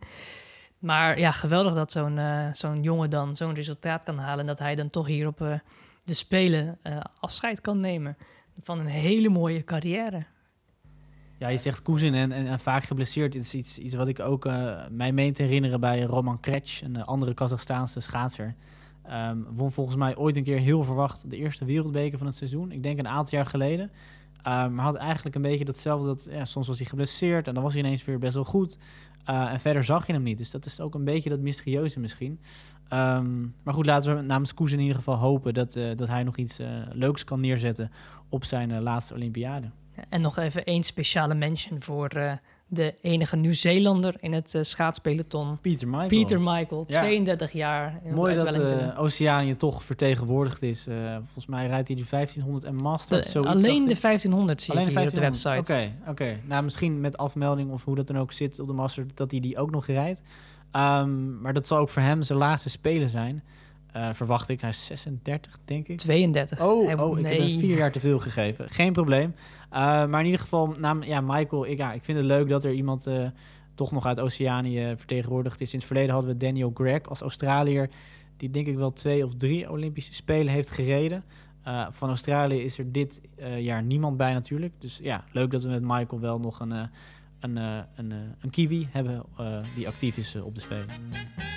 Maar 0.79 1.19
ja, 1.19 1.31
geweldig 1.31 1.75
dat 1.75 1.93
zo'n 1.93 2.19
zo'n 2.53 2.83
jongen 2.83 3.11
dan 3.11 3.37
zo'n 3.37 3.55
resultaat 3.55 4.05
kan 4.05 4.19
halen 4.19 4.41
en 4.41 4.47
dat 4.47 4.59
hij 4.59 4.75
dan 4.75 4.91
toch 4.91 5.07
hier 5.07 5.27
op 5.27 5.39
de 6.05 6.15
Spelen 6.15 6.79
afscheid 7.21 7.61
kan 7.61 7.81
nemen 7.81 8.17
van 8.61 8.79
een 8.79 8.87
hele 8.87 9.29
mooie 9.29 9.65
carrière. 9.65 10.23
Ja, 11.43 11.49
je 11.49 11.57
zegt 11.57 11.83
Koezin 11.83 12.15
en, 12.15 12.33
en, 12.33 12.59
vaak 12.59 12.85
geblesseerd. 12.85 13.33
Dit 13.33 13.43
is 13.43 13.55
iets, 13.55 13.79
iets 13.79 13.95
wat 13.95 14.09
ik 14.09 14.21
ook 14.21 14.47
eh, 14.47 14.77
mij 14.91 15.13
meen 15.13 15.33
te 15.33 15.43
herinneren 15.43 15.81
bij 15.81 16.03
Roman 16.03 16.41
Kretsch, 16.41 16.83
een 16.83 16.97
eh, 16.97 17.05
andere 17.05 17.35
Kazachstaanse 17.35 18.01
schaatser. 18.01 18.55
Ehm, 19.03 19.39
won 19.51 19.73
volgens 19.73 19.97
mij 19.97 20.17
ooit 20.17 20.37
een 20.37 20.43
keer 20.43 20.59
heel 20.59 20.83
verwacht 20.83 21.31
de 21.31 21.37
eerste 21.37 21.65
wereldbeker 21.65 22.19
van 22.19 22.27
het 22.27 22.37
seizoen. 22.37 22.73
Ik 22.73 22.83
denk 22.83 22.99
een 22.99 23.09
aantal 23.09 23.39
jaar 23.39 23.47
geleden. 23.47 23.91
Ehm, 24.43 24.75
maar 24.75 24.85
had 24.85 24.95
eigenlijk 24.95 25.37
een 25.37 25.43
beetje 25.43 25.65
datzelfde. 25.65 26.07
Dat, 26.07 26.29
ja, 26.31 26.45
soms 26.45 26.67
was 26.67 26.79
hij 26.79 26.87
geblesseerd 26.87 27.49
en 27.49 27.55
dan 27.55 27.63
was 27.63 27.75
hij 27.75 27.83
ineens 27.83 28.05
weer 28.05 28.19
best 28.19 28.35
wel 28.35 28.45
goed. 28.45 28.79
Eh, 29.25 29.53
en 29.53 29.61
verder 29.61 29.85
zag 29.85 30.07
je 30.07 30.13
hem 30.13 30.23
niet. 30.23 30.39
Dus 30.39 30.51
dat 30.51 30.67
is 30.67 30.81
ook 30.81 30.95
een 30.95 31.05
beetje 31.05 31.31
dat 31.31 31.41
mysterieuze 31.41 32.01
misschien. 32.01 32.41
Ehm, 32.89 33.41
maar 33.63 33.75
goed, 33.75 33.87
laten 33.87 34.17
we 34.17 34.23
namens 34.23 34.55
Koes 34.55 34.73
in 34.73 34.81
ieder 34.81 34.97
geval 34.97 35.17
hopen 35.17 35.55
dat, 35.55 35.73
dat 35.73 36.09
hij 36.09 36.23
nog 36.23 36.37
iets 36.37 36.59
leuks 36.93 37.25
kan 37.25 37.41
neerzetten 37.41 37.91
op 38.29 38.45
zijn 38.45 38.83
laatste 38.83 39.15
Olympiade. 39.15 39.71
En 40.09 40.21
nog 40.21 40.39
even 40.39 40.65
één 40.65 40.83
speciale 40.83 41.35
mention 41.35 41.83
voor 41.83 42.09
eh, 42.09 42.33
de 42.67 42.95
enige 43.03 43.37
Nieuw-Zeelander 43.37 44.15
in 44.21 44.33
het 44.33 44.55
uh, 44.55 44.63
schaatspeloton. 44.63 45.59
Pieter 45.61 45.89
Michael. 45.89 46.09
Pieter 46.09 46.41
Michael, 46.41 46.85
Ja. 46.89 47.01
32 47.01 47.53
jaar. 47.53 48.01
Mooi 48.15 48.35
dat 48.35 48.55
eh, 48.55 49.01
Oceanië 49.01 49.57
toch 49.57 49.85
vertegenwoordigd 49.85 50.63
is. 50.63 50.87
Volgens 51.23 51.47
mij 51.47 51.67
rijdt 51.67 51.89
hij 51.89 51.97
de 51.97 52.05
1500 52.11 52.65
en 52.65 52.75
Master. 52.75 53.23
De- 53.33 53.39
alleen 53.49 53.85
de 53.87 53.97
1500 54.01 54.63
zie 54.63 54.73
Alleen 54.75 54.89
ik 54.89 54.95
de 54.95 54.99
hier 55.01 55.09
op 55.09 55.15
de 55.15 55.21
1500. 55.21 55.69
website. 55.69 56.01
Oké, 56.11 56.11
oké. 56.11 56.39
Nou, 56.49 56.63
misschien 56.65 57.01
met 57.01 57.17
afmelding 57.17 57.71
of 57.71 57.85
hoe 57.85 57.95
dat 57.95 58.07
dan 58.07 58.19
ook 58.19 58.33
zit 58.33 58.59
op 58.59 58.67
de 58.67 58.73
Master, 58.73 59.07
dat 59.15 59.31
hij 59.31 59.41
die 59.41 59.59
ook 59.59 59.71
nog 59.71 59.87
rijdt. 59.87 60.23
Ehm, 60.71 61.41
maar 61.41 61.53
dat 61.53 61.67
zal 61.67 61.79
ook 61.79 61.89
voor 61.89 62.03
hem 62.03 62.23
zijn 62.23 62.39
laatste 62.39 62.71
spelen 62.71 63.09
zijn. 63.11 63.43
Eh, 63.93 64.09
verwacht 64.13 64.49
ik. 64.49 64.61
Hij 64.61 64.71
is 64.71 64.87
36, 64.87 65.59
denk 65.65 65.89
ik. 65.89 65.99
32. 65.99 66.61
Oh, 66.61 66.87
Hij- 66.87 66.99
oh 66.99 67.19
ik 67.19 67.27
heb 67.27 67.39
hem 67.39 67.59
vier 67.59 67.77
jaar 67.77 67.93
te 67.93 68.01
veel 68.01 68.19
gegeven. 68.19 68.71
Geen 68.71 68.93
probleem. 68.93 69.35
Eh, 69.71 69.81
maar 70.07 70.19
in 70.21 70.25
ieder 70.25 70.41
geval, 70.41 70.75
naam, 70.79 71.03
ja, 71.03 71.21
Michael, 71.21 71.67
ik, 71.67 71.79
ja, 71.79 71.93
ik 71.93 72.05
vind 72.05 72.19
het 72.19 72.27
leuk 72.27 72.49
dat 72.49 72.65
er 72.65 72.73
iemand 72.73 73.07
eh, 73.07 73.27
toch 73.75 73.93
nog 73.93 74.07
uit 74.07 74.21
Oceanië 74.21 74.93
vertegenwoordigd 74.97 75.61
is. 75.61 75.73
In 75.73 75.79
het 75.79 75.87
verleden 75.87 76.13
hadden 76.13 76.31
we 76.33 76.37
Daniel 76.37 76.71
Gregg 76.75 77.09
als 77.09 77.21
Australiër, 77.21 77.89
die 78.37 78.51
denk 78.51 78.67
ik 78.67 78.77
wel 78.77 78.93
twee 78.93 79.25
of 79.25 79.35
drie 79.35 79.71
Olympische 79.71 80.15
Spelen 80.15 80.53
heeft 80.53 80.71
gereden. 80.71 81.25
Van 81.91 82.09
Australië 82.09 82.61
is 82.63 82.79
er 82.79 82.93
dit 82.93 83.21
jaar 83.59 83.83
niemand 83.83 84.17
bij 84.17 84.33
natuurlijk. 84.33 84.73
Dus 84.79 84.99
ja, 85.03 85.25
leuk 85.33 85.51
dat 85.51 85.63
we 85.63 85.69
met 85.69 85.83
Michael 85.83 86.21
wel 86.21 86.39
nog 86.41 86.61
een, 86.61 86.71
een, 87.41 87.57
een, 87.57 88.11
een 88.41 88.51
kiwi 88.51 88.89
hebben 88.91 89.23
die 89.75 89.89
actief 89.89 90.17
is 90.17 90.35
op 90.35 90.55
de 90.55 90.61
Spelen. 90.61 91.52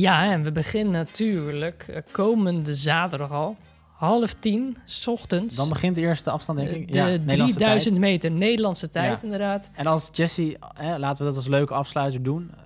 Ja, 0.00 0.32
en 0.32 0.42
we 0.42 0.52
beginnen 0.52 0.92
natuurlijk 0.92 1.84
eh, 1.88 2.02
komende 2.12 2.74
zaterdag 2.74 3.30
al. 3.32 3.56
half 3.92 4.34
tien, 4.34 4.76
s 4.84 5.06
ochtends. 5.06 5.54
Dan 5.56 5.68
begint 5.68 5.94
de 5.96 6.00
eerste 6.00 6.30
afstand, 6.30 6.58
denk 6.58 6.70
eh, 6.70 6.76
ik. 6.80 6.92
de 6.92 6.98
ja, 6.98 7.04
Nederlandse 7.06 7.54
3000 7.56 7.94
tijd. 7.94 8.04
meter 8.10 8.30
Nederlandse 8.30 8.88
tijd, 8.88 9.16
Ja. 9.20 9.24
inderdaad. 9.24 9.70
En 9.74 9.86
als 9.86 10.08
Jesse, 10.12 10.56
hè, 10.74 10.98
laten 10.98 11.22
we 11.22 11.28
dat 11.28 11.36
als 11.36 11.48
leuke 11.48 11.74
afsluiter 11.74 12.22
doen. 12.22 12.50
eh, 12.54 12.60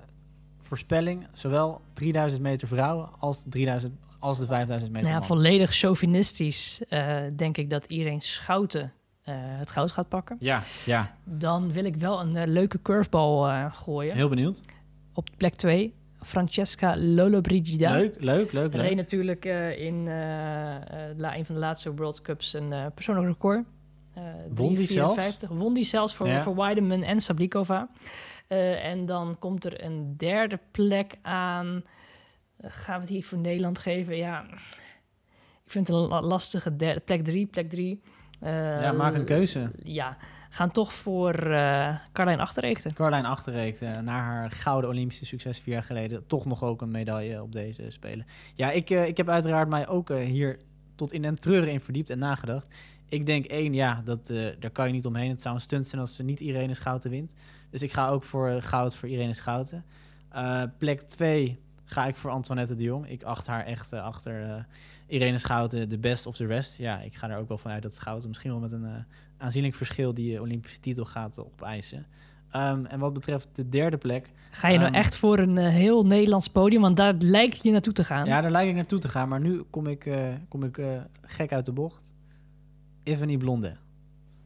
Voorspelling, 0.62 1.26
zowel 1.32 1.80
3000 1.92 2.42
meter 2.42 2.68
vrouwen 2.68 3.08
als, 3.18 3.44
3000, 3.48 3.92
als 4.18 4.38
de 4.38 4.46
5000 4.46 4.92
meter 4.92 5.08
Nou 5.10 5.22
ja, 5.22 5.28
mannen. 5.28 5.46
volledig 5.46 5.74
chauvinistisch 5.74 6.80
eh, 6.88 7.16
denk 7.36 7.56
ik 7.56 7.70
dat 7.70 7.86
iedereen 7.86 8.20
Schouten 8.20 8.92
eh, 9.22 9.34
het 9.38 9.70
goud 9.70 9.92
gaat 9.92 10.08
pakken. 10.08 10.36
Ja, 10.40 10.62
ja, 10.86 11.14
Dan 11.24 11.72
wil 11.72 11.84
ik 11.84 11.96
wel 11.96 12.20
een 12.20 12.36
eh, 12.36 12.46
leuke 12.46 12.82
curveball 12.82 13.50
eh, 13.50 13.72
gooien. 13.74 14.14
heel 14.14 14.28
benieuwd. 14.28 14.60
Op 15.14 15.28
plek 15.36 15.54
2, 15.54 15.94
Francesca 16.22 16.96
Lollobrigida. 16.96 17.90
Leuk, 17.92 18.14
leuk, 18.22 18.52
leuk, 18.52 18.72
Reed 18.74 18.82
leuk. 18.88 18.96
natuurlijk 18.96 19.44
eh, 19.44 19.78
in 19.78 20.08
eh, 20.08 20.76
eh, 20.76 20.82
la- 21.16 21.36
een 21.36 21.44
van 21.44 21.54
de 21.54 21.60
laatste 21.60 21.94
World 21.94 22.20
Cups 22.20 22.52
een 22.52 22.74
persoonlijk 22.94 23.26
record. 23.26 23.64
Won 24.54 24.74
die 24.74 24.86
3,54. 24.86 25.48
Won 25.48 25.74
die 25.74 25.84
zelfs 25.84 26.14
voor, 26.14 26.26
Ja. 26.26 26.42
voor 26.42 26.56
Weideman 26.56 27.02
en 27.02 27.20
Sablikova. 27.20 27.88
En 28.82 29.06
dan 29.06 29.36
komt 29.38 29.64
er 29.64 29.84
een 29.84 30.14
derde 30.16 30.58
plek 30.70 31.14
aan. 31.22 31.82
Gaan 32.62 32.94
we 32.94 33.00
het 33.00 33.08
hier 33.08 33.24
voor 33.24 33.38
Nederland 33.38 33.78
geven? 33.78 34.16
Ja, 34.16 34.44
ik 35.64 35.70
vind 35.70 35.86
het 35.86 35.96
een 35.96 36.02
la- 36.08 36.22
lastige 36.22 36.76
derde. 36.76 37.00
Plek 37.00 37.24
drie, 37.24 37.46
plek 37.46 37.68
drie. 37.70 38.00
Ja, 38.40 38.92
maak 38.92 39.14
een 39.14 39.24
keuze. 39.24 39.70
Ja, 39.82 40.16
gaan 40.50 40.70
toch 40.70 40.92
voor 40.92 41.34
eh 41.34 41.94
Carlijn 42.12 42.40
Achterreekte. 42.40 42.92
Carlijn 42.92 43.24
Achterreek, 43.24 43.80
eh, 43.80 43.98
na 43.98 44.20
haar 44.20 44.50
gouden 44.50 44.90
Olympische 44.90 45.24
succes 45.24 45.58
vier 45.58 45.74
jaar 45.74 45.82
geleden, 45.82 46.26
toch 46.26 46.44
nog 46.44 46.62
ook 46.62 46.82
een 46.82 46.90
medaille 46.90 47.42
op 47.42 47.52
deze 47.52 47.84
Spelen. 47.88 48.26
Ja, 48.54 48.70
ik, 48.70 48.90
eh, 48.90 49.06
ik 49.06 49.16
heb 49.16 49.28
uiteraard 49.28 49.68
mij 49.68 49.88
ook 49.88 50.10
eh, 50.10 50.24
hier 50.24 50.58
tot 50.94 51.12
in 51.12 51.22
den 51.22 51.38
treuren 51.38 51.72
in 51.72 51.80
verdiept 51.80 52.10
en 52.10 52.18
nagedacht. 52.18 52.74
Ik 53.08 53.26
denk 53.26 53.46
één, 53.46 53.74
ja, 53.74 54.02
dat, 54.04 54.30
eh, 54.30 54.46
daar 54.58 54.70
kan 54.70 54.86
je 54.86 54.92
niet 54.92 55.06
omheen. 55.06 55.30
Het 55.30 55.42
zou 55.42 55.54
een 55.54 55.60
stunt 55.60 55.86
zijn 55.86 56.00
als 56.00 56.16
ze 56.16 56.22
niet 56.22 56.40
Irene 56.40 56.74
Schouten 56.74 57.10
wint. 57.10 57.34
Dus 57.70 57.82
ik 57.82 57.92
ga 57.92 58.08
ook 58.08 58.24
voor 58.24 58.62
goud 58.62 58.96
voor 58.96 59.08
Irene 59.08 59.34
Schouten. 59.34 59.84
Plek 60.78 61.00
twee 61.00 61.60
ga 61.90 62.06
ik 62.06 62.16
voor 62.16 62.30
Antoinette 62.30 62.74
de 62.74 62.84
Jong. 62.84 63.08
Ik 63.08 63.22
acht 63.22 63.46
haar 63.46 63.64
echt 63.64 63.92
eh, 63.92 64.02
achter 64.02 64.42
eh, 64.42 64.62
Irene 65.06 65.38
Schouten 65.38 65.88
de 65.88 65.98
best 65.98 66.26
of 66.26 66.36
the 66.36 66.46
rest. 66.46 66.78
Ja, 66.78 67.00
ik 67.00 67.14
ga 67.14 67.30
er 67.30 67.38
ook 67.38 67.48
wel 67.48 67.58
vanuit 67.58 67.82
dat 67.82 67.94
Schouten 67.94 68.28
misschien 68.28 68.50
wel 68.50 68.60
met 68.60 68.72
een 68.72 68.84
eh, 68.84 68.90
aanzienlijk 69.38 69.74
verschil 69.74 70.14
die 70.14 70.40
Olympische 70.40 70.80
titel 70.80 71.04
gaat 71.04 71.38
opeisen. 71.38 72.06
Ehm, 72.50 72.84
en 72.84 72.98
wat 72.98 73.12
betreft 73.12 73.48
de 73.52 73.68
derde 73.68 73.96
plek, 73.96 74.30
Ga 74.50 74.68
je 74.68 74.78
nou 74.78 74.90
Ehm, 74.90 75.00
echt 75.00 75.14
voor 75.16 75.38
een 75.38 75.56
heel 75.56 76.06
Nederlands 76.06 76.48
podium? 76.48 76.80
Want 76.80 76.96
daar 76.96 77.14
lijkt 77.18 77.62
je 77.62 77.70
naartoe 77.70 77.92
te 77.92 78.04
gaan. 78.04 78.26
ja, 78.26 78.40
daar 78.40 78.50
lijkt 78.50 78.68
ik 78.68 78.74
naartoe 78.74 78.98
te 78.98 79.08
gaan. 79.08 79.28
Maar 79.28 79.40
nu 79.40 79.62
kom 79.70 79.86
ik, 79.86 80.10
kom 80.48 80.64
ik 80.64 80.80
gek 81.22 81.52
uit 81.52 81.64
de 81.64 81.72
bocht. 81.72 82.14
Evanie 83.02 83.38
Blonde. 83.38 83.76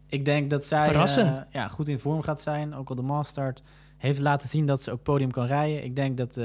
Ik 0.07 0.25
denk 0.25 0.51
dat 0.51 0.67
zij 0.67 0.87
Verrassend. 0.87 1.45
ja, 1.51 1.69
goed 1.69 1.89
in 1.89 1.99
vorm 1.99 2.23
gaat 2.23 2.43
zijn. 2.43 2.75
Ook 2.75 2.89
al 2.89 2.95
de 2.95 3.03
Mastart 3.03 3.63
heeft 3.97 4.21
laten 4.21 4.49
zien 4.49 4.67
dat 4.67 4.83
ze 4.83 4.91
ook 4.91 5.03
podium 5.03 5.31
kan 5.31 5.47
rijden. 5.47 5.85
Ik 5.85 5.97
denk 5.97 6.19
dat, 6.19 6.37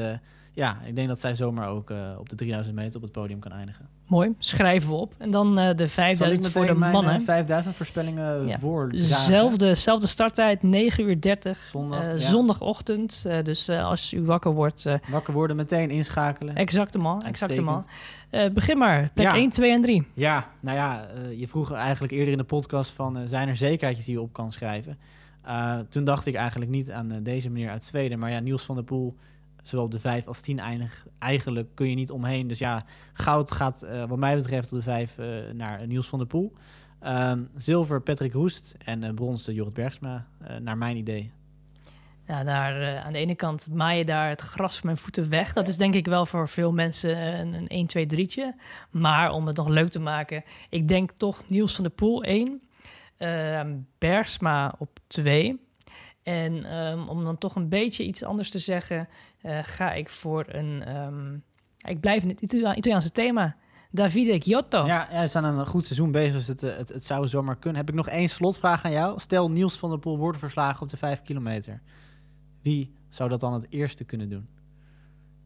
ja, 0.60 0.78
ik 0.86 0.96
denk 0.96 1.08
dat 1.08 1.20
zij 1.20 1.36
zomaar 1.36 1.68
ook 1.70 1.90
eh, 1.90 1.98
op 2.20 2.30
de 2.30 2.36
3000 2.36 2.76
meter 2.76 2.96
op 2.96 3.02
het 3.02 3.12
podium 3.12 3.40
kan 3.40 3.52
eindigen. 3.52 3.88
Mooi, 4.08 4.34
schrijven 4.40 4.90
we 4.90 4.96
op. 4.96 5.14
En 5.18 5.32
dan 5.32 5.58
eh, 5.58 5.66
de 5.76 5.88
Zal 5.88 6.08
ik 6.08 6.18
5000 6.18 6.48
voor 6.52 6.66
de 6.66 6.74
mijn 6.76 6.92
mannen. 6.92 7.16
eh, 7.16 7.22
5000 7.22 7.76
voorspellingen 7.76 8.48
Ja. 8.48 8.60
voordragen? 8.60 9.08
Zelfde, 9.26 9.76
zelfde 9.76 10.08
starttijd, 10.08 10.64
9 10.64 11.04
uur 11.10 11.22
30. 11.22 11.58
Zondag, 11.72 12.02
eh, 12.02 12.20
ja. 12.20 12.30
Zondagochtend. 12.30 13.24
Eh, 13.28 13.44
dus 13.44 13.68
eh, 13.68 13.86
als 13.86 14.14
u 14.14 14.24
wakker 14.26 14.52
wordt, 14.52 14.86
eh 14.86 14.94
Wakker 15.10 15.34
worden, 15.34 15.56
meteen 15.56 15.90
inschakelen. 15.90 16.56
exactement. 16.56 17.24
exactement. 17.24 17.70
Uitstekend. 17.70 18.48
Eh, 18.50 18.54
begin 18.54 18.78
maar. 18.78 19.10
Plek 19.14 19.26
Ja. 19.26 19.36
1, 19.36 19.50
2 19.50 19.72
en 19.72 19.82
3. 19.82 20.08
Ja, 20.14 20.48
nou 20.60 20.78
ja, 20.78 21.06
eh, 21.08 21.40
je 21.40 21.48
vroeg 21.48 21.72
eigenlijk 21.74 22.14
eerder 22.14 22.32
in 22.32 22.38
de 22.38 22.44
podcast 22.44 22.92
van... 22.92 23.18
eh, 23.18 23.24
zijn 23.26 23.48
er 23.48 23.56
zekerheidjes 23.56 24.06
die 24.06 24.16
je 24.16 24.22
op 24.22 24.34
kan 24.34 24.52
schrijven? 24.52 24.98
Eh, 25.44 25.78
toen 25.90 26.04
dacht 26.04 26.26
ik 26.26 26.36
eigenlijk 26.36 26.72
niet 26.72 26.92
aan 26.92 27.12
eh, 27.12 27.18
deze 27.22 27.50
meneer 27.50 27.70
uit 27.70 27.84
Zweden. 27.84 28.20
Maar 28.20 28.32
ja, 28.32 28.40
Niels 28.40 28.64
van 28.64 28.76
der 28.76 28.84
Poel, 28.84 29.16
zowel 29.70 29.86
op 29.86 29.92
de 29.92 30.00
5 30.00 30.28
als 30.28 30.42
10 30.42 30.60
eindig, 30.60 31.06
eigenlijk 31.20 31.76
kun 31.76 31.90
je 31.90 31.96
niet 31.96 32.12
omheen. 32.12 32.48
Dus 32.48 32.60
ja, 32.60 32.84
goud 33.14 33.52
gaat 33.52 33.82
eh, 33.82 34.06
wat 34.06 34.18
mij 34.18 34.36
betreft 34.36 34.72
op 34.72 34.78
de 34.78 34.84
5 34.84 35.18
eh, 35.18 35.28
naar 35.54 35.88
Niels 35.88 36.08
van 36.08 36.20
der 36.20 36.28
Poel. 36.28 36.54
Ehm, 37.00 37.44
zilver 37.56 38.02
Patrick 38.02 38.34
Roest 38.34 38.76
en 38.78 39.04
eh, 39.04 39.14
brons 39.14 39.46
Jorrit 39.46 39.74
Bergsma, 39.74 40.28
naar 40.62 40.78
mijn 40.78 40.98
idee. 40.98 41.32
Nou, 42.26 42.46
daar, 42.46 42.98
aan 43.00 43.14
de 43.14 43.20
ene 43.20 43.36
kant 43.36 43.68
maai 43.74 43.98
je 43.98 44.06
daar 44.06 44.30
het 44.30 44.42
gras 44.42 44.74
van 44.74 44.86
mijn 44.86 44.98
voeten 44.98 45.30
weg. 45.30 45.54
Dat 45.54 45.68
is 45.68 45.78
denk 45.78 45.94
ik 45.94 46.06
wel 46.06 46.26
voor 46.26 46.50
veel 46.50 46.72
mensen 46.72 47.40
een, 47.40 47.54
een 47.54 47.68
1, 47.68 47.88
2, 47.88 48.28
3'tje. 48.28 48.62
Maar 48.92 49.32
om 49.32 49.48
het 49.48 49.58
nog 49.58 49.68
leuk 49.68 49.90
te 49.90 50.00
maken, 50.00 50.44
ik 50.70 50.88
denk 50.88 51.12
toch 51.12 51.50
Niels 51.50 51.76
van 51.76 51.84
der 51.84 51.94
Poel 51.94 52.24
1. 52.24 52.62
ehm, 53.18 53.78
Bergsma 53.98 54.76
op 54.78 55.00
2. 55.08 55.69
En 56.24 56.64
ehm, 56.64 57.08
om 57.08 57.24
dan 57.24 57.38
toch 57.38 57.56
een 57.56 57.70
beetje 57.70 58.04
iets 58.04 58.24
anders 58.24 58.50
te 58.50 58.60
zeggen, 58.60 59.08
eh, 59.42 59.60
ga 59.62 59.94
ik 59.94 60.10
voor 60.10 60.46
een... 60.48 60.84
ehm, 60.84 61.38
ik 61.92 62.00
blijf 62.00 62.24
in 62.24 62.30
het 62.30 62.42
Italia- 62.42 62.76
Italiaanse 62.76 63.12
thema. 63.12 63.56
Davide 63.92 64.42
Giotto. 64.42 64.86
Ja, 64.86 65.08
ja, 65.12 65.22
ze 65.22 65.28
zijn 65.28 65.44
een 65.44 65.66
goed 65.66 65.86
seizoen 65.86 66.12
bezig, 66.12 66.34
dus 66.34 66.48
het, 66.48 66.64
eh, 66.64 66.78
het, 66.78 66.90
het 66.90 67.06
zou 67.06 67.28
zomaar 67.28 67.58
kunnen. 67.58 67.80
Heb 67.80 67.90
ik 67.90 67.96
nog 67.96 68.08
één 68.08 68.30
slotvraag 68.30 68.86
aan 68.86 68.92
jou? 68.92 69.20
Stel 69.20 69.52
Niels 69.52 69.78
van 69.78 69.90
der 69.90 70.00
Poel 70.00 70.18
wordt 70.18 70.40
verslagen 70.40 70.82
op 70.82 70.90
de 70.90 70.98
5 70.98 71.22
kilometer. 71.22 71.82
Wie 72.62 72.94
zou 73.10 73.30
dat 73.30 73.40
dan 73.40 73.54
het 73.54 73.66
eerste 73.70 74.04
kunnen 74.04 74.30
doen? 74.30 74.48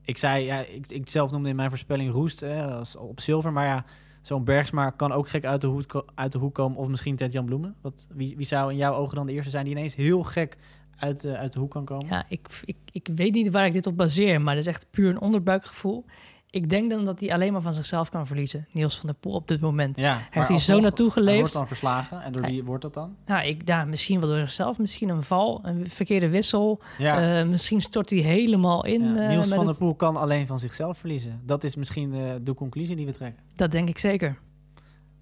Ik 0.01 0.17
zei, 0.17 0.45
ja, 0.45 0.59
ik, 0.59 0.87
ik 0.87 1.09
zelf 1.09 1.31
noemde 1.31 1.49
in 1.49 1.55
mijn 1.55 1.69
voorspelling 1.69 2.11
Roest 2.11 2.41
eh, 2.41 2.77
als, 2.77 2.95
op 2.95 3.19
zilver, 3.19 3.51
maar 3.53 3.65
ja, 3.65 3.85
zo'n 4.27 4.43
Bergsma 4.43 4.89
kan 4.89 5.11
ook 5.11 5.27
gek 5.29 5.45
uit 5.45 5.61
de, 5.61 5.67
hoed, 5.67 5.85
ko- 5.85 6.05
uit 6.15 6.31
de 6.31 6.37
hoek 6.37 6.53
komen, 6.55 6.77
of 6.77 6.87
misschien 6.87 7.15
Ted-Jan 7.15 7.45
Bloemen. 7.45 7.75
Wat, 7.81 8.07
wie, 8.13 8.37
wie 8.37 8.45
zou 8.45 8.71
in 8.71 8.77
jouw 8.77 8.93
ogen 8.93 9.15
dan 9.15 9.25
de 9.25 9.31
eerste 9.33 9.49
zijn 9.51 9.65
die 9.65 9.73
ineens 9.73 9.95
heel 9.95 10.23
gek 10.23 10.57
uit, 10.97 11.23
eh, 11.25 11.33
uit 11.33 11.53
de 11.53 11.59
hoek 11.59 11.71
kan 11.71 11.85
komen? 11.85 12.07
Ja, 12.07 12.25
ik, 12.29 12.47
ik, 12.65 12.77
ik 12.91 13.09
weet 13.15 13.33
niet 13.33 13.51
waar 13.51 13.65
ik 13.65 13.73
dit 13.73 13.87
op 13.87 13.97
baseer, 13.97 14.41
maar 14.41 14.55
dat 14.55 14.63
is 14.63 14.69
echt 14.73 14.87
puur 14.91 15.09
een 15.09 15.21
onderbuikgevoel. 15.21 16.05
Ik 16.53 16.69
denk 16.69 16.89
dan 16.89 17.05
dat 17.05 17.19
hij 17.19 17.33
alleen 17.33 17.51
maar 17.53 17.61
van 17.61 17.73
zichzelf 17.73 18.09
kan 18.09 18.27
verliezen, 18.27 18.67
Niels 18.71 18.97
van 18.97 19.05
der 19.09 19.15
Poel, 19.19 19.33
op 19.33 19.47
dit 19.47 19.61
moment. 19.61 19.99
Ja, 19.99 20.21
Heeft 20.29 20.47
hij 20.49 20.57
zo 20.59 20.79
naartoe 20.79 21.05
Hij 21.05 21.15
geleefd? 21.15 21.39
wordt 21.39 21.53
dan 21.53 21.67
verslagen. 21.67 22.21
En 22.21 22.31
door 22.31 22.41
Hij- 22.41 22.51
wie 22.51 22.63
wordt 22.63 22.81
dat 22.81 22.93
dan? 22.93 23.15
Nou, 23.25 23.45
ik, 23.45 23.61
ja, 23.65 23.85
misschien 23.85 24.19
wel 24.19 24.29
door 24.29 24.37
zichzelf, 24.39 24.77
misschien 24.77 25.09
een 25.09 25.23
val, 25.23 25.59
een 25.63 25.87
verkeerde 25.87 26.29
wissel. 26.29 26.81
Ja. 26.97 27.39
Eh, 27.39 27.47
misschien 27.47 27.81
stort 27.81 28.09
hij 28.09 28.19
helemaal 28.19 28.85
in. 28.85 29.01
Ja, 29.13 29.21
eh, 29.21 29.27
Niels 29.29 29.47
van 29.47 29.65
der 29.65 29.77
Poel 29.77 29.95
kan 29.95 30.17
alleen 30.17 30.47
van 30.47 30.59
zichzelf 30.59 30.97
verliezen. 30.97 31.41
Dat 31.45 31.63
is 31.63 31.75
misschien 31.75 32.11
de 32.43 32.53
conclusie 32.53 32.95
die 32.95 33.05
we 33.05 33.11
trekken. 33.13 33.43
Dat 33.55 33.71
denk 33.71 33.89
ik 33.89 33.97
zeker. 33.99 34.37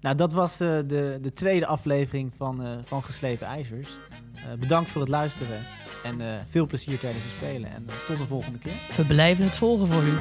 Nou, 0.00 0.16
dat 0.16 0.32
was 0.32 0.60
eh, 0.60 0.68
de, 0.68 1.18
de 1.20 1.32
tweede 1.32 1.66
aflevering 1.66 2.32
van, 2.36 2.62
van 2.84 3.04
Geslepen 3.04 3.46
IJzers. 3.46 3.88
Bedankt 4.58 4.90
voor 4.90 5.00
het 5.00 5.10
luisteren 5.10 5.58
en 6.04 6.20
veel 6.48 6.66
plezier 6.66 6.98
tijdens 6.98 7.24
het 7.24 7.32
spelen. 7.32 7.70
En 7.74 7.86
tot 8.06 8.18
de 8.18 8.26
volgende 8.26 8.58
keer. 8.58 8.72
We 8.96 9.04
blijven 9.04 9.44
het 9.44 9.56
volgen 9.56 9.86
voor 9.88 10.02
u. 10.02 10.12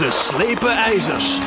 Geslepen 0.00 0.76
ijzers. 0.76 1.38